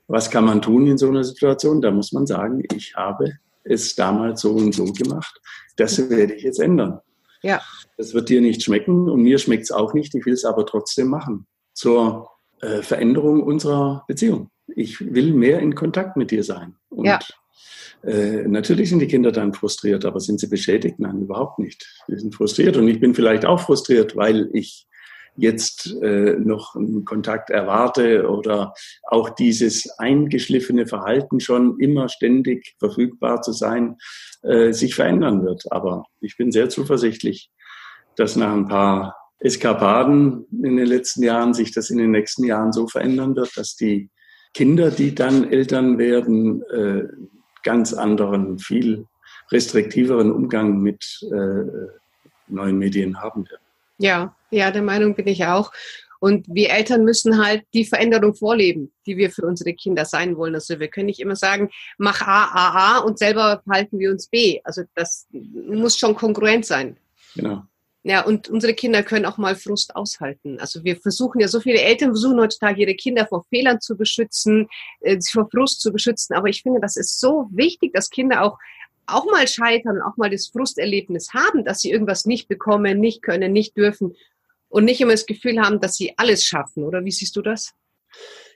was 0.06 0.30
kann 0.30 0.44
man 0.44 0.62
tun 0.62 0.86
in 0.86 0.98
so 0.98 1.08
einer 1.08 1.24
Situation? 1.24 1.80
Da 1.80 1.90
muss 1.90 2.12
man 2.12 2.26
sagen, 2.26 2.62
ich 2.74 2.94
habe 2.94 3.32
es 3.64 3.94
damals 3.94 4.42
so 4.42 4.52
und 4.52 4.74
so 4.74 4.84
gemacht. 4.84 5.40
Das 5.76 6.10
werde 6.10 6.34
ich 6.34 6.42
jetzt 6.42 6.60
ändern. 6.60 7.00
Ja. 7.42 7.60
Das 7.96 8.14
wird 8.14 8.28
dir 8.28 8.40
nicht 8.40 8.62
schmecken 8.62 9.08
und 9.08 9.22
mir 9.22 9.38
schmeckt 9.38 9.64
es 9.64 9.72
auch 9.72 9.94
nicht. 9.94 10.14
Ich 10.14 10.26
will 10.26 10.34
es 10.34 10.44
aber 10.44 10.66
trotzdem 10.66 11.08
machen. 11.08 11.46
Zur 11.72 12.28
äh, 12.64 12.82
Veränderung 12.82 13.42
unserer 13.42 14.04
Beziehung. 14.08 14.50
Ich 14.74 15.00
will 15.00 15.34
mehr 15.34 15.60
in 15.60 15.74
Kontakt 15.74 16.16
mit 16.16 16.30
dir 16.30 16.42
sein. 16.42 16.76
Und 16.88 17.06
ja 17.06 17.18
äh, 18.02 18.46
natürlich 18.46 18.90
sind 18.90 18.98
die 18.98 19.06
Kinder 19.06 19.32
dann 19.32 19.54
frustriert, 19.54 20.04
aber 20.04 20.20
sind 20.20 20.38
sie 20.38 20.48
beschädigt? 20.48 20.98
Nein, 20.98 21.22
überhaupt 21.22 21.58
nicht. 21.58 21.86
Sie 22.06 22.18
sind 22.18 22.34
frustriert 22.34 22.76
und 22.76 22.86
ich 22.86 23.00
bin 23.00 23.14
vielleicht 23.14 23.46
auch 23.46 23.60
frustriert, 23.60 24.14
weil 24.14 24.50
ich 24.52 24.86
jetzt 25.36 25.92
äh, 26.02 26.36
noch 26.38 26.76
einen 26.76 27.04
Kontakt 27.04 27.50
erwarte 27.50 28.28
oder 28.28 28.74
auch 29.02 29.30
dieses 29.30 29.90
eingeschliffene 29.98 30.86
Verhalten 30.86 31.40
schon 31.40 31.78
immer 31.80 32.08
ständig 32.08 32.74
verfügbar 32.78 33.42
zu 33.42 33.52
sein, 33.52 33.96
äh, 34.42 34.72
sich 34.72 34.94
verändern 34.94 35.44
wird. 35.44 35.64
Aber 35.70 36.04
ich 36.20 36.36
bin 36.36 36.52
sehr 36.52 36.68
zuversichtlich, 36.68 37.50
dass 38.16 38.36
nach 38.36 38.52
ein 38.52 38.68
paar 38.68 39.16
Eskapaden 39.40 40.46
in 40.50 40.76
den 40.76 40.86
letzten 40.86 41.22
Jahren 41.22 41.54
sich 41.54 41.72
das 41.72 41.90
in 41.90 41.98
den 41.98 42.10
nächsten 42.10 42.44
Jahren 42.44 42.72
so 42.72 42.86
verändern 42.88 43.36
wird, 43.36 43.56
dass 43.56 43.76
die 43.76 44.10
Kinder, 44.54 44.90
die 44.90 45.14
dann 45.14 45.50
Eltern 45.50 45.98
werden, 45.98 46.62
äh, 46.70 47.08
ganz 47.62 47.92
anderen, 47.92 48.58
viel 48.58 49.06
restriktiveren 49.50 50.30
Umgang 50.30 50.80
mit 50.80 51.20
äh, 51.22 51.64
neuen 52.48 52.78
Medien 52.78 53.20
haben 53.20 53.48
werden. 53.48 53.62
Ja, 53.98 54.36
ja, 54.50 54.70
der 54.70 54.82
Meinung 54.82 55.14
bin 55.14 55.26
ich 55.26 55.44
auch. 55.44 55.72
Und 56.20 56.46
wir 56.48 56.70
Eltern 56.70 57.04
müssen 57.04 57.44
halt 57.44 57.64
die 57.74 57.84
Veränderung 57.84 58.34
vorleben, 58.34 58.90
die 59.06 59.18
wir 59.18 59.30
für 59.30 59.42
unsere 59.42 59.74
Kinder 59.74 60.06
sein 60.06 60.36
wollen. 60.36 60.54
Also 60.54 60.80
wir 60.80 60.88
können 60.88 61.06
nicht 61.06 61.20
immer 61.20 61.36
sagen, 61.36 61.68
mach 61.98 62.22
A, 62.22 62.44
A, 62.44 62.96
A 62.96 62.98
und 63.00 63.18
selber 63.18 63.62
halten 63.68 63.98
wir 63.98 64.10
uns 64.10 64.28
B. 64.28 64.60
Also 64.64 64.84
das 64.94 65.26
muss 65.30 65.98
schon 65.98 66.14
kongruent 66.14 66.64
sein. 66.64 66.96
Genau. 67.34 67.64
Ja, 68.06 68.22
und 68.22 68.50
unsere 68.50 68.74
Kinder 68.74 69.02
können 69.02 69.24
auch 69.24 69.38
mal 69.38 69.56
Frust 69.56 69.96
aushalten. 69.96 70.60
Also 70.60 70.84
wir 70.84 70.96
versuchen 70.96 71.40
ja, 71.40 71.48
so 71.48 71.58
viele 71.58 71.80
Eltern 71.80 72.10
versuchen 72.10 72.38
heutzutage 72.38 72.82
ihre 72.82 72.94
Kinder 72.94 73.26
vor 73.26 73.46
Fehlern 73.48 73.80
zu 73.80 73.96
beschützen, 73.96 74.68
äh, 75.00 75.18
vor 75.32 75.48
Frust 75.50 75.80
zu 75.80 75.90
beschützen. 75.90 76.36
Aber 76.36 76.48
ich 76.48 76.62
finde, 76.62 76.80
das 76.80 76.96
ist 76.96 77.18
so 77.18 77.48
wichtig, 77.50 77.94
dass 77.94 78.10
Kinder 78.10 78.42
auch 78.42 78.58
auch 79.06 79.26
mal 79.26 79.46
scheitern, 79.46 80.00
auch 80.00 80.16
mal 80.16 80.30
das 80.30 80.48
Frusterlebnis 80.48 81.34
haben, 81.34 81.64
dass 81.64 81.80
sie 81.80 81.90
irgendwas 81.90 82.24
nicht 82.24 82.48
bekommen, 82.48 83.00
nicht 83.00 83.22
können, 83.22 83.52
nicht 83.52 83.76
dürfen 83.76 84.14
und 84.68 84.84
nicht 84.84 85.00
immer 85.00 85.12
das 85.12 85.26
Gefühl 85.26 85.60
haben, 85.60 85.80
dass 85.80 85.96
sie 85.96 86.14
alles 86.16 86.44
schaffen. 86.44 86.84
Oder 86.84 87.04
wie 87.04 87.10
siehst 87.10 87.36
du 87.36 87.42
das? 87.42 87.74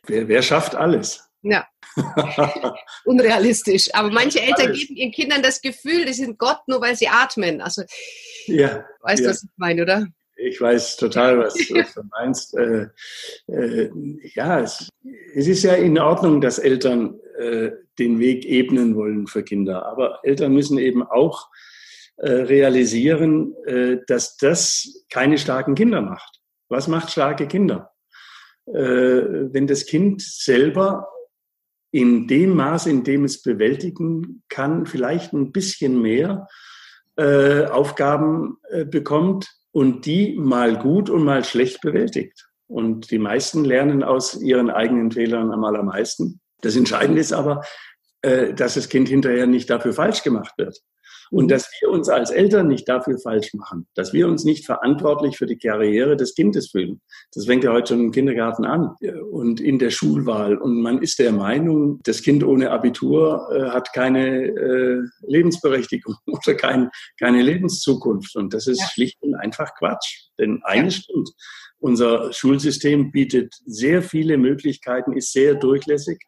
Wer, 0.06 0.28
wer 0.28 0.42
schafft 0.42 0.74
alles? 0.74 1.27
Ja. 1.42 1.66
Unrealistisch. 3.04 3.94
Aber 3.94 4.10
manche 4.10 4.40
Eltern 4.40 4.72
geben 4.72 4.96
ihren 4.96 5.12
Kindern 5.12 5.42
das 5.42 5.60
Gefühl, 5.60 6.04
die 6.04 6.12
sind 6.12 6.38
Gott, 6.38 6.60
nur 6.66 6.80
weil 6.80 6.96
sie 6.96 7.08
atmen. 7.08 7.60
Also, 7.60 7.82
ja, 8.46 8.84
weißt 9.02 9.20
du, 9.20 9.24
ja. 9.24 9.30
was 9.30 9.42
ich 9.44 9.50
meine, 9.56 9.82
oder? 9.82 10.06
Ich 10.36 10.60
weiß 10.60 10.96
total, 10.96 11.38
was, 11.38 11.54
was 11.54 11.94
du 11.94 12.02
meinst. 12.10 12.56
Äh, 12.56 12.88
äh, 13.48 13.90
ja, 14.34 14.60
es, 14.60 14.88
es, 15.34 15.48
ist 15.48 15.64
ja 15.64 15.74
in 15.74 15.98
Ordnung, 15.98 16.40
dass 16.40 16.58
Eltern 16.58 17.18
äh, 17.38 17.70
den 17.98 18.20
Weg 18.20 18.44
ebnen 18.44 18.94
wollen 18.94 19.26
für 19.26 19.42
Kinder. 19.42 19.86
Aber 19.86 20.20
Eltern 20.22 20.52
müssen 20.52 20.78
eben 20.78 21.02
auch 21.02 21.48
äh, 22.16 22.30
realisieren, 22.30 23.54
äh, 23.66 23.98
dass 24.06 24.36
das 24.36 25.04
keine 25.10 25.38
starken 25.38 25.74
Kinder 25.74 26.02
macht. 26.02 26.40
Was 26.68 26.88
macht 26.88 27.10
starke 27.10 27.46
Kinder? 27.48 27.92
Äh, 28.66 29.52
wenn 29.52 29.66
das 29.66 29.86
Kind 29.86 30.22
selber 30.22 31.08
in 31.90 32.26
dem 32.26 32.54
Maß, 32.54 32.86
in 32.86 33.04
dem 33.04 33.24
es 33.24 33.42
bewältigen 33.42 34.42
kann, 34.48 34.86
vielleicht 34.86 35.32
ein 35.32 35.52
bisschen 35.52 36.00
mehr 36.02 36.48
äh, 37.16 37.64
Aufgaben 37.64 38.58
äh, 38.70 38.84
bekommt 38.84 39.48
und 39.72 40.06
die 40.06 40.36
mal 40.38 40.76
gut 40.78 41.10
und 41.10 41.24
mal 41.24 41.44
schlecht 41.44 41.80
bewältigt. 41.80 42.48
Und 42.66 43.10
die 43.10 43.18
meisten 43.18 43.64
lernen 43.64 44.02
aus 44.02 44.40
ihren 44.40 44.70
eigenen 44.70 45.10
Fehlern 45.10 45.50
am 45.50 45.64
allermeisten. 45.64 46.40
Das 46.60 46.76
Entscheidende 46.76 47.20
ist 47.20 47.32
aber, 47.32 47.62
äh, 48.22 48.52
dass 48.52 48.74
das 48.74 48.88
Kind 48.88 49.08
hinterher 49.08 49.46
nicht 49.46 49.70
dafür 49.70 49.92
falsch 49.92 50.22
gemacht 50.22 50.52
wird. 50.58 50.78
Und 51.30 51.44
mhm. 51.44 51.48
dass 51.48 51.70
wir 51.80 51.90
uns 51.90 52.08
als 52.08 52.30
Eltern 52.30 52.68
nicht 52.68 52.88
dafür 52.88 53.18
falsch 53.18 53.54
machen, 53.54 53.86
dass 53.94 54.12
wir 54.12 54.28
uns 54.28 54.44
nicht 54.44 54.66
verantwortlich 54.66 55.36
für 55.36 55.46
die 55.46 55.58
Karriere 55.58 56.16
des 56.16 56.34
Kindes 56.34 56.70
fühlen. 56.70 57.00
Das 57.34 57.46
fängt 57.46 57.64
ja 57.64 57.72
heute 57.72 57.94
schon 57.94 58.00
im 58.00 58.12
Kindergarten 58.12 58.64
an 58.64 58.94
und 59.30 59.60
in 59.60 59.78
der 59.78 59.90
Schulwahl. 59.90 60.56
Und 60.56 60.80
man 60.80 61.02
ist 61.02 61.18
der 61.18 61.32
Meinung, 61.32 62.00
das 62.04 62.22
Kind 62.22 62.44
ohne 62.44 62.70
Abitur 62.70 63.48
äh, 63.52 63.70
hat 63.70 63.92
keine 63.92 64.46
äh, 64.46 65.00
Lebensberechtigung 65.26 66.14
oder 66.26 66.54
kein, 66.54 66.90
keine 67.18 67.42
Lebenszukunft. 67.42 68.36
Und 68.36 68.54
das 68.54 68.66
ist 68.66 68.80
ja. 68.80 68.86
schlicht 68.88 69.22
und 69.22 69.34
einfach 69.34 69.74
Quatsch. 69.78 70.28
Denn 70.38 70.60
eines 70.64 70.96
ja. 70.96 71.02
stimmt. 71.02 71.30
Unser 71.80 72.32
Schulsystem 72.32 73.12
bietet 73.12 73.54
sehr 73.64 74.02
viele 74.02 74.36
Möglichkeiten, 74.36 75.12
ist 75.12 75.32
sehr 75.32 75.54
durchlässig 75.54 76.18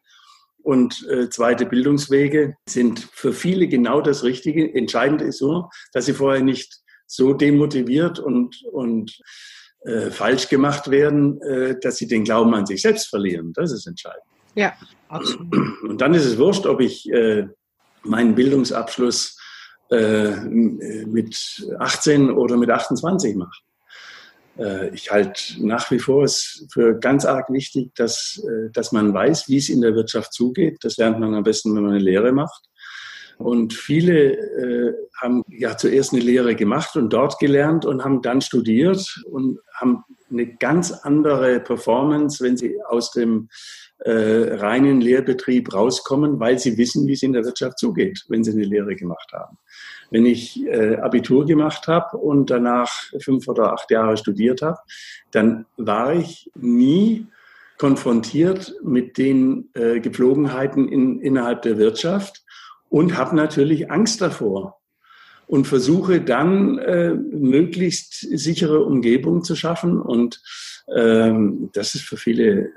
und 0.62 1.06
äh, 1.08 1.28
zweite 1.30 1.66
Bildungswege 1.66 2.56
sind 2.68 3.08
für 3.12 3.32
viele 3.32 3.68
genau 3.68 4.00
das 4.00 4.24
Richtige. 4.24 4.74
Entscheidend 4.74 5.22
ist 5.22 5.40
nur, 5.40 5.70
dass 5.92 6.06
sie 6.06 6.14
vorher 6.14 6.42
nicht 6.42 6.80
so 7.06 7.32
demotiviert 7.34 8.18
und, 8.18 8.62
und 8.72 9.18
äh, 9.84 10.10
falsch 10.10 10.48
gemacht 10.48 10.90
werden, 10.90 11.40
äh, 11.42 11.78
dass 11.80 11.96
sie 11.96 12.06
den 12.06 12.24
Glauben 12.24 12.54
an 12.54 12.66
sich 12.66 12.82
selbst 12.82 13.08
verlieren. 13.08 13.52
Das 13.54 13.72
ist 13.72 13.86
entscheidend. 13.86 14.22
Ja, 14.54 14.74
absolut. 15.08 15.52
Und 15.82 16.00
dann 16.00 16.14
ist 16.14 16.24
es 16.24 16.38
wurscht, 16.38 16.66
ob 16.66 16.80
ich 16.80 17.10
äh, 17.10 17.46
meinen 18.02 18.34
Bildungsabschluss 18.34 19.38
äh, 19.90 20.30
mit 20.40 21.66
18 21.78 22.30
oder 22.30 22.56
mit 22.56 22.70
28 22.70 23.36
mache. 23.36 23.58
Äh, 24.60 24.94
ich 24.94 25.10
halte 25.10 25.42
nach 25.58 25.90
wie 25.90 25.98
vor 25.98 26.24
es 26.24 26.66
für 26.72 26.98
ganz 26.98 27.24
arg 27.24 27.50
wichtig, 27.50 27.94
dass, 27.94 28.42
äh, 28.44 28.70
dass 28.72 28.92
man 28.92 29.14
weiß, 29.14 29.48
wie 29.48 29.56
es 29.56 29.68
in 29.68 29.80
der 29.80 29.94
Wirtschaft 29.94 30.32
zugeht. 30.32 30.78
Das 30.82 30.96
lernt 30.98 31.18
man 31.18 31.34
am 31.34 31.42
besten, 31.42 31.74
wenn 31.74 31.82
man 31.82 31.92
eine 31.92 32.02
Lehre 32.02 32.32
macht. 32.32 32.68
Und 33.38 33.72
viele 33.72 34.34
äh, 34.34 34.94
haben 35.18 35.42
ja 35.48 35.74
zuerst 35.74 36.12
eine 36.12 36.22
Lehre 36.22 36.54
gemacht 36.54 36.94
und 36.96 37.10
dort 37.10 37.38
gelernt 37.38 37.86
und 37.86 38.04
haben 38.04 38.20
dann 38.20 38.42
studiert 38.42 39.02
und 39.24 39.58
haben 39.74 40.04
eine 40.30 40.46
ganz 40.56 40.92
andere 40.92 41.58
Performance, 41.60 42.44
wenn 42.44 42.58
sie 42.58 42.76
aus 42.82 43.12
dem 43.12 43.48
äh, 44.00 44.56
reinen 44.56 45.00
Lehrbetrieb 45.00 45.72
rauskommen, 45.72 46.38
weil 46.38 46.58
sie 46.58 46.76
wissen, 46.76 47.06
wie 47.06 47.14
es 47.14 47.22
in 47.22 47.32
der 47.32 47.44
Wirtschaft 47.44 47.78
zugeht, 47.78 48.24
wenn 48.28 48.44
sie 48.44 48.52
eine 48.52 48.64
Lehre 48.64 48.94
gemacht 48.94 49.32
haben. 49.32 49.56
Wenn 50.10 50.26
ich 50.26 50.64
äh, 50.66 50.96
Abitur 50.96 51.46
gemacht 51.46 51.86
habe 51.86 52.16
und 52.16 52.50
danach 52.50 52.90
fünf 53.20 53.48
oder 53.48 53.72
acht 53.72 53.90
Jahre 53.90 54.16
studiert 54.16 54.62
habe, 54.62 54.78
dann 55.30 55.66
war 55.76 56.14
ich 56.14 56.50
nie 56.54 57.26
konfrontiert 57.78 58.74
mit 58.82 59.16
den 59.16 59.70
äh, 59.74 60.00
Gepflogenheiten 60.00 60.88
in, 60.88 61.20
innerhalb 61.20 61.62
der 61.62 61.78
Wirtschaft 61.78 62.44
und 62.90 63.16
habe 63.16 63.34
natürlich 63.34 63.90
Angst 63.90 64.20
davor 64.20 64.80
und 65.46 65.66
versuche 65.66 66.20
dann 66.20 66.78
äh, 66.78 67.14
möglichst 67.14 68.20
sichere 68.20 68.84
Umgebung 68.84 69.42
zu 69.44 69.56
schaffen 69.56 70.00
und 70.00 70.42
ähm, 70.94 71.70
das 71.72 71.94
ist 71.94 72.04
für 72.04 72.16
viele 72.16 72.66
äh, 72.66 72.70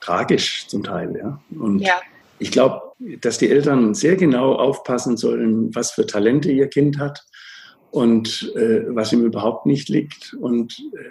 tragisch 0.00 0.66
zum 0.66 0.82
Teil, 0.82 1.16
ja. 1.16 1.40
Und 1.58 1.78
ja. 1.80 1.94
ich 2.38 2.50
glaube, 2.50 2.91
dass 3.20 3.38
die 3.38 3.48
Eltern 3.48 3.94
sehr 3.94 4.16
genau 4.16 4.54
aufpassen 4.54 5.16
sollen, 5.16 5.74
was 5.74 5.92
für 5.92 6.06
Talente 6.06 6.50
ihr 6.50 6.68
Kind 6.68 6.98
hat 6.98 7.24
und 7.90 8.52
äh, 8.56 8.84
was 8.88 9.12
ihm 9.12 9.24
überhaupt 9.24 9.66
nicht 9.66 9.88
liegt. 9.88 10.34
Und 10.34 10.78
äh, 10.94 11.08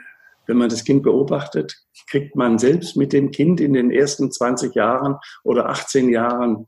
wenn 0.48 0.58
man 0.58 0.70
das 0.70 0.84
Kind 0.84 1.04
beobachtet, 1.04 1.76
kriegt 2.10 2.36
man 2.36 2.60
selbst 2.60 2.98
mit 2.98 3.14
dem 3.14 3.32
Kind 3.32 3.62
in 3.62 3.74
den 3.74 3.92
ersten 3.92 4.32
20 4.32 4.76
Jahren 4.76 5.16
oder 5.44 5.70
18 5.70 6.10
Jahren 6.10 6.68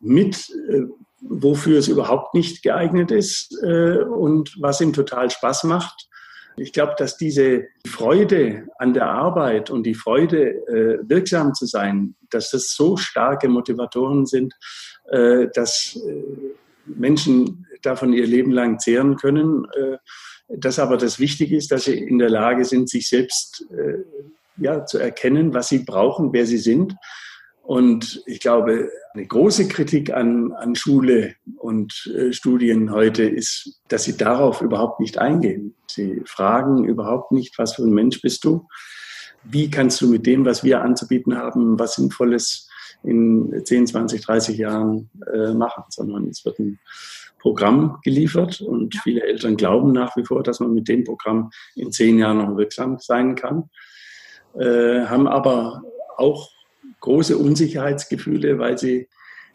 mit, 0.00 0.50
äh, 0.68 0.82
wofür 1.20 1.78
es 1.78 1.88
überhaupt 1.88 2.34
nicht 2.34 2.62
geeignet 2.62 3.10
ist 3.10 3.56
äh, 3.62 3.98
und 3.98 4.54
was 4.60 4.80
ihm 4.80 4.92
total 4.92 5.30
Spaß 5.30 5.64
macht. 5.64 6.08
Ich 6.58 6.72
glaube, 6.72 6.94
dass 6.96 7.16
diese 7.16 7.66
Freude 7.86 8.66
an 8.78 8.94
der 8.94 9.06
Arbeit 9.06 9.70
und 9.70 9.84
die 9.84 9.94
Freude, 9.94 10.66
äh, 10.68 10.98
wirksam 11.08 11.54
zu 11.54 11.66
sein, 11.66 12.14
dass 12.30 12.50
das 12.50 12.74
so 12.74 12.96
starke 12.96 13.48
Motivatoren 13.48 14.24
sind, 14.26 14.54
äh, 15.10 15.48
dass 15.54 15.96
äh, 15.96 16.22
Menschen 16.86 17.66
davon 17.82 18.12
ihr 18.12 18.26
Leben 18.26 18.52
lang 18.52 18.78
zehren 18.78 19.16
können. 19.16 19.66
Äh, 19.74 19.98
dass 20.48 20.78
aber 20.78 20.96
das 20.96 21.18
Wichtige 21.18 21.56
ist, 21.56 21.72
dass 21.72 21.84
sie 21.84 21.98
in 21.98 22.18
der 22.18 22.30
Lage 22.30 22.64
sind, 22.64 22.88
sich 22.88 23.08
selbst 23.08 23.66
äh, 23.70 24.04
ja, 24.58 24.86
zu 24.86 24.98
erkennen, 24.98 25.52
was 25.52 25.68
sie 25.68 25.80
brauchen, 25.80 26.32
wer 26.32 26.46
sie 26.46 26.58
sind. 26.58 26.94
Und 27.66 28.22
ich 28.26 28.38
glaube, 28.38 28.90
eine 29.12 29.26
große 29.26 29.66
Kritik 29.66 30.14
an, 30.14 30.52
an 30.52 30.76
Schule 30.76 31.34
und 31.56 32.08
äh, 32.16 32.32
Studien 32.32 32.92
heute 32.92 33.24
ist, 33.24 33.80
dass 33.88 34.04
sie 34.04 34.16
darauf 34.16 34.62
überhaupt 34.62 35.00
nicht 35.00 35.18
eingehen. 35.18 35.74
Sie 35.88 36.22
fragen 36.26 36.84
überhaupt 36.84 37.32
nicht, 37.32 37.58
was 37.58 37.74
für 37.74 37.82
ein 37.82 37.90
Mensch 37.90 38.22
bist 38.22 38.44
du? 38.44 38.68
Wie 39.42 39.68
kannst 39.68 40.00
du 40.00 40.08
mit 40.08 40.26
dem, 40.26 40.44
was 40.44 40.62
wir 40.62 40.80
anzubieten 40.80 41.36
haben, 41.36 41.76
was 41.76 41.96
Sinnvolles 41.96 42.68
in 43.02 43.52
10, 43.64 43.88
20, 43.88 44.20
30 44.20 44.58
Jahren 44.58 45.10
äh, 45.34 45.52
machen, 45.52 45.82
sondern 45.88 46.28
es 46.28 46.44
wird 46.44 46.60
ein 46.60 46.78
Programm 47.40 47.98
geliefert 48.04 48.60
und 48.60 48.94
viele 49.02 49.24
Eltern 49.24 49.56
glauben 49.56 49.90
nach 49.90 50.16
wie 50.16 50.24
vor, 50.24 50.44
dass 50.44 50.60
man 50.60 50.72
mit 50.72 50.86
dem 50.86 51.02
Programm 51.02 51.50
in 51.74 51.90
zehn 51.90 52.18
Jahren 52.18 52.38
noch 52.38 52.56
wirksam 52.56 52.98
sein 53.00 53.34
kann, 53.34 53.70
äh, 54.54 55.04
haben 55.06 55.26
aber 55.26 55.82
auch 56.16 56.55
große 57.00 57.36
Unsicherheitsgefühle, 57.36 58.58
weil 58.58 58.78
sie 58.78 59.08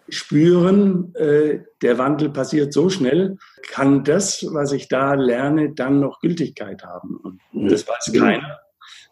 spüren, 0.09 1.15
äh, 1.15 1.59
der 1.81 1.97
Wandel 1.97 2.29
passiert 2.29 2.73
so 2.73 2.89
schnell, 2.89 3.37
kann 3.69 4.03
das, 4.03 4.45
was 4.51 4.71
ich 4.73 4.87
da 4.87 5.13
lerne, 5.13 5.73
dann 5.73 5.99
noch 5.99 6.19
Gültigkeit 6.19 6.83
haben. 6.83 7.39
Und 7.53 7.71
das 7.71 7.87
weiß 7.87 8.11
keiner. 8.17 8.59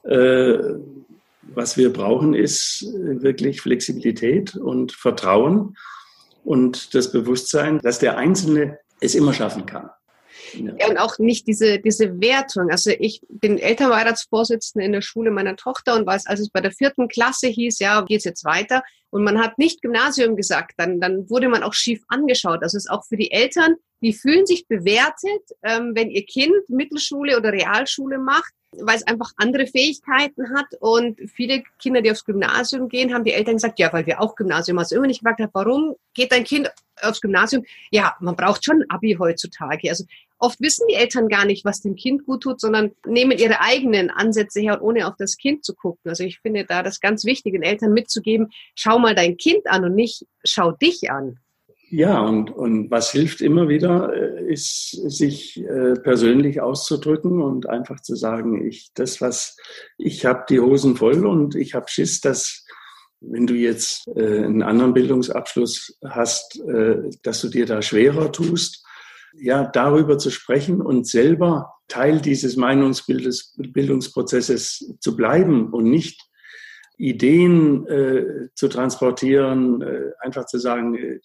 Äh, 0.03 0.75
was 1.53 1.77
wir 1.77 1.91
brauchen, 1.91 2.33
ist 2.33 2.85
wirklich 2.93 3.61
Flexibilität 3.61 4.55
und 4.55 4.91
Vertrauen 4.91 5.75
und 6.43 6.93
das 6.93 7.11
Bewusstsein, 7.11 7.79
dass 7.79 7.99
der 7.99 8.17
Einzelne 8.17 8.77
es 8.99 9.15
immer 9.15 9.33
schaffen 9.33 9.65
kann. 9.65 9.89
Ja. 10.53 10.87
und 10.87 10.97
auch 10.97 11.17
nicht 11.19 11.47
diese, 11.47 11.79
diese 11.79 12.19
Wertung. 12.21 12.69
Also 12.69 12.91
ich 12.91 13.21
bin 13.29 13.57
Elternbeiratsvorsitzende 13.57 14.85
in 14.85 14.91
der 14.91 15.01
Schule 15.01 15.31
meiner 15.31 15.55
Tochter 15.55 15.95
und 15.95 16.05
weiß, 16.05 16.27
als 16.27 16.39
es 16.39 16.49
bei 16.49 16.61
der 16.61 16.71
vierten 16.71 17.07
Klasse 17.07 17.47
hieß, 17.47 17.79
ja, 17.79 18.01
geht's 18.01 18.25
jetzt 18.25 18.45
weiter? 18.45 18.83
Und 19.11 19.23
man 19.23 19.39
hat 19.39 19.57
nicht 19.57 19.81
Gymnasium 19.81 20.35
gesagt, 20.35 20.73
dann, 20.77 20.99
dann 20.99 21.29
wurde 21.29 21.49
man 21.49 21.63
auch 21.63 21.73
schief 21.73 22.03
angeschaut. 22.09 22.59
Das 22.61 22.73
ist 22.73 22.89
auch 22.89 23.05
für 23.05 23.17
die 23.17 23.31
Eltern, 23.31 23.75
die 24.01 24.13
fühlen 24.13 24.45
sich 24.45 24.67
bewertet, 24.67 25.41
ähm, 25.63 25.93
wenn 25.95 26.09
ihr 26.09 26.25
Kind 26.25 26.69
Mittelschule 26.69 27.37
oder 27.37 27.51
Realschule 27.51 28.17
macht, 28.17 28.53
weil 28.71 28.97
es 28.97 29.07
einfach 29.07 29.31
andere 29.37 29.67
Fähigkeiten 29.67 30.55
hat. 30.55 30.67
Und 30.79 31.19
viele 31.29 31.63
Kinder, 31.79 32.01
die 32.01 32.11
aufs 32.11 32.25
Gymnasium 32.25 32.89
gehen, 32.89 33.13
haben 33.13 33.23
die 33.23 33.33
Eltern 33.33 33.55
gesagt, 33.55 33.79
ja, 33.79 33.91
weil 33.91 34.05
wir 34.05 34.21
auch 34.21 34.35
Gymnasium. 34.35 34.77
Also 34.77 34.95
immer 34.95 35.07
nicht 35.07 35.21
gefragt 35.21 35.41
habe, 35.41 35.51
warum 35.53 35.95
geht 36.13 36.31
dein 36.31 36.43
Kind 36.43 36.71
aufs 37.01 37.21
Gymnasium? 37.21 37.65
Ja, 37.91 38.15
man 38.19 38.35
braucht 38.35 38.63
schon 38.63 38.81
ein 38.81 38.89
Abi 38.89 39.15
heutzutage. 39.19 39.89
Also 39.89 40.05
oft 40.37 40.59
wissen 40.61 40.87
die 40.89 40.95
Eltern 40.95 41.29
gar 41.29 41.45
nicht, 41.45 41.65
was 41.65 41.81
dem 41.81 41.95
Kind 41.95 42.25
gut 42.25 42.43
tut, 42.43 42.61
sondern 42.61 42.91
nehmen 43.05 43.37
ihre 43.37 43.59
eigenen 43.61 44.09
Ansätze 44.09 44.61
her, 44.61 44.81
ohne 44.81 45.07
auf 45.07 45.15
das 45.17 45.37
Kind 45.37 45.65
zu 45.65 45.73
gucken. 45.73 46.09
Also 46.09 46.23
ich 46.23 46.39
finde 46.39 46.65
da 46.65 46.83
das 46.83 46.99
ganz 46.99 47.25
wichtig, 47.25 47.53
den 47.53 47.63
Eltern 47.63 47.93
mitzugeben, 47.93 48.51
schau 48.75 48.99
mal 48.99 49.15
dein 49.15 49.37
Kind 49.37 49.67
an 49.67 49.83
und 49.83 49.95
nicht 49.95 50.25
schau 50.43 50.71
dich 50.71 51.09
an. 51.09 51.39
Ja, 51.91 52.21
und, 52.21 52.51
und 52.51 52.91
was 52.91 53.11
hilft 53.11 53.41
immer 53.41 53.67
wieder, 53.67 54.13
äh, 54.13 54.45
ist, 54.51 54.91
sich 54.91 55.59
äh, 55.59 55.95
persönlich 55.95 56.61
auszudrücken 56.61 57.41
und 57.41 57.67
einfach 57.67 57.99
zu 57.99 58.15
sagen, 58.15 58.63
ich, 58.67 58.91
das, 58.93 59.21
was, 59.21 59.57
ich 59.97 60.23
habe 60.25 60.45
die 60.49 60.59
Hosen 60.59 60.97
voll 60.97 61.25
und 61.25 61.55
ich 61.55 61.73
habe 61.73 61.89
Schiss, 61.89 62.21
dass 62.21 62.63
wenn 63.21 63.47
du 63.47 63.55
jetzt 63.55 64.07
äh, 64.15 64.43
einen 64.43 64.61
anderen 64.61 64.93
Bildungsabschluss 64.93 65.97
hast, 66.05 66.59
äh, 66.61 67.09
dass 67.23 67.41
du 67.41 67.49
dir 67.49 67.65
da 67.65 67.81
schwerer 67.81 68.31
tust, 68.31 68.85
ja, 69.33 69.65
darüber 69.65 70.19
zu 70.19 70.29
sprechen 70.29 70.81
und 70.81 71.07
selber 71.07 71.73
Teil 71.87 72.21
dieses 72.21 72.55
Meinungsbildungsprozesses 72.55 74.93
zu 74.99 75.15
bleiben 75.15 75.73
und 75.73 75.89
nicht 75.89 76.28
Ideen 76.99 77.87
äh, 77.87 78.49
zu 78.55 78.67
transportieren, 78.67 79.81
äh, 79.81 80.11
einfach 80.19 80.45
zu 80.45 80.59
sagen, 80.59 80.95
äh, 80.95 81.19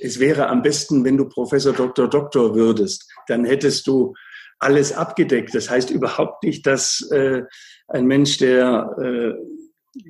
es 0.00 0.18
wäre 0.18 0.48
am 0.48 0.62
besten, 0.62 1.04
wenn 1.04 1.16
du 1.16 1.28
Professor 1.28 1.72
Dr. 1.72 2.08
Doktor 2.08 2.56
würdest, 2.56 3.08
dann 3.28 3.44
hättest 3.44 3.86
du 3.86 4.14
alles 4.58 4.92
abgedeckt. 4.92 5.54
Das 5.54 5.70
heißt 5.70 5.90
überhaupt 5.90 6.42
nicht, 6.42 6.66
dass 6.66 7.08
äh, 7.12 7.44
ein 7.86 8.06
Mensch, 8.06 8.38
der 8.38 8.96
äh, 9.00 9.34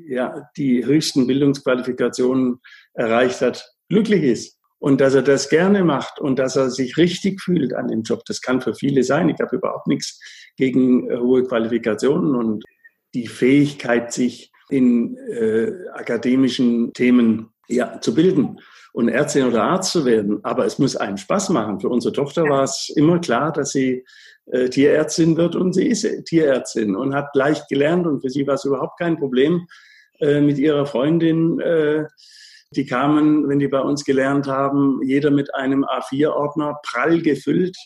ja, 0.09 0.49
die 0.57 0.87
höchsten 0.87 1.27
Bildungsqualifikationen 1.27 2.61
erreicht 2.95 3.43
hat, 3.43 3.71
glücklich 3.91 4.23
ist 4.23 4.59
und 4.79 5.03
dass 5.03 5.14
er 5.14 5.23
das 5.23 5.51
gerne 5.51 5.85
macht 5.85 6.18
und 6.18 6.39
dass 6.39 6.57
er 6.57 6.71
sich 6.71 6.97
richtig 6.97 7.43
fühlt 7.43 7.75
an 7.75 7.89
dem 7.89 8.03
Job. 8.03 8.23
Das 8.25 8.41
kann 8.41 8.62
für 8.62 8.75
viele 8.75 9.05
sein. 9.05 9.29
Ich 9.29 9.39
habe 9.39 9.57
überhaupt 9.57 9.87
nichts 9.87 10.18
gegen 10.57 11.11
äh, 11.11 11.18
hohe 11.18 11.45
Qualifikationen 11.45 12.35
und 12.35 12.64
die 13.12 13.27
Fähigkeit, 13.27 14.14
sich 14.14 14.50
in 14.71 15.16
äh, 15.16 15.73
akademischen 15.93 16.93
Themen 16.93 17.51
ja, 17.68 18.01
zu 18.01 18.14
bilden 18.14 18.61
und 18.93 19.09
Ärztin 19.09 19.47
oder 19.47 19.64
Arzt 19.64 19.93
zu 19.93 20.05
werden. 20.05 20.41
Aber 20.43 20.64
es 20.64 20.79
muss 20.79 20.97
einen 20.97 21.18
Spaß 21.18 21.51
machen. 21.51 21.81
Für 21.81 21.89
unsere 21.89 22.12
Tochter 22.12 22.45
war 22.45 22.64
es 22.64 22.91
immer 22.95 23.21
klar, 23.21 23.53
dass 23.53 23.71
sie 23.71 24.05
äh, 24.47 24.68
Tierärztin 24.68 25.37
wird 25.37 25.57
und 25.57 25.73
sie 25.73 25.87
ist 25.87 26.07
Tierärztin 26.25 26.97
und 26.97 27.14
hat 27.14 27.35
leicht 27.35 27.68
gelernt 27.68 28.07
und 28.07 28.21
für 28.21 28.31
sie 28.31 28.47
war 28.47 28.55
es 28.55 28.64
überhaupt 28.64 28.99
kein 28.99 29.18
Problem 29.18 29.66
äh, 30.21 30.41
mit 30.41 30.59
ihrer 30.59 30.87
Freundin. 30.87 31.61
Äh, 31.61 32.07
die 32.73 32.87
kamen, 32.87 33.49
wenn 33.49 33.59
die 33.59 33.68
bei 33.68 33.81
uns 33.81 34.05
gelernt 34.05 34.47
haben, 34.47 35.01
jeder 35.03 35.31
mit 35.31 35.55
einem 35.55 35.85
A4-Ordner 35.85 36.79
prall 36.85 37.21
gefüllt 37.21 37.77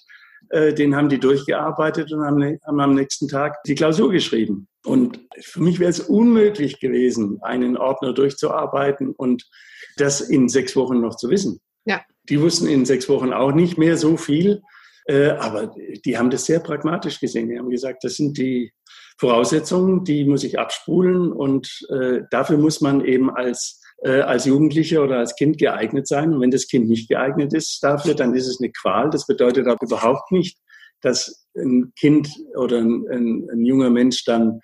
äh, 0.51 0.75
den 0.75 0.95
haben 0.95 1.09
die 1.09 1.19
durchgearbeitet 1.19 2.13
und 2.13 2.25
haben, 2.25 2.59
haben 2.65 2.81
am 2.81 2.95
nächsten 2.95 3.29
Tag 3.29 3.63
die 3.65 3.75
Klausur 3.75 4.11
geschrieben. 4.11 4.69
Und 4.85 5.21
für 5.41 5.63
mich 5.63 5.81
wäre 5.81 5.91
es 5.91 6.01
unmöglich 6.01 6.79
gewesen, 6.79 7.39
einen 7.43 7.77
Ordner 7.77 8.13
durchzuarbeiten 8.13 9.13
und 9.13 9.49
das 9.97 10.21
in 10.21 10.49
sechs 10.49 10.77
Wochen 10.77 11.01
noch 11.01 11.17
zu 11.17 11.31
wissen. 11.31 11.61
Ja. 11.87 12.03
Die 12.29 12.41
wussten 12.41 12.67
in 12.67 12.85
sechs 12.85 13.09
Wochen 13.09 13.33
auch 13.33 13.53
nicht 13.53 13.79
mehr 13.79 13.97
so 13.97 14.17
viel, 14.17 14.63
äh, 15.07 15.31
aber 15.31 15.75
die 16.05 16.19
haben 16.19 16.31
das 16.31 16.45
sehr 16.45 16.61
pragmatisch 16.61 17.21
gesehen. 17.21 17.49
Die 17.49 17.59
haben 17.59 17.71
gesagt, 17.71 18.05
das 18.05 18.17
sind 18.17 18.37
die 18.37 18.73
Voraussetzungen, 19.19 20.05
die 20.05 20.25
muss 20.25 20.45
ich 20.45 20.59
abspulen 20.59 21.33
und 21.33 21.87
äh, 21.91 22.21
dafür 22.31 22.59
muss 22.59 22.81
man 22.81 23.05
eben 23.05 23.31
als 23.31 23.81
äh, 24.03 24.21
als 24.21 24.45
Jugendlicher 24.45 25.03
oder 25.03 25.19
als 25.19 25.35
Kind 25.37 25.59
geeignet 25.59 26.07
sein. 26.07 26.35
Und 26.35 26.41
wenn 26.41 26.51
das 26.51 26.69
Kind 26.69 26.89
nicht 26.89 27.09
geeignet 27.09 27.55
ist 27.55 27.83
dafür, 27.83 28.15
dann 28.15 28.35
ist 28.35 28.47
es 28.47 28.61
eine 28.61 28.71
Qual. 28.71 29.11
Das 29.11 29.27
bedeutet 29.27 29.67
aber 29.67 29.85
überhaupt 29.85 30.31
nicht, 30.31 30.59
dass 31.05 31.47
ein 31.57 31.93
Kind 31.99 32.29
oder 32.57 32.79
ein, 32.79 33.07
ein, 33.11 33.49
ein 33.51 33.65
junger 33.65 33.91
Mensch 33.91 34.25
dann 34.25 34.61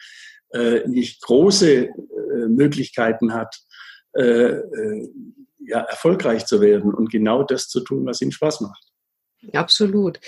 äh, 0.53 0.87
nicht 0.89 1.23
große 1.23 1.85
äh, 1.85 1.93
Möglichkeiten 2.49 3.33
hat, 3.33 3.57
äh, 4.17 4.23
äh, 4.23 5.09
ja, 5.61 5.81
erfolgreich 5.81 6.47
zu 6.47 6.61
werden 6.61 6.93
und 6.95 7.11
genau 7.11 7.43
das 7.43 7.69
zu 7.69 7.81
tun, 7.81 8.07
was 8.07 8.21
ihm 8.21 8.33
Spaß 8.33 8.61
macht. 8.63 8.91
Absolut. 9.53 10.21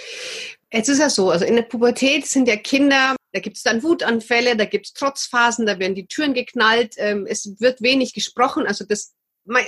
Jetzt 0.73 0.89
ist 0.89 1.01
ja 1.01 1.11
so, 1.11 1.31
also 1.31 1.45
in 1.45 1.57
der 1.57 1.63
Pubertät 1.63 2.27
sind 2.27 2.49
ja 2.49 2.57
Kinder, 2.57 3.17
da 3.33 3.41
gibt 3.41 3.57
es 3.57 3.63
dann 3.63 3.83
Wutanfälle, 3.83 4.57
da 4.57 4.65
gibt 4.65 4.87
es 4.87 4.93
Trotzphasen, 4.95 5.67
da 5.67 5.79
werden 5.79 5.95
die 5.95 6.07
Türen 6.07 6.35
geknallt, 6.35 6.95
ähm, 6.97 7.27
es 7.29 7.61
wird 7.61 7.83
wenig 7.83 8.15
gesprochen. 8.15 8.67
Also 8.67 8.85
das, 8.87 9.15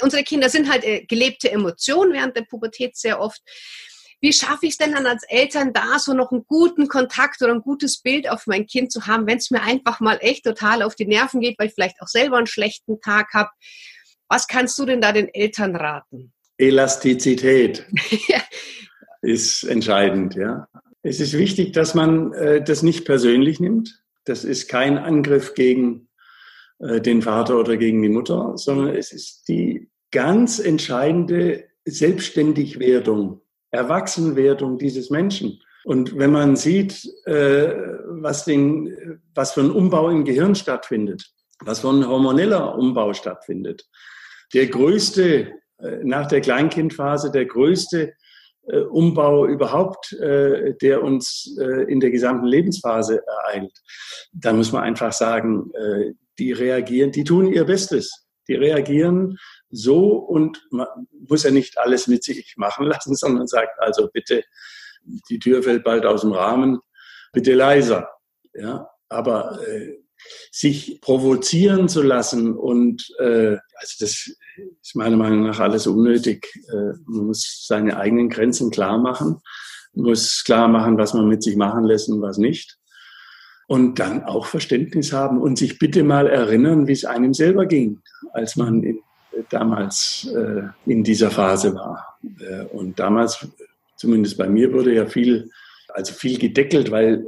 unsere 0.01 0.22
Kinder 0.22 0.49
sind 0.49 0.70
halt 0.70 0.84
äh, 0.84 1.05
gelebte 1.05 1.51
Emotionen 1.51 2.12
während 2.12 2.36
der 2.36 2.42
Pubertät 2.42 2.97
sehr 2.97 3.20
oft. 3.20 3.42
Wie 4.21 4.33
schaffe 4.33 4.67
ich 4.67 4.73
es 4.73 4.77
denn 4.79 4.93
dann 4.93 5.07
als 5.07 5.25
Eltern 5.29 5.73
da 5.73 5.99
so 5.99 6.15
noch 6.15 6.33
einen 6.33 6.45
guten 6.47 6.89
Kontakt 6.89 7.43
oder 7.43 7.53
ein 7.53 7.61
gutes 7.61 8.01
Bild 8.01 8.29
auf 8.29 8.47
mein 8.47 8.67
Kind 8.67 8.93
zu 8.93 9.07
haben, 9.07 9.27
wenn 9.27 9.39
es 9.39 9.51
mir 9.51 9.62
einfach 9.62 10.01
mal 10.01 10.19
echt 10.21 10.45
total 10.45 10.83
auf 10.83 10.95
die 10.95 11.07
Nerven 11.07 11.41
geht, 11.41 11.59
weil 11.59 11.69
ich 11.69 11.75
vielleicht 11.75 12.01
auch 12.01 12.09
selber 12.09 12.39
einen 12.39 12.47
schlechten 12.47 13.01
Tag 13.01 13.35
habe. 13.35 13.51
Was 14.29 14.47
kannst 14.47 14.79
du 14.79 14.87
denn 14.87 15.01
da 15.01 15.12
den 15.12 15.29
Eltern 15.33 15.77
raten? 15.77 16.33
Elastizität 16.57 17.87
ist 19.23 19.65
entscheidend, 19.65 20.35
ja. 20.35 20.69
Es 21.03 21.21
ist 21.21 21.37
wichtig, 21.37 21.73
dass 21.73 21.95
man 21.95 22.33
äh, 22.33 22.65
das 22.65 22.83
nicht 22.83 23.05
persönlich 23.05 23.61
nimmt. 23.61 24.03
Das 24.25 24.45
ist 24.45 24.69
kein 24.69 24.97
Angriff 24.97 25.55
gegen 25.55 26.09
äh, 26.79 27.01
den 27.01 27.21
Vater 27.23 27.59
oder 27.59 27.77
gegen 27.77 28.03
die 28.03 28.09
Mutter, 28.09 28.57
sondern 28.57 28.95
es 28.95 29.12
ist 29.12 29.49
die 29.49 29.91
ganz 30.11 30.59
entscheidende 30.59 31.65
Selbstständigwerdung, 31.85 33.43
Erwachsenwerdung 33.75 34.79
dieses 34.79 35.11
Menschen. 35.11 35.61
Und 35.85 36.18
wenn 36.18 36.33
man 36.33 36.57
sieht, 36.57 37.05
äh, 37.27 37.75
was, 38.07 38.45
den, 38.45 39.20
was 39.35 39.53
für 39.53 39.61
ein 39.61 39.70
Umbau 39.70 40.09
im 40.09 40.25
Gehirn 40.25 40.55
stattfindet, 40.55 41.31
was 41.61 41.81
für 41.81 41.91
ein 41.91 42.09
hormoneller 42.09 42.77
Umbau 42.77 43.12
stattfindet, 43.12 43.87
der 44.55 44.66
größte, 44.66 45.53
äh, 45.79 45.97
nach 46.03 46.27
der 46.27 46.41
Kleinkindphase, 46.41 47.31
der 47.31 47.45
größte 47.45 48.14
äh, 48.66 48.79
Umbau 48.79 49.47
überhaupt, 49.47 50.16
der 50.18 51.03
uns 51.03 51.55
in 51.87 52.01
der 52.01 52.11
gesamten 52.11 52.47
Lebensphase 52.47 53.20
ereilt. 53.27 53.79
Da 54.33 54.55
muss 54.55 54.72
man 54.72 54.85
einfach 54.85 55.12
sagen, 55.12 55.70
die 56.39 56.53
reagieren, 56.53 57.12
die 57.12 57.25
tun 57.25 57.53
ihr 57.53 57.64
Bestes. 57.64 58.25
Die 58.49 58.55
reagieren 58.55 59.37
so 59.75 60.16
und 60.16 60.66
man 60.70 60.87
muss 61.29 61.43
ja 61.43 61.51
nicht 61.51 61.79
alles 61.79 62.07
mit 62.07 62.25
sich 62.25 62.55
machen 62.57 62.87
lassen, 62.87 63.14
sondern 63.14 63.47
sagt 63.47 63.79
also 63.81 64.09
bitte, 64.12 64.45
die 65.29 65.39
Tür 65.39 65.62
fällt 65.62 65.85
bald 65.85 66.07
aus 66.07 66.22
dem 66.22 66.33
Rahmen, 66.33 66.81
bitte 67.33 67.55
leiser. 67.55 68.09
Ja, 68.55 68.89
aber 69.09 69.61
äh, 69.66 69.99
sich 70.51 71.01
provozieren 71.01 71.89
zu 71.89 72.03
lassen 72.03 72.55
und 72.55 73.05
äh, 73.18 73.57
also 73.75 73.95
das 73.99 74.31
ist 74.81 74.95
meiner 74.97 75.16
Meinung 75.16 75.43
nach 75.45 75.61
alles 75.61 75.87
unnötig. 75.87 76.47
Äh, 76.68 76.97
man 77.07 77.27
muss 77.27 77.64
seine 77.66 77.97
eigenen 77.97 78.29
Grenzen 78.29 78.70
klar 78.70 78.99
machen, 78.99 79.41
muss 79.93 80.45
klar 80.45 80.68
machen, 80.68 80.99
was 80.99 81.14
man 81.14 81.29
mit 81.29 81.43
sich 81.43 81.57
machen 81.57 81.85
lässt 81.85 82.09
und 82.09 82.22
was 82.22 82.39
nicht. 82.39 82.79
Und 83.66 83.99
dann 83.99 84.25
auch 84.25 84.47
Verständnis 84.47 85.12
haben 85.12 85.41
und 85.41 85.59
sich 85.59 85.79
bitte 85.79 86.05
mal 86.05 86.27
erinnern, 86.27 86.87
wie 86.87 86.93
es 86.93 87.05
einem 87.05 87.33
selber 87.33 87.66
ging, 87.66 88.03
als 88.33 88.57
man 88.57 88.83
in, 88.83 89.01
damals 89.51 90.28
äh, 90.35 90.62
in 90.87 91.03
dieser 91.03 91.30
Phase 91.30 91.74
war. 91.74 92.18
Äh, 92.41 92.64
und 92.66 92.99
damals, 92.99 93.47
zumindest 93.97 94.39
bei 94.39 94.49
mir, 94.49 94.72
wurde 94.72 94.95
ja 94.95 95.07
viel 95.07 95.51
also 95.95 96.12
viel 96.12 96.39
gedeckelt, 96.39 96.91
weil, 96.91 97.24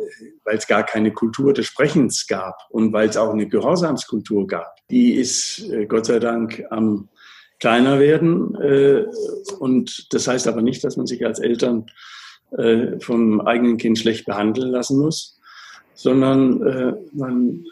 es 0.46 0.66
gar 0.66 0.84
keine 0.84 1.12
Kultur 1.12 1.52
des 1.52 1.66
Sprechens 1.66 2.26
gab 2.26 2.57
und 2.70 2.92
weil 2.92 3.09
es 3.09 3.16
auch 3.16 3.30
eine 3.30 3.48
Gehorsamskultur 3.48 4.46
gab. 4.46 4.76
Die 4.90 5.14
ist 5.14 5.68
äh, 5.70 5.86
Gott 5.86 6.07
sei 6.07 6.18
Dank 6.20 6.64
am 6.70 7.09
kleiner 7.59 7.98
werden. 7.98 8.54
Äh, 8.57 9.07
und 9.59 10.12
das 10.12 10.28
heißt 10.28 10.46
aber 10.46 10.62
nicht, 10.62 10.84
dass 10.84 10.96
man 10.96 11.07
sich 11.07 11.24
als 11.24 11.38
Eltern 11.38 11.86
äh, 12.57 12.98
vom 13.00 13.40
eigenen 13.40 13.76
Kind 13.76 13.98
schlecht 13.98 14.26
behandeln 14.26 14.70
lassen 14.70 14.98
muss, 14.98 15.40
sondern 15.94 16.62
äh, 16.66 16.92
man 17.12 17.64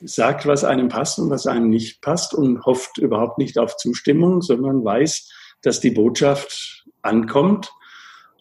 sagt, 0.00 0.46
was 0.46 0.64
einem 0.64 0.88
passt 0.88 1.18
und 1.18 1.30
was 1.30 1.46
einem 1.46 1.68
nicht 1.68 2.00
passt 2.00 2.34
und 2.34 2.64
hofft 2.64 2.98
überhaupt 2.98 3.38
nicht 3.38 3.58
auf 3.58 3.76
Zustimmung, 3.76 4.42
sondern 4.42 4.84
weiß, 4.84 5.30
dass 5.62 5.80
die 5.80 5.90
Botschaft 5.90 6.84
ankommt 7.02 7.72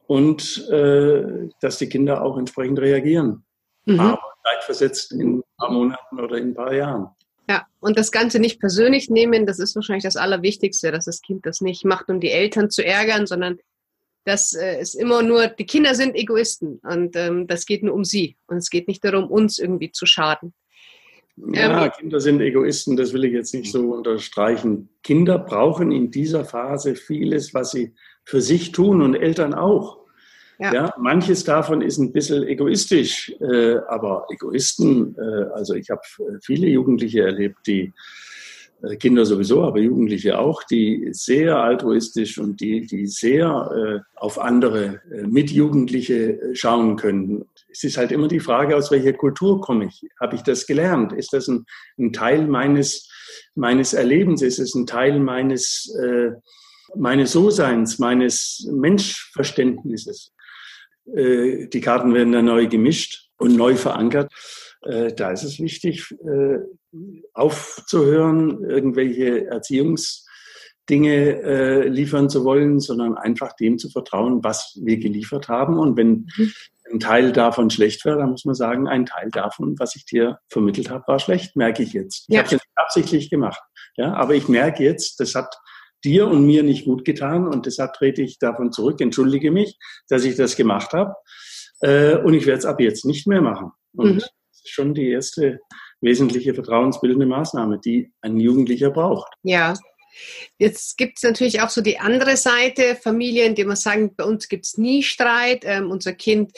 und 0.07 0.67
äh, 0.69 1.49
dass 1.61 1.77
die 1.77 1.89
Kinder 1.89 2.23
auch 2.23 2.37
entsprechend 2.37 2.79
reagieren. 2.79 3.43
Mhm. 3.85 3.99
Aber 3.99 4.21
zeitversetzt 4.43 5.11
in 5.11 5.37
ein 5.37 5.43
paar 5.57 5.71
Monaten 5.71 6.19
oder 6.19 6.37
in 6.37 6.49
ein 6.49 6.55
paar 6.55 6.73
Jahren. 6.73 7.09
Ja, 7.49 7.65
und 7.79 7.97
das 7.97 8.11
Ganze 8.11 8.39
nicht 8.39 8.59
persönlich 8.59 9.09
nehmen, 9.09 9.45
das 9.45 9.59
ist 9.59 9.75
wahrscheinlich 9.75 10.03
das 10.03 10.15
Allerwichtigste, 10.15 10.91
dass 10.91 11.05
das 11.05 11.21
Kind 11.21 11.45
das 11.45 11.61
nicht 11.61 11.83
macht, 11.83 12.09
um 12.09 12.19
die 12.19 12.31
Eltern 12.31 12.69
zu 12.69 12.85
ärgern, 12.85 13.25
sondern 13.25 13.57
das 14.25 14.53
äh, 14.53 14.79
ist 14.79 14.93
immer 14.93 15.23
nur, 15.23 15.47
die 15.47 15.65
Kinder 15.65 15.95
sind 15.95 16.15
Egoisten 16.15 16.79
und 16.83 17.15
ähm, 17.15 17.47
das 17.47 17.65
geht 17.65 17.83
nur 17.83 17.95
um 17.95 18.03
sie 18.03 18.37
und 18.47 18.57
es 18.57 18.69
geht 18.69 18.87
nicht 18.87 19.03
darum, 19.03 19.31
uns 19.31 19.57
irgendwie 19.57 19.91
zu 19.91 20.05
schaden. 20.05 20.53
Ja, 21.53 21.85
ähm, 21.85 21.91
Kinder 21.97 22.19
sind 22.19 22.41
Egoisten, 22.41 22.97
das 22.97 23.13
will 23.13 23.23
ich 23.23 23.33
jetzt 23.33 23.53
nicht 23.53 23.71
so 23.71 23.93
unterstreichen. 23.93 24.89
Kinder 25.03 25.39
brauchen 25.39 25.91
in 25.91 26.11
dieser 26.11 26.45
Phase 26.45 26.95
vieles, 26.95 27.53
was 27.53 27.71
sie 27.71 27.93
für 28.25 28.41
sich 28.41 28.71
tun 28.71 29.01
und 29.01 29.15
Eltern 29.15 29.53
auch. 29.53 29.99
Ja. 30.59 30.73
ja. 30.73 30.93
manches 30.97 31.45
davon 31.45 31.81
ist 31.81 31.99
ein 31.99 32.11
bisschen 32.11 32.45
egoistisch, 32.45 33.33
äh, 33.39 33.77
aber 33.87 34.27
Egoisten, 34.29 35.15
äh, 35.17 35.45
also 35.53 35.73
ich 35.73 35.89
habe 35.89 36.01
äh, 36.19 36.37
viele 36.41 36.67
Jugendliche 36.67 37.21
erlebt, 37.21 37.59
die 37.65 37.93
äh, 38.81 38.97
Kinder 38.97 39.25
sowieso, 39.25 39.63
aber 39.63 39.79
Jugendliche 39.79 40.37
auch, 40.37 40.63
die 40.63 41.09
sehr 41.11 41.57
altruistisch 41.57 42.37
und 42.37 42.59
die, 42.59 42.85
die 42.85 43.07
sehr 43.07 44.03
äh, 44.05 44.19
auf 44.19 44.37
andere 44.37 45.01
äh, 45.11 45.23
Mitjugendliche 45.23 46.39
schauen 46.53 46.97
können. 46.97 47.45
Es 47.71 47.83
ist 47.83 47.97
halt 47.97 48.11
immer 48.11 48.27
die 48.27 48.39
Frage, 48.39 48.75
aus 48.75 48.91
welcher 48.91 49.13
Kultur 49.13 49.61
komme 49.61 49.85
ich? 49.85 50.01
Habe 50.19 50.35
ich 50.35 50.41
das 50.41 50.65
gelernt? 50.65 51.13
Ist 51.13 51.33
das 51.33 51.47
ein, 51.47 51.65
ein 51.97 52.13
Teil 52.13 52.47
meines, 52.47 53.09
meines 53.55 53.93
Erlebens? 53.93 54.41
Ist 54.41 54.59
es 54.59 54.75
ein 54.75 54.87
Teil 54.87 55.19
meines, 55.19 55.93
äh, 56.01 56.31
meines 56.95 57.31
So-Seins, 57.31 57.99
meines 57.99 58.67
Menschverständnisses? 58.71 60.31
Äh, 61.15 61.67
die 61.67 61.81
Karten 61.81 62.13
werden 62.13 62.33
dann 62.33 62.45
neu 62.45 62.67
gemischt 62.67 63.29
und 63.37 63.55
neu 63.55 63.75
verankert. 63.75 64.31
Äh, 64.83 65.13
da 65.13 65.31
ist 65.31 65.43
es 65.43 65.59
wichtig, 65.59 66.15
äh, 66.25 66.59
aufzuhören, 67.33 68.63
irgendwelche 68.63 69.47
Erziehungsdinge 69.47 71.85
liefern 71.87 72.29
zu 72.31 72.43
wollen, 72.43 72.79
sondern 72.79 73.15
einfach 73.15 73.55
dem 73.55 73.77
zu 73.77 73.91
vertrauen, 73.91 74.43
was 74.43 74.75
wir 74.81 74.97
geliefert 74.97 75.47
haben. 75.47 75.77
Und 75.77 75.97
wenn 75.97 76.25
mhm. 76.35 76.51
Ein 76.91 76.99
Teil 76.99 77.31
davon 77.31 77.69
schlecht 77.69 78.03
wäre, 78.05 78.17
dann 78.17 78.31
muss 78.31 78.45
man 78.45 78.55
sagen, 78.55 78.87
ein 78.87 79.05
Teil 79.05 79.29
davon, 79.31 79.75
was 79.79 79.95
ich 79.95 80.05
dir 80.05 80.39
vermittelt 80.49 80.89
habe, 80.89 81.03
war 81.07 81.19
schlecht, 81.19 81.55
merke 81.55 81.83
ich 81.83 81.93
jetzt. 81.93 82.25
Ich 82.27 82.35
ja. 82.35 82.39
habe 82.39 82.47
es 82.47 82.51
nicht 82.53 82.67
absichtlich 82.75 83.29
gemacht. 83.29 83.61
Ja, 83.95 84.13
aber 84.13 84.33
ich 84.33 84.47
merke 84.47 84.83
jetzt, 84.83 85.19
das 85.19 85.35
hat 85.35 85.55
dir 86.03 86.27
und 86.27 86.45
mir 86.45 86.63
nicht 86.63 86.85
gut 86.85 87.05
getan 87.05 87.47
und 87.47 87.65
deshalb 87.65 87.93
trete 87.93 88.21
ich 88.21 88.39
davon 88.39 88.71
zurück, 88.71 89.01
entschuldige 89.01 89.51
mich, 89.51 89.77
dass 90.07 90.23
ich 90.23 90.35
das 90.35 90.55
gemacht 90.55 90.93
habe 90.93 91.13
äh, 91.81 92.15
und 92.15 92.33
ich 92.33 92.45
werde 92.45 92.59
es 92.59 92.65
ab 92.65 92.79
jetzt 92.79 93.05
nicht 93.05 93.27
mehr 93.27 93.41
machen. 93.41 93.71
Und 93.93 94.15
mhm. 94.15 94.19
das 94.19 94.31
ist 94.63 94.69
schon 94.69 94.93
die 94.93 95.09
erste 95.09 95.59
wesentliche 96.01 96.53
vertrauensbildende 96.53 97.25
Maßnahme, 97.25 97.79
die 97.79 98.13
ein 98.21 98.39
Jugendlicher 98.39 98.91
braucht. 98.91 99.33
Ja. 99.43 99.73
Jetzt 100.57 100.97
gibt 100.97 101.17
es 101.17 101.23
natürlich 101.23 101.61
auch 101.61 101.69
so 101.69 101.81
die 101.81 101.99
andere 101.99 102.37
Seite, 102.37 102.95
Familien, 102.95 103.55
die 103.55 103.63
man 103.63 103.75
sagen, 103.75 104.15
bei 104.15 104.23
uns 104.23 104.47
gibt 104.47 104.65
es 104.65 104.77
nie 104.77 105.03
Streit. 105.03 105.63
Ähm, 105.65 105.91
unser 105.91 106.13
Kind 106.13 106.51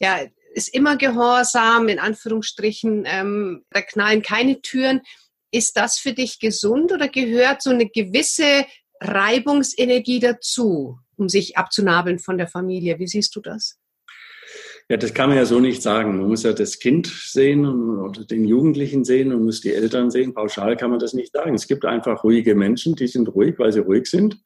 ja, 0.00 0.20
ist 0.54 0.68
immer 0.74 0.96
gehorsam, 0.96 1.88
in 1.88 1.98
Anführungsstrichen, 1.98 3.04
ähm, 3.06 3.64
da 3.70 3.82
knallen 3.82 4.22
keine 4.22 4.60
Türen. 4.60 5.02
Ist 5.50 5.76
das 5.76 5.98
für 5.98 6.12
dich 6.12 6.40
gesund 6.40 6.92
oder 6.92 7.08
gehört 7.08 7.62
so 7.62 7.70
eine 7.70 7.88
gewisse 7.88 8.66
Reibungsenergie 9.00 10.20
dazu, 10.20 10.98
um 11.16 11.28
sich 11.28 11.56
abzunabeln 11.56 12.18
von 12.18 12.38
der 12.38 12.48
Familie. 12.48 12.98
Wie 12.98 13.06
siehst 13.06 13.34
du 13.36 13.40
das? 13.40 13.78
Ja, 14.90 14.96
das 14.96 15.12
kann 15.12 15.28
man 15.28 15.36
ja 15.36 15.44
so 15.44 15.60
nicht 15.60 15.82
sagen. 15.82 16.16
Man 16.16 16.28
muss 16.28 16.44
ja 16.44 16.54
das 16.54 16.78
Kind 16.78 17.06
sehen 17.06 17.66
oder 17.66 18.24
den 18.24 18.44
Jugendlichen 18.44 19.04
sehen 19.04 19.32
und 19.32 19.44
muss 19.44 19.60
die 19.60 19.74
Eltern 19.74 20.10
sehen. 20.10 20.32
Pauschal 20.32 20.76
kann 20.76 20.90
man 20.90 20.98
das 20.98 21.12
nicht 21.12 21.32
sagen. 21.32 21.54
Es 21.54 21.68
gibt 21.68 21.84
einfach 21.84 22.24
ruhige 22.24 22.54
Menschen, 22.54 22.94
die 22.94 23.06
sind 23.06 23.28
ruhig, 23.28 23.58
weil 23.58 23.70
sie 23.70 23.80
ruhig 23.80 24.06
sind 24.06 24.38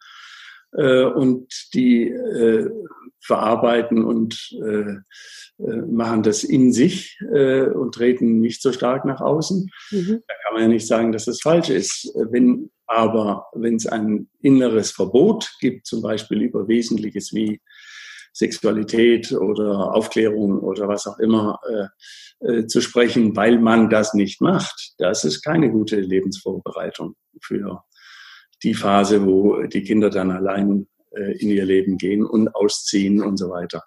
äh, 0.73 1.05
und 1.05 1.47
die 1.75 2.09
äh, 2.09 2.69
verarbeiten 3.21 4.05
und 4.05 4.53
äh, 4.65 4.95
äh 5.63 5.83
machen 5.89 6.25
das 6.25 6.43
in 6.43 6.73
sich 6.73 7.21
äh, 7.33 7.67
und 7.67 7.95
treten 7.95 8.41
nicht 8.41 8.63
so 8.63 8.73
stark 8.73 9.05
nach 9.05 9.21
außen. 9.21 9.71
Mhm. 9.93 10.23
Da 10.27 10.35
kann 10.43 10.55
man 10.55 10.63
ja 10.63 10.69
nicht 10.69 10.89
sagen, 10.89 11.13
dass 11.13 11.27
das 11.27 11.41
falsch 11.41 11.71
ist. 11.71 12.13
Wenn 12.15 12.71
aber 12.87 13.47
wenn 13.55 13.77
es 13.77 13.87
ein 13.87 14.29
inneres 14.41 14.91
Verbot 14.91 15.51
gibt, 15.61 15.87
zum 15.87 16.03
Beispiel 16.03 16.43
über 16.43 16.67
Wesentliches 16.69 17.33
wie 17.33 17.61
Sexualität 18.33 19.33
oder 19.33 19.95
Aufklärung 19.95 20.59
oder 20.61 20.89
was 20.89 21.07
auch 21.07 21.19
immer 21.19 21.61
äh, 21.69 22.47
äh, 22.47 22.67
zu 22.67 22.81
sprechen, 22.81 23.37
weil 23.37 23.59
man 23.59 23.91
das 23.91 24.15
nicht 24.15 24.41
macht, 24.41 24.95
das 24.99 25.25
ist 25.25 25.43
keine 25.43 25.71
gute 25.71 26.01
Lebensvorbereitung 26.01 27.15
für 27.41 27.85
die 28.63 28.75
Phase, 28.75 29.27
wo 29.27 29.63
die 29.63 29.83
Kinder 29.83 30.11
dann 30.11 30.31
allein 30.31 30.87
äh, 31.11 31.37
in 31.39 31.51
ihr 31.51 31.65
Leben 31.65 31.99
gehen 31.99 32.25
und 32.25 32.55
ausziehen 32.55 33.23
und 33.23 33.37
so 33.37 33.51
weiter. 33.51 33.83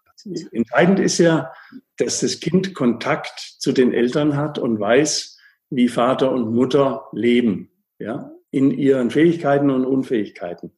Entscheidend 0.52 1.00
ist 1.00 1.20
ja, 1.20 1.52
dass 1.98 2.22
das 2.22 2.40
Kind 2.40 2.74
Kontakt 2.74 3.40
zu 3.60 3.72
den 3.72 3.94
Eltern 3.94 4.36
hat 4.36 4.58
und 4.58 4.80
weiß, 4.80 5.38
wie 5.70 5.88
Vater 5.88 6.32
und 6.32 6.54
Mutter 6.54 7.06
leben. 7.12 7.72
Ja, 8.00 8.32
in 8.56 8.72
ihren 8.72 9.12
Fähigkeiten 9.12 9.70
und 9.70 9.86
Unfähigkeiten. 9.86 10.72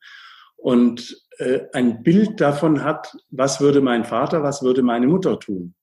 Und 0.55 1.26
ein 1.73 2.03
Bild 2.03 2.41
davon 2.41 2.83
hat, 2.83 3.15
was 3.29 3.61
würde 3.61 3.81
mein 3.81 4.05
Vater, 4.05 4.43
was 4.43 4.63
würde 4.63 4.81
meine 4.81 5.07
Mutter 5.07 5.39
tun. 5.39 5.75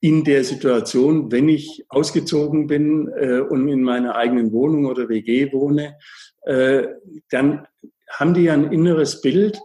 In 0.00 0.24
der 0.24 0.44
Situation, 0.44 1.32
wenn 1.32 1.48
ich 1.48 1.84
ausgezogen 1.88 2.66
bin 2.66 3.08
äh, 3.16 3.40
und 3.40 3.68
in 3.68 3.82
meiner 3.82 4.16
eigenen 4.16 4.52
Wohnung 4.52 4.86
oder 4.86 5.08
WG 5.08 5.52
wohne, 5.52 5.96
äh, 6.42 6.86
dann 7.30 7.66
haben 8.10 8.34
die 8.34 8.42
ja 8.42 8.54
ein 8.54 8.72
inneres 8.72 9.20
Bild, 9.20 9.58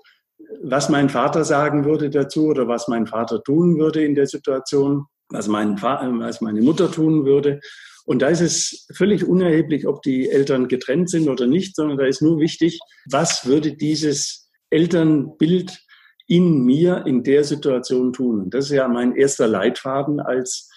was 0.61 0.89
mein 0.89 1.09
Vater 1.09 1.43
sagen 1.43 1.85
würde 1.85 2.09
dazu 2.09 2.47
oder 2.47 2.67
was 2.67 2.87
mein 2.87 3.05
Vater 3.05 3.43
tun 3.43 3.77
würde 3.77 4.03
in 4.03 4.15
der 4.15 4.27
Situation, 4.27 5.05
was, 5.29 5.47
mein 5.47 5.81
was 5.81 6.41
meine 6.41 6.61
Mutter 6.61 6.91
tun 6.91 7.25
würde. 7.25 7.59
Und 8.05 8.21
da 8.23 8.27
ist 8.27 8.41
es 8.41 8.87
völlig 8.95 9.23
unerheblich, 9.23 9.87
ob 9.87 10.01
die 10.01 10.29
Eltern 10.29 10.67
getrennt 10.67 11.09
sind 11.09 11.29
oder 11.29 11.45
nicht, 11.45 11.75
sondern 11.75 11.97
da 11.97 12.05
ist 12.05 12.21
nur 12.21 12.39
wichtig, 12.39 12.79
was 13.11 13.45
würde 13.45 13.73
dieses 13.73 14.48
Elternbild 14.69 15.79
in 16.27 16.63
mir 16.63 17.05
in 17.07 17.23
der 17.23 17.43
Situation 17.43 18.13
tun. 18.13 18.49
Das 18.49 18.65
ist 18.65 18.71
ja 18.71 18.87
mein 18.87 19.15
erster 19.15 19.47
Leitfaden 19.47 20.19
als, 20.19 20.69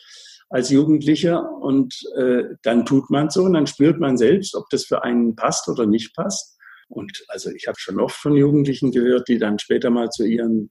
als 0.48 0.70
Jugendlicher. 0.70 1.50
Und 1.60 1.94
äh, 2.16 2.44
dann 2.62 2.86
tut 2.86 3.10
man 3.10 3.28
so 3.28 3.42
und 3.44 3.52
dann 3.52 3.66
spürt 3.66 4.00
man 4.00 4.16
selbst, 4.16 4.54
ob 4.54 4.68
das 4.70 4.86
für 4.86 5.04
einen 5.04 5.36
passt 5.36 5.68
oder 5.68 5.86
nicht 5.86 6.14
passt. 6.14 6.58
Und 6.88 7.24
also 7.28 7.50
ich 7.50 7.68
habe 7.68 7.78
schon 7.78 8.00
oft 8.00 8.16
von 8.16 8.34
Jugendlichen 8.34 8.92
gehört, 8.92 9.28
die 9.28 9.38
dann 9.38 9.58
später 9.58 9.90
mal 9.90 10.10
zu 10.10 10.24
ihren 10.24 10.70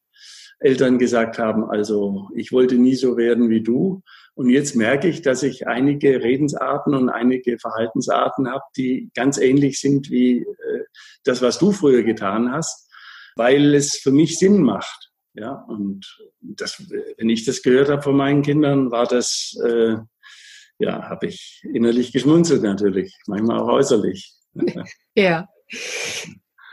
Eltern 0.60 1.00
gesagt 1.00 1.40
haben, 1.40 1.70
also 1.70 2.30
ich 2.36 2.52
wollte 2.52 2.76
nie 2.76 2.96
so 2.96 3.18
werden 3.18 3.50
wie 3.50 3.62
du. 3.62 4.04
Und 4.36 4.50
jetzt 4.50 4.76
merke 4.76 5.08
ich, 5.08 5.22
dass 5.22 5.44
ich 5.44 5.68
einige 5.68 6.24
Redensarten 6.24 6.94
und 6.94 7.10
einige 7.10 7.58
Verhaltensarten 7.58 8.50
habe, 8.50 8.64
die 8.78 9.10
ganz 9.16 9.38
ähnlich 9.38 9.80
sind 9.80 10.10
wie 10.10 10.42
äh, 10.42 10.84
das, 11.24 11.42
was 11.42 11.60
du 11.60 11.72
früher 11.72 12.04
getan 12.04 12.52
hast, 12.52 12.91
weil 13.36 13.76
es 13.76 13.96
für 13.96 14.12
mich 14.12 14.38
Sinn 14.38 14.62
macht. 14.62 15.12
Ja, 15.34 15.54
und 15.68 16.06
das, 16.42 16.84
wenn 17.18 17.30
ich 17.30 17.46
das 17.46 17.62
gehört 17.62 17.90
habe 17.90 18.02
von 18.02 18.18
meinen 18.18 18.42
Kindern, 18.42 18.92
war 18.92 19.06
das, 19.06 19.56
äh, 19.66 19.96
ja, 20.80 21.04
habe 21.10 21.28
ich 21.28 21.62
innerlich 21.74 22.12
geschmunzelt 22.12 22.64
natürlich, 22.64 23.16
manchmal 23.28 23.60
auch 23.60 23.70
äußerlich. 23.70 24.34
ja. 25.16 25.48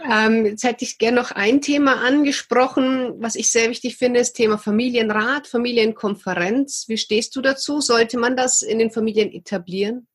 Ähm, 0.04 0.46
jetzt 0.46 0.64
hätte 0.64 0.84
ich 0.84 0.98
gerne 0.98 1.20
noch 1.20 1.32
ein 1.32 1.60
Thema 1.60 2.04
angesprochen, 2.04 3.14
was 3.18 3.34
ich 3.34 3.50
sehr 3.50 3.68
wichtig 3.68 3.96
finde, 3.96 4.20
das 4.20 4.32
Thema 4.32 4.56
Familienrat, 4.58 5.46
Familienkonferenz. 5.46 6.84
Wie 6.88 6.98
stehst 6.98 7.34
du 7.36 7.40
dazu? 7.40 7.80
Sollte 7.80 8.18
man 8.18 8.36
das 8.36 8.62
in 8.62 8.78
den 8.78 8.90
Familien 8.90 9.32
etablieren? 9.32 10.06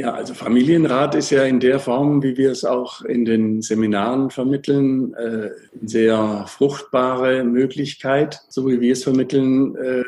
Ja, 0.00 0.14
also 0.14 0.32
Familienrat 0.32 1.14
ist 1.14 1.28
ja 1.28 1.44
in 1.44 1.60
der 1.60 1.78
Form, 1.78 2.22
wie 2.22 2.38
wir 2.38 2.50
es 2.50 2.64
auch 2.64 3.02
in 3.02 3.26
den 3.26 3.60
Seminaren 3.60 4.30
vermitteln, 4.30 5.12
äh, 5.12 5.50
eine 5.78 5.88
sehr 5.88 6.46
fruchtbare 6.48 7.44
Möglichkeit. 7.44 8.40
So 8.48 8.66
wie 8.66 8.80
wir 8.80 8.94
es 8.94 9.04
vermitteln, 9.04 9.76
äh, 9.76 10.02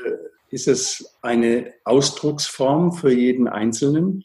ist 0.48 0.66
es 0.66 1.18
eine 1.20 1.74
Ausdrucksform 1.84 2.94
für 2.94 3.12
jeden 3.12 3.48
Einzelnen 3.48 4.24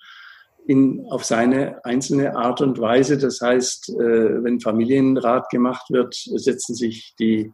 in, 0.67 1.05
auf 1.09 1.25
seine 1.25 1.83
einzelne 1.83 2.37
Art 2.37 2.61
und 2.61 2.79
Weise. 2.79 3.17
Das 3.17 3.41
heißt, 3.41 3.89
äh, 3.89 4.41
wenn 4.45 4.61
Familienrat 4.61 5.49
gemacht 5.49 5.87
wird, 5.89 6.15
setzen 6.15 6.75
sich 6.75 7.13
die 7.19 7.51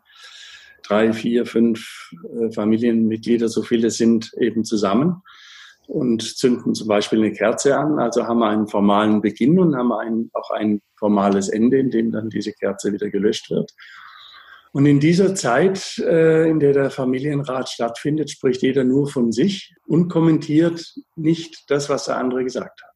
drei, 0.83 1.13
vier, 1.13 1.47
fünf 1.47 2.11
Familienmitglieder, 2.53 3.49
so 3.49 3.63
viele 3.63 3.89
sind, 3.89 4.33
eben 4.39 4.65
zusammen 4.65 5.23
und 5.87 6.21
zünden 6.37 6.73
zum 6.73 6.87
Beispiel 6.87 7.19
eine 7.19 7.31
Kerze 7.31 7.77
an. 7.77 7.99
Also 7.99 8.25
haben 8.25 8.39
wir 8.39 8.49
einen 8.49 8.67
formalen 8.67 9.21
Beginn 9.21 9.59
und 9.59 9.75
haben 9.75 9.91
ein, 9.93 10.29
auch 10.33 10.51
ein 10.51 10.81
formales 10.97 11.49
Ende, 11.49 11.77
in 11.77 11.91
dem 11.91 12.11
dann 12.11 12.29
diese 12.29 12.53
Kerze 12.53 12.93
wieder 12.93 13.09
gelöscht 13.09 13.49
wird. 13.49 13.71
Und 14.71 14.87
in 14.87 14.99
dieser 14.99 15.35
Zeit, 15.35 15.99
äh, 15.99 16.49
in 16.49 16.59
der 16.59 16.73
der 16.73 16.89
Familienrat 16.89 17.69
stattfindet, 17.69 18.31
spricht 18.31 18.63
jeder 18.63 18.83
nur 18.83 19.07
von 19.07 19.31
sich 19.31 19.75
und 19.85 20.09
kommentiert 20.09 20.95
nicht 21.15 21.69
das, 21.69 21.89
was 21.89 22.05
der 22.05 22.17
andere 22.17 22.43
gesagt 22.43 22.81
hat. 22.81 22.93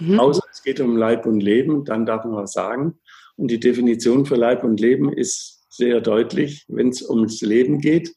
Mhm. 0.00 0.20
Außer 0.20 0.44
es 0.52 0.62
geht 0.62 0.78
um 0.80 0.96
Leib 0.96 1.26
und 1.26 1.40
Leben, 1.40 1.84
dann 1.84 2.06
darf 2.06 2.24
man 2.24 2.36
was 2.36 2.52
sagen. 2.52 3.00
Und 3.36 3.50
die 3.50 3.58
Definition 3.58 4.26
für 4.26 4.36
Leib 4.36 4.62
und 4.62 4.78
Leben 4.78 5.12
ist 5.12 5.66
sehr 5.70 6.00
deutlich. 6.00 6.64
Wenn 6.68 6.90
es 6.90 7.02
ums 7.08 7.40
Leben 7.40 7.80
geht, 7.80 8.14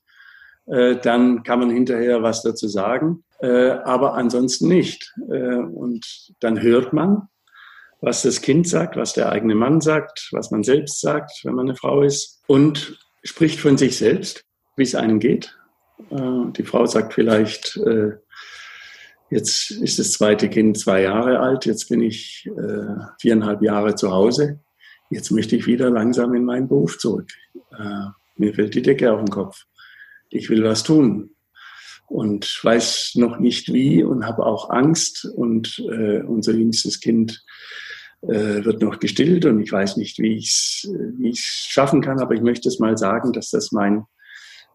äh, 0.67 0.95
dann 0.97 1.41
kann 1.41 1.59
man 1.59 1.71
hinterher 1.71 2.21
was 2.21 2.43
dazu 2.43 2.67
sagen, 2.67 3.23
äh, 3.41 3.71
aber 3.83 4.13
ansonsten 4.13 4.67
nicht. 4.67 5.13
Äh, 5.29 5.55
und 5.55 6.05
dann 6.39 6.61
hört 6.61 6.93
man, 6.93 7.27
was 7.99 8.23
das 8.23 8.41
Kind 8.41 8.67
sagt, 8.67 8.95
was 8.95 9.13
der 9.13 9.31
eigene 9.31 9.55
Mann 9.55 9.81
sagt, 9.81 10.29
was 10.31 10.51
man 10.51 10.63
selbst 10.63 11.01
sagt, 11.01 11.31
wenn 11.43 11.55
man 11.55 11.67
eine 11.67 11.75
Frau 11.75 12.01
ist, 12.03 12.41
und 12.47 12.97
spricht 13.23 13.59
von 13.59 13.77
sich 13.77 13.97
selbst, 13.97 14.43
wie 14.75 14.83
es 14.83 14.95
einem 14.95 15.19
geht. 15.19 15.57
Äh, 16.09 16.51
die 16.57 16.63
Frau 16.63 16.85
sagt 16.85 17.13
vielleicht, 17.13 17.77
äh, 17.77 18.17
Jetzt 19.31 19.71
ist 19.71 19.97
das 19.97 20.11
zweite 20.11 20.49
Kind 20.49 20.77
zwei 20.77 21.03
Jahre 21.03 21.39
alt, 21.39 21.65
jetzt 21.65 21.87
bin 21.87 22.01
ich 22.01 22.45
äh, 22.47 22.95
viereinhalb 23.17 23.61
Jahre 23.61 23.95
zu 23.95 24.11
Hause. 24.11 24.59
Jetzt 25.09 25.31
möchte 25.31 25.55
ich 25.55 25.67
wieder 25.67 25.89
langsam 25.89 26.33
in 26.33 26.43
meinen 26.43 26.67
Beruf 26.67 26.97
zurück. 26.97 27.29
Äh, 27.71 28.09
mir 28.35 28.53
fällt 28.53 28.75
die 28.75 28.81
Decke 28.81 29.09
auf 29.13 29.19
den 29.19 29.29
Kopf. 29.29 29.63
Ich 30.29 30.49
will 30.49 30.65
was 30.65 30.83
tun 30.83 31.29
und 32.11 32.59
weiß 32.61 33.13
noch 33.15 33.39
nicht 33.39 33.71
wie 33.71 34.03
und 34.03 34.25
habe 34.25 34.45
auch 34.45 34.69
Angst. 34.69 35.25
Und 35.25 35.79
äh, 35.79 36.21
unser 36.21 36.53
jüngstes 36.53 36.99
Kind 36.99 37.43
äh, 38.21 38.63
wird 38.65 38.81
noch 38.81 38.99
gestillt 38.99 39.45
und 39.45 39.61
ich 39.61 39.71
weiß 39.71 39.97
nicht, 39.97 40.19
wie 40.19 40.35
ich 40.35 40.49
es 40.49 40.89
wie 41.17 41.33
schaffen 41.35 42.01
kann. 42.01 42.19
Aber 42.19 42.35
ich 42.35 42.41
möchte 42.41 42.67
es 42.67 42.79
mal 42.79 42.97
sagen, 42.97 43.31
dass 43.31 43.49
das 43.49 43.71
mein 43.71 44.03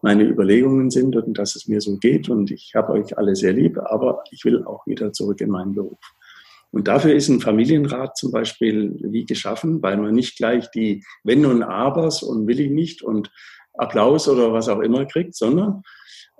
meine 0.03 0.23
Überlegungen 0.23 0.91
sind 0.91 1.15
und 1.15 1.37
dass 1.39 1.55
es 1.55 1.67
mir 1.67 1.81
so 1.81 1.97
geht. 1.97 2.29
Und 2.29 2.51
ich 2.51 2.73
habe 2.75 2.93
euch 2.93 3.17
alle 3.17 3.35
sehr 3.35 3.53
lieb, 3.53 3.79
aber 3.79 4.23
ich 4.29 4.45
will 4.45 4.63
auch 4.63 4.85
wieder 4.85 5.11
zurück 5.11 5.41
in 5.41 5.49
meinen 5.49 5.73
Beruf. 5.73 5.99
Und 6.71 6.87
dafür 6.87 7.15
ist 7.15 7.29
ein 7.29 7.41
Familienrat 7.41 8.15
zum 8.15 8.31
Beispiel 8.31 8.95
wie 9.01 9.25
geschaffen, 9.25 9.81
weil 9.81 9.97
man 9.97 10.13
nicht 10.13 10.37
gleich 10.37 10.69
die 10.69 11.03
Wenn 11.23 11.45
und 11.45 11.63
Abers 11.63 12.21
und 12.21 12.45
will 12.45 12.59
ich 12.59 12.69
nicht 12.69 13.01
und 13.01 13.31
Applaus 13.73 14.27
oder 14.27 14.53
was 14.53 14.69
auch 14.69 14.81
immer 14.81 15.05
kriegt, 15.05 15.35
sondern 15.35 15.81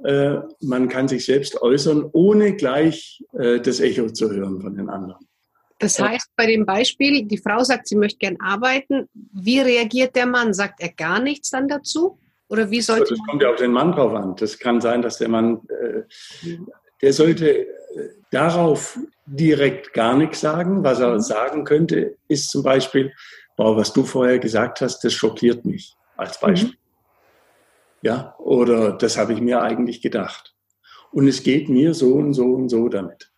äh, 0.03 0.37
man 0.61 0.89
kann 0.89 1.07
sich 1.07 1.25
selbst 1.25 1.61
äußern, 1.61 2.09
ohne 2.13 2.55
gleich 2.55 3.23
äh, 3.33 3.59
das 3.59 3.79
Echo 3.79 4.09
zu 4.09 4.31
hören 4.31 4.61
von 4.61 4.75
den 4.75 4.89
anderen. 4.89 5.27
Das 5.79 5.99
heißt, 5.99 6.31
bei 6.35 6.47
dem 6.47 6.65
Beispiel, 6.65 7.25
die 7.25 7.37
Frau 7.37 7.63
sagt, 7.63 7.87
sie 7.87 7.95
möchte 7.95 8.17
gern 8.17 8.37
arbeiten. 8.39 9.07
Wie 9.13 9.59
reagiert 9.59 10.15
der 10.15 10.25
Mann? 10.25 10.53
Sagt 10.53 10.81
er 10.81 10.89
gar 10.89 11.19
nichts 11.19 11.51
dann 11.51 11.67
dazu? 11.67 12.17
Oder 12.49 12.71
wie 12.71 12.81
sollte 12.81 13.11
Das 13.11 13.19
kommt 13.29 13.43
ja 13.43 13.51
auf 13.51 13.57
den 13.57 13.71
Mann 13.71 13.91
drauf 13.91 14.13
an. 14.13 14.35
Das 14.37 14.57
kann 14.57 14.81
sein, 14.81 15.03
dass 15.03 15.19
der 15.19 15.29
Mann, 15.29 15.61
äh, 15.69 16.03
der 17.01 17.13
sollte 17.13 17.67
darauf 18.31 18.97
direkt 19.25 19.93
gar 19.93 20.15
nichts 20.17 20.41
sagen. 20.41 20.83
Was 20.83 20.99
er 20.99 21.13
mhm. 21.13 21.21
sagen 21.21 21.63
könnte, 21.63 22.17
ist 22.27 22.49
zum 22.49 22.63
Beispiel, 22.63 23.13
wow, 23.57 23.75
was 23.75 23.93
du 23.93 24.03
vorher 24.03 24.39
gesagt 24.39 24.81
hast, 24.81 25.03
das 25.03 25.13
schockiert 25.13 25.65
mich 25.65 25.95
als 26.15 26.39
Beispiel. 26.39 26.71
Mhm. 26.71 26.86
Ja, 28.01 28.35
oder 28.37 28.91
das 28.91 29.17
habe 29.17 29.33
ich 29.33 29.41
mir 29.41 29.61
eigentlich 29.61 30.01
gedacht. 30.01 30.55
Und 31.11 31.27
es 31.27 31.43
geht 31.43 31.69
mir 31.69 31.93
so 31.93 32.13
und 32.15 32.33
so 32.33 32.45
und 32.45 32.69
so 32.69 32.89
damit. 32.89 33.31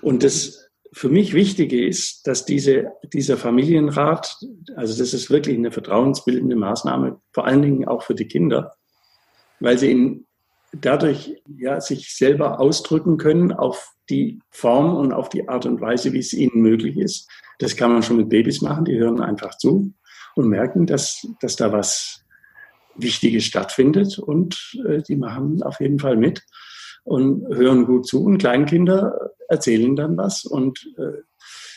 Und 0.00 0.22
das 0.22 0.70
für 0.92 1.08
mich 1.08 1.34
Wichtige 1.34 1.86
ist, 1.86 2.26
dass 2.26 2.44
diese, 2.44 2.92
dieser 3.12 3.36
Familienrat, 3.36 4.36
also 4.74 4.98
das 4.98 5.14
ist 5.14 5.30
wirklich 5.30 5.56
eine 5.56 5.70
vertrauensbildende 5.70 6.56
Maßnahme, 6.56 7.20
vor 7.32 7.46
allen 7.46 7.62
Dingen 7.62 7.86
auch 7.86 8.02
für 8.02 8.14
die 8.14 8.26
Kinder, 8.26 8.74
weil 9.60 9.78
sie 9.78 9.92
in, 9.92 10.26
dadurch 10.72 11.36
ja, 11.56 11.80
sich 11.80 12.14
selber 12.16 12.58
ausdrücken 12.58 13.18
können 13.18 13.52
auf 13.52 13.92
die 14.08 14.40
Form 14.50 14.96
und 14.96 15.12
auf 15.12 15.28
die 15.28 15.48
Art 15.48 15.66
und 15.66 15.80
Weise, 15.80 16.12
wie 16.12 16.18
es 16.18 16.32
ihnen 16.32 16.60
möglich 16.60 16.96
ist. 16.96 17.28
Das 17.58 17.76
kann 17.76 17.92
man 17.92 18.02
schon 18.02 18.16
mit 18.16 18.28
Babys 18.28 18.60
machen, 18.60 18.84
die 18.84 18.98
hören 18.98 19.20
einfach 19.20 19.56
zu 19.58 19.92
und 20.34 20.48
merken, 20.48 20.86
dass, 20.86 21.26
dass 21.40 21.56
da 21.56 21.72
was 21.72 22.24
Wichtiges 22.96 23.44
stattfindet 23.44 24.18
und 24.18 24.76
äh, 24.86 25.02
die 25.02 25.16
machen 25.16 25.62
auf 25.62 25.80
jeden 25.80 25.98
Fall 25.98 26.16
mit 26.16 26.42
und 27.04 27.46
hören 27.54 27.86
gut 27.86 28.06
zu. 28.06 28.24
Und 28.24 28.38
Kleinkinder 28.38 29.32
erzählen 29.48 29.96
dann 29.96 30.16
was. 30.16 30.44
Und 30.44 30.86
äh, 30.98 31.22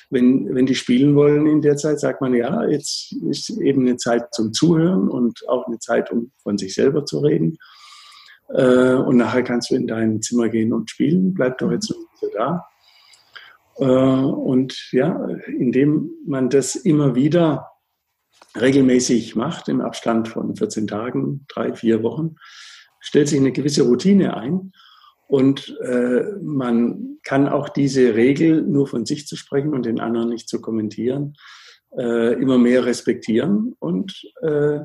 wenn, 0.09 0.53
wenn 0.53 0.65
die 0.65 0.75
spielen 0.75 1.15
wollen 1.15 1.47
in 1.47 1.61
der 1.61 1.77
Zeit, 1.77 1.99
sagt 1.99 2.21
man, 2.21 2.33
ja, 2.33 2.65
jetzt 2.65 3.13
ist 3.29 3.49
eben 3.49 3.81
eine 3.81 3.97
Zeit 3.97 4.33
zum 4.33 4.53
Zuhören 4.53 5.09
und 5.09 5.47
auch 5.47 5.67
eine 5.67 5.79
Zeit, 5.79 6.11
um 6.11 6.31
von 6.41 6.57
sich 6.57 6.75
selber 6.75 7.05
zu 7.05 7.19
reden. 7.19 7.57
Äh, 8.49 8.93
und 8.93 9.17
nachher 9.17 9.43
kannst 9.43 9.71
du 9.71 9.75
in 9.75 9.87
dein 9.87 10.21
Zimmer 10.21 10.49
gehen 10.49 10.73
und 10.73 10.89
spielen. 10.89 11.33
Bleib 11.33 11.57
doch 11.57 11.71
jetzt 11.71 11.87
so 11.87 11.95
da. 12.33 12.67
Äh, 13.77 13.85
und 13.85 14.89
ja, 14.91 15.27
indem 15.47 16.11
man 16.25 16.49
das 16.49 16.75
immer 16.75 17.15
wieder 17.15 17.72
regelmäßig 18.59 19.35
macht, 19.35 19.69
im 19.69 19.81
Abstand 19.81 20.27
von 20.27 20.55
14 20.55 20.87
Tagen, 20.87 21.45
drei, 21.47 21.73
vier 21.73 22.03
Wochen, 22.03 22.35
stellt 22.99 23.27
sich 23.27 23.39
eine 23.39 23.51
gewisse 23.51 23.83
Routine 23.83 24.37
ein. 24.37 24.71
Und 25.27 25.75
äh, 25.81 26.23
man 26.41 27.17
kann 27.23 27.47
auch 27.47 27.69
diese 27.69 28.15
Regel, 28.15 28.61
nur 28.61 28.87
von 28.87 29.05
sich 29.05 29.25
zu 29.27 29.35
sprechen 29.35 29.73
und 29.73 29.85
den 29.85 29.99
anderen 29.99 30.29
nicht 30.29 30.47
zu 30.47 30.61
kommentieren, 30.61 31.35
äh, 31.97 32.33
immer 32.33 32.57
mehr 32.57 32.85
respektieren 32.85 33.73
und 33.79 34.21
äh, 34.41 34.79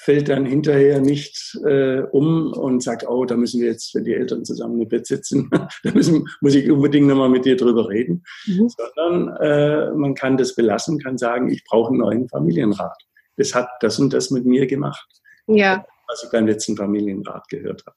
fällt 0.00 0.28
dann 0.28 0.46
hinterher 0.46 1.00
nicht 1.00 1.58
äh, 1.66 2.00
um 2.00 2.52
und 2.52 2.82
sagt, 2.82 3.06
oh, 3.08 3.24
da 3.24 3.36
müssen 3.36 3.60
wir 3.60 3.68
jetzt, 3.68 3.94
wenn 3.96 4.04
die 4.04 4.14
Eltern 4.14 4.44
zusammen 4.44 4.80
im 4.80 4.88
Bett 4.88 5.06
sitzen, 5.06 5.50
da 5.82 5.90
müssen, 5.92 6.28
muss 6.40 6.54
ich 6.54 6.70
unbedingt 6.70 7.08
nochmal 7.08 7.28
mit 7.28 7.44
dir 7.44 7.56
drüber 7.56 7.88
reden, 7.88 8.22
mhm. 8.46 8.68
sondern 8.68 9.36
äh, 9.36 9.90
man 9.92 10.14
kann 10.14 10.36
das 10.36 10.54
belassen, 10.54 11.00
kann 11.00 11.18
sagen, 11.18 11.50
ich 11.50 11.64
brauche 11.64 11.88
einen 11.88 11.98
neuen 11.98 12.28
Familienrat. 12.28 12.96
Das 13.36 13.54
hat 13.54 13.68
das 13.80 13.98
und 13.98 14.12
das 14.12 14.30
mit 14.30 14.46
mir 14.46 14.66
gemacht. 14.68 15.08
Ja. 15.46 15.84
Was 16.06 16.22
ich 16.22 16.30
beim 16.30 16.46
letzten 16.46 16.76
Familienrat 16.76 17.48
gehört 17.48 17.82
habe. 17.84 17.96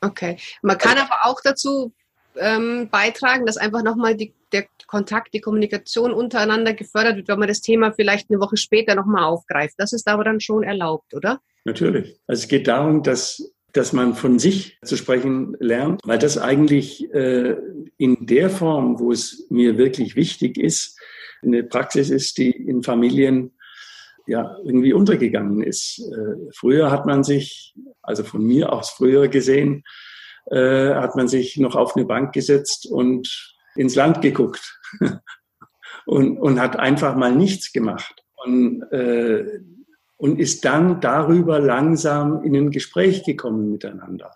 Okay. 0.00 0.38
Man 0.62 0.78
kann 0.78 0.98
aber 0.98 1.24
auch 1.24 1.40
dazu 1.42 1.92
ähm, 2.36 2.88
beitragen, 2.90 3.44
dass 3.44 3.56
einfach 3.56 3.82
nochmal 3.82 4.14
die, 4.14 4.32
der 4.52 4.66
Kontakt, 4.86 5.34
die 5.34 5.40
Kommunikation 5.40 6.12
untereinander 6.12 6.74
gefördert 6.74 7.16
wird, 7.16 7.28
wenn 7.28 7.38
man 7.38 7.48
das 7.48 7.60
Thema 7.60 7.92
vielleicht 7.92 8.30
eine 8.30 8.40
Woche 8.40 8.56
später 8.56 8.94
nochmal 8.94 9.24
aufgreift. 9.24 9.74
Das 9.78 9.92
ist 9.92 10.08
aber 10.08 10.24
dann 10.24 10.40
schon 10.40 10.62
erlaubt, 10.62 11.14
oder? 11.14 11.40
Natürlich. 11.64 12.18
Also 12.26 12.42
es 12.42 12.48
geht 12.48 12.68
darum, 12.68 13.02
dass 13.02 13.52
dass 13.72 13.92
man 13.92 14.14
von 14.14 14.38
sich 14.38 14.78
zu 14.82 14.96
sprechen 14.96 15.56
lernt, 15.60 16.00
weil 16.04 16.18
das 16.18 16.38
eigentlich 16.38 17.12
äh, 17.12 17.54
in 17.98 18.26
der 18.26 18.50
Form, 18.50 18.98
wo 18.98 19.12
es 19.12 19.46
mir 19.50 19.76
wirklich 19.76 20.16
wichtig 20.16 20.56
ist, 20.56 20.98
eine 21.42 21.62
Praxis 21.62 22.10
ist, 22.10 22.38
die 22.38 22.50
in 22.50 22.82
Familien 22.82 23.52
ja 24.26 24.56
irgendwie 24.64 24.92
untergegangen 24.92 25.62
ist. 25.62 26.00
Äh, 26.00 26.50
früher 26.54 26.90
hat 26.90 27.06
man 27.06 27.24
sich, 27.24 27.74
also 28.02 28.24
von 28.24 28.42
mir 28.42 28.72
aus 28.72 28.90
früher 28.90 29.28
gesehen, 29.28 29.84
äh, 30.50 30.94
hat 30.94 31.14
man 31.14 31.28
sich 31.28 31.56
noch 31.58 31.76
auf 31.76 31.94
eine 31.94 32.06
Bank 32.06 32.32
gesetzt 32.32 32.86
und 32.90 33.57
ins 33.78 33.94
Land 33.94 34.20
geguckt 34.20 34.80
und, 36.06 36.38
und 36.38 36.60
hat 36.60 36.76
einfach 36.76 37.16
mal 37.16 37.34
nichts 37.34 37.72
gemacht 37.72 38.24
und, 38.44 38.82
äh, 38.90 39.60
und 40.16 40.40
ist 40.40 40.64
dann 40.64 41.00
darüber 41.00 41.60
langsam 41.60 42.42
in 42.42 42.56
ein 42.56 42.70
Gespräch 42.70 43.24
gekommen 43.24 43.70
miteinander. 43.70 44.34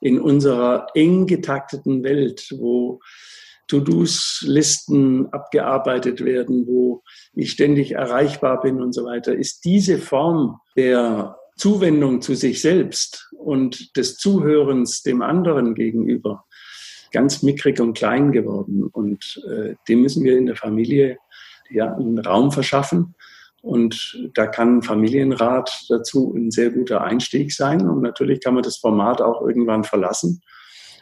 In 0.00 0.20
unserer 0.20 0.86
eng 0.94 1.26
getakteten 1.26 2.02
Welt, 2.02 2.48
wo 2.56 3.00
To-Dos, 3.66 4.42
Listen 4.46 5.26
abgearbeitet 5.32 6.24
werden, 6.24 6.66
wo 6.66 7.02
ich 7.34 7.50
ständig 7.50 7.92
erreichbar 7.92 8.62
bin 8.62 8.80
und 8.80 8.94
so 8.94 9.04
weiter, 9.04 9.34
ist 9.34 9.66
diese 9.66 9.98
Form 9.98 10.60
der 10.76 11.36
Zuwendung 11.56 12.22
zu 12.22 12.34
sich 12.34 12.62
selbst 12.62 13.28
und 13.36 13.96
des 13.96 14.16
Zuhörens 14.16 15.02
dem 15.02 15.20
anderen 15.20 15.74
gegenüber 15.74 16.46
ganz 17.12 17.42
mickrig 17.42 17.80
und 17.80 17.94
klein 17.94 18.32
geworden. 18.32 18.84
Und 18.84 19.42
äh, 19.48 19.74
dem 19.88 20.02
müssen 20.02 20.24
wir 20.24 20.36
in 20.36 20.46
der 20.46 20.56
Familie 20.56 21.18
ja 21.70 21.94
einen 21.94 22.18
Raum 22.18 22.52
verschaffen. 22.52 23.14
Und 23.60 24.30
da 24.34 24.46
kann 24.46 24.78
ein 24.78 24.82
Familienrat 24.82 25.86
dazu 25.88 26.32
ein 26.34 26.50
sehr 26.50 26.70
guter 26.70 27.02
Einstieg 27.02 27.52
sein. 27.52 27.88
Und 27.88 28.02
natürlich 28.02 28.40
kann 28.40 28.54
man 28.54 28.62
das 28.62 28.78
Format 28.78 29.20
auch 29.20 29.42
irgendwann 29.42 29.84
verlassen 29.84 30.40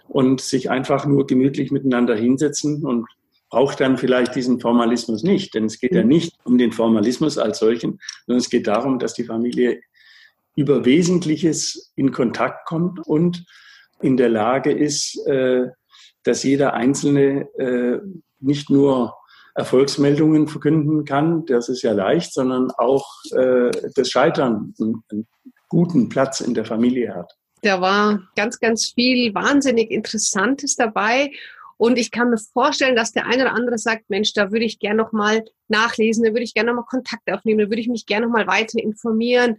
und 0.08 0.40
sich 0.40 0.70
einfach 0.70 1.06
nur 1.06 1.26
gemütlich 1.26 1.70
miteinander 1.70 2.16
hinsetzen 2.16 2.84
und 2.84 3.06
braucht 3.50 3.80
dann 3.80 3.96
vielleicht 3.96 4.34
diesen 4.34 4.60
Formalismus 4.60 5.22
nicht. 5.22 5.54
Denn 5.54 5.64
es 5.64 5.78
geht 5.78 5.94
ja 5.94 6.02
mhm. 6.02 6.08
nicht 6.08 6.34
um 6.44 6.58
den 6.58 6.72
Formalismus 6.72 7.38
als 7.38 7.58
solchen, 7.58 7.98
sondern 8.26 8.40
es 8.40 8.50
geht 8.50 8.66
darum, 8.66 8.98
dass 8.98 9.14
die 9.14 9.24
Familie 9.24 9.80
über 10.56 10.84
Wesentliches 10.84 11.92
in 11.96 12.12
Kontakt 12.12 12.66
kommt 12.66 13.06
und 13.06 13.44
in 14.00 14.16
der 14.16 14.28
Lage 14.28 14.72
ist, 14.72 15.26
äh, 15.26 15.68
dass 16.26 16.42
jeder 16.42 16.74
Einzelne 16.74 17.48
äh, 17.58 17.98
nicht 18.40 18.70
nur 18.70 19.14
Erfolgsmeldungen 19.54 20.48
verkünden 20.48 21.04
kann, 21.04 21.46
das 21.46 21.68
ist 21.68 21.82
ja 21.82 21.92
leicht, 21.92 22.34
sondern 22.34 22.70
auch 22.72 23.06
äh, 23.32 23.70
das 23.94 24.10
Scheitern 24.10 24.74
einen 24.78 25.26
guten 25.68 26.08
Platz 26.08 26.40
in 26.40 26.54
der 26.54 26.64
Familie 26.64 27.14
hat. 27.14 27.32
Da 27.62 27.80
war 27.80 28.20
ganz, 28.36 28.58
ganz 28.60 28.92
viel 28.94 29.34
wahnsinnig 29.34 29.90
Interessantes 29.90 30.76
dabei. 30.76 31.30
Und 31.78 31.98
ich 31.98 32.10
kann 32.10 32.30
mir 32.30 32.38
vorstellen, 32.38 32.96
dass 32.96 33.12
der 33.12 33.26
eine 33.26 33.42
oder 33.42 33.54
andere 33.54 33.78
sagt, 33.78 34.08
Mensch, 34.08 34.32
da 34.32 34.50
würde 34.50 34.64
ich 34.64 34.78
gerne 34.78 35.02
noch 35.02 35.12
mal 35.12 35.44
nachlesen, 35.68 36.24
da 36.24 36.30
würde 36.30 36.44
ich 36.44 36.54
gerne 36.54 36.70
noch 36.70 36.76
mal 36.76 36.86
Kontakt 36.88 37.30
aufnehmen, 37.30 37.60
da 37.60 37.68
würde 37.68 37.80
ich 37.80 37.88
mich 37.88 38.06
gerne 38.06 38.26
noch 38.26 38.32
mal 38.32 38.46
weiter 38.46 38.78
informieren. 38.78 39.56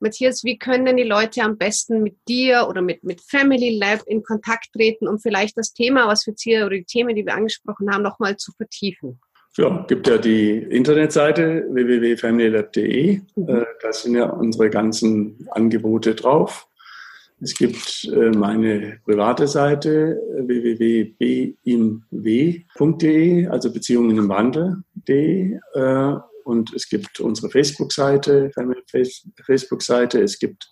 Matthias, 0.00 0.44
wie 0.44 0.58
können 0.58 0.86
denn 0.86 0.96
die 0.96 1.02
Leute 1.02 1.42
am 1.42 1.56
besten 1.56 2.02
mit 2.02 2.16
dir 2.28 2.66
oder 2.68 2.82
mit, 2.82 3.04
mit 3.04 3.20
Family 3.20 3.78
Lab 3.78 4.02
in 4.06 4.22
Kontakt 4.22 4.72
treten, 4.72 5.08
um 5.08 5.18
vielleicht 5.18 5.56
das 5.56 5.72
Thema, 5.72 6.06
was 6.08 6.26
wir 6.26 6.32
jetzt 6.32 6.42
hier 6.42 6.66
oder 6.66 6.76
die 6.76 6.84
Themen, 6.84 7.14
die 7.14 7.24
wir 7.24 7.34
angesprochen 7.34 7.90
haben, 7.92 8.02
nochmal 8.02 8.36
zu 8.36 8.52
vertiefen? 8.52 9.20
Ja, 9.56 9.84
gibt 9.88 10.06
ja 10.06 10.16
die 10.16 10.58
Internetseite 10.58 11.66
www.familylab.de. 11.70 13.20
Mhm. 13.34 13.48
Äh, 13.48 13.64
da 13.82 13.92
sind 13.92 14.14
ja 14.14 14.26
unsere 14.30 14.70
ganzen 14.70 15.48
Angebote 15.50 16.14
drauf. 16.14 16.68
Es 17.42 17.54
gibt 17.54 18.08
äh, 18.12 18.30
meine 18.30 19.00
private 19.04 19.48
Seite 19.48 20.20
www.bimw.de, 20.36 21.16
also 23.48 23.72
Beziehungen 23.72 24.18
im 24.18 24.28
Wandel.de. 24.28 25.58
Und 26.44 26.72
es 26.74 26.88
gibt 26.88 27.20
unsere 27.20 27.50
Facebook-Seite, 27.50 28.50
Facebook-Seite. 29.44 30.22
Es 30.22 30.38
gibt 30.38 30.70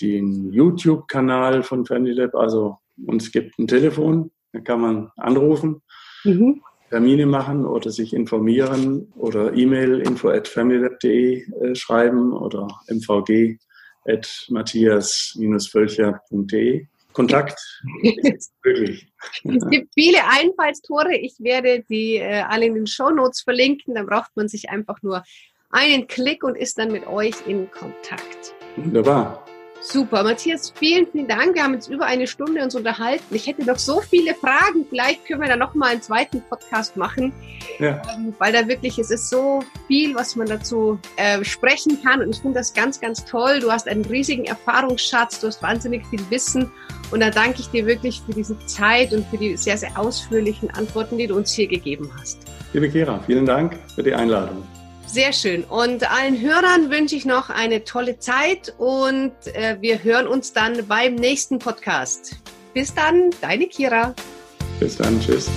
den 0.00 0.52
YouTube-Kanal 0.52 1.62
von 1.62 1.86
FamilyLab. 1.86 2.34
Also, 2.34 2.78
und 3.04 3.22
es 3.22 3.30
gibt 3.30 3.58
ein 3.58 3.66
Telefon, 3.66 4.30
da 4.52 4.60
kann 4.60 4.80
man 4.80 5.10
anrufen, 5.16 5.82
mhm. 6.24 6.62
Termine 6.90 7.26
machen 7.26 7.66
oder 7.66 7.90
sich 7.90 8.14
informieren 8.14 9.12
oder 9.16 9.52
E-Mail 9.54 10.00
info 10.00 10.28
at 10.28 10.46
familylab.de 10.46 11.42
äh, 11.42 11.74
schreiben 11.74 12.32
oder 12.32 12.68
mvg 12.88 13.58
at 14.06 14.46
matthias-völcher.de. 14.50 16.86
Kontakt 17.16 17.58
ist 18.02 18.52
möglich. 18.62 19.10
Es 19.42 19.66
gibt 19.70 19.94
viele 19.94 20.18
Einfallstore. 20.28 21.16
Ich 21.16 21.36
werde 21.38 21.82
die 21.88 22.16
äh, 22.16 22.42
alle 22.42 22.66
in 22.66 22.74
den 22.74 22.86
Show 22.86 23.08
Notes 23.08 23.40
verlinken. 23.40 23.94
Dann 23.94 24.04
braucht 24.04 24.36
man 24.36 24.48
sich 24.48 24.68
einfach 24.68 25.00
nur 25.00 25.24
einen 25.70 26.08
Klick 26.08 26.44
und 26.44 26.56
ist 26.56 26.78
dann 26.78 26.92
mit 26.92 27.06
euch 27.06 27.34
in 27.46 27.70
Kontakt. 27.70 28.54
Wunderbar. 28.76 29.46
Super, 29.80 30.24
Matthias, 30.24 30.72
vielen, 30.74 31.06
vielen 31.06 31.28
Dank. 31.28 31.54
Wir 31.54 31.62
haben 31.62 31.74
jetzt 31.74 31.88
über 31.88 32.06
eine 32.06 32.26
Stunde 32.26 32.62
uns 32.62 32.74
unterhalten. 32.74 33.34
Ich 33.34 33.46
hätte 33.46 33.64
noch 33.64 33.78
so 33.78 34.00
viele 34.00 34.34
Fragen. 34.34 34.84
Vielleicht 34.88 35.24
können 35.26 35.40
wir 35.40 35.48
da 35.48 35.56
noch 35.56 35.74
mal 35.74 35.90
einen 35.90 36.02
zweiten 36.02 36.42
Podcast 36.42 36.96
machen, 36.96 37.32
ja. 37.78 38.02
ähm, 38.12 38.34
weil 38.38 38.52
da 38.52 38.66
wirklich 38.66 38.98
es 38.98 39.10
ist 39.10 39.30
so 39.30 39.62
viel, 39.86 40.14
was 40.14 40.34
man 40.34 40.48
dazu 40.48 40.98
äh, 41.16 41.44
sprechen 41.44 42.02
kann. 42.02 42.20
Und 42.20 42.34
ich 42.34 42.42
finde 42.42 42.58
das 42.58 42.74
ganz, 42.74 43.00
ganz 43.00 43.24
toll. 43.24 43.60
Du 43.60 43.70
hast 43.70 43.86
einen 43.86 44.04
riesigen 44.04 44.44
Erfahrungsschatz, 44.44 45.40
du 45.40 45.46
hast 45.46 45.62
wahnsinnig 45.62 46.04
viel 46.06 46.20
Wissen. 46.30 46.72
Und 47.10 47.20
da 47.20 47.30
danke 47.30 47.60
ich 47.60 47.68
dir 47.68 47.86
wirklich 47.86 48.20
für 48.24 48.32
diese 48.32 48.58
Zeit 48.66 49.12
und 49.12 49.26
für 49.28 49.38
die 49.38 49.56
sehr, 49.56 49.76
sehr 49.76 49.98
ausführlichen 49.98 50.70
Antworten, 50.70 51.18
die 51.18 51.26
du 51.26 51.36
uns 51.36 51.52
hier 51.52 51.68
gegeben 51.68 52.10
hast. 52.18 52.38
Liebe 52.72 52.90
Kira, 52.90 53.20
vielen 53.24 53.46
Dank 53.46 53.78
für 53.94 54.02
die 54.02 54.14
Einladung. 54.14 54.62
Sehr 55.06 55.32
schön. 55.32 55.62
Und 55.64 56.10
allen 56.10 56.40
Hörern 56.40 56.90
wünsche 56.90 57.14
ich 57.14 57.24
noch 57.24 57.48
eine 57.48 57.84
tolle 57.84 58.18
Zeit 58.18 58.74
und 58.78 59.32
äh, 59.54 59.76
wir 59.80 60.02
hören 60.02 60.26
uns 60.26 60.52
dann 60.52 60.86
beim 60.88 61.14
nächsten 61.14 61.60
Podcast. 61.60 62.36
Bis 62.74 62.92
dann, 62.92 63.30
deine 63.40 63.66
Kira. 63.66 64.14
Bis 64.80 64.96
dann, 64.96 65.20
tschüss. 65.20 65.48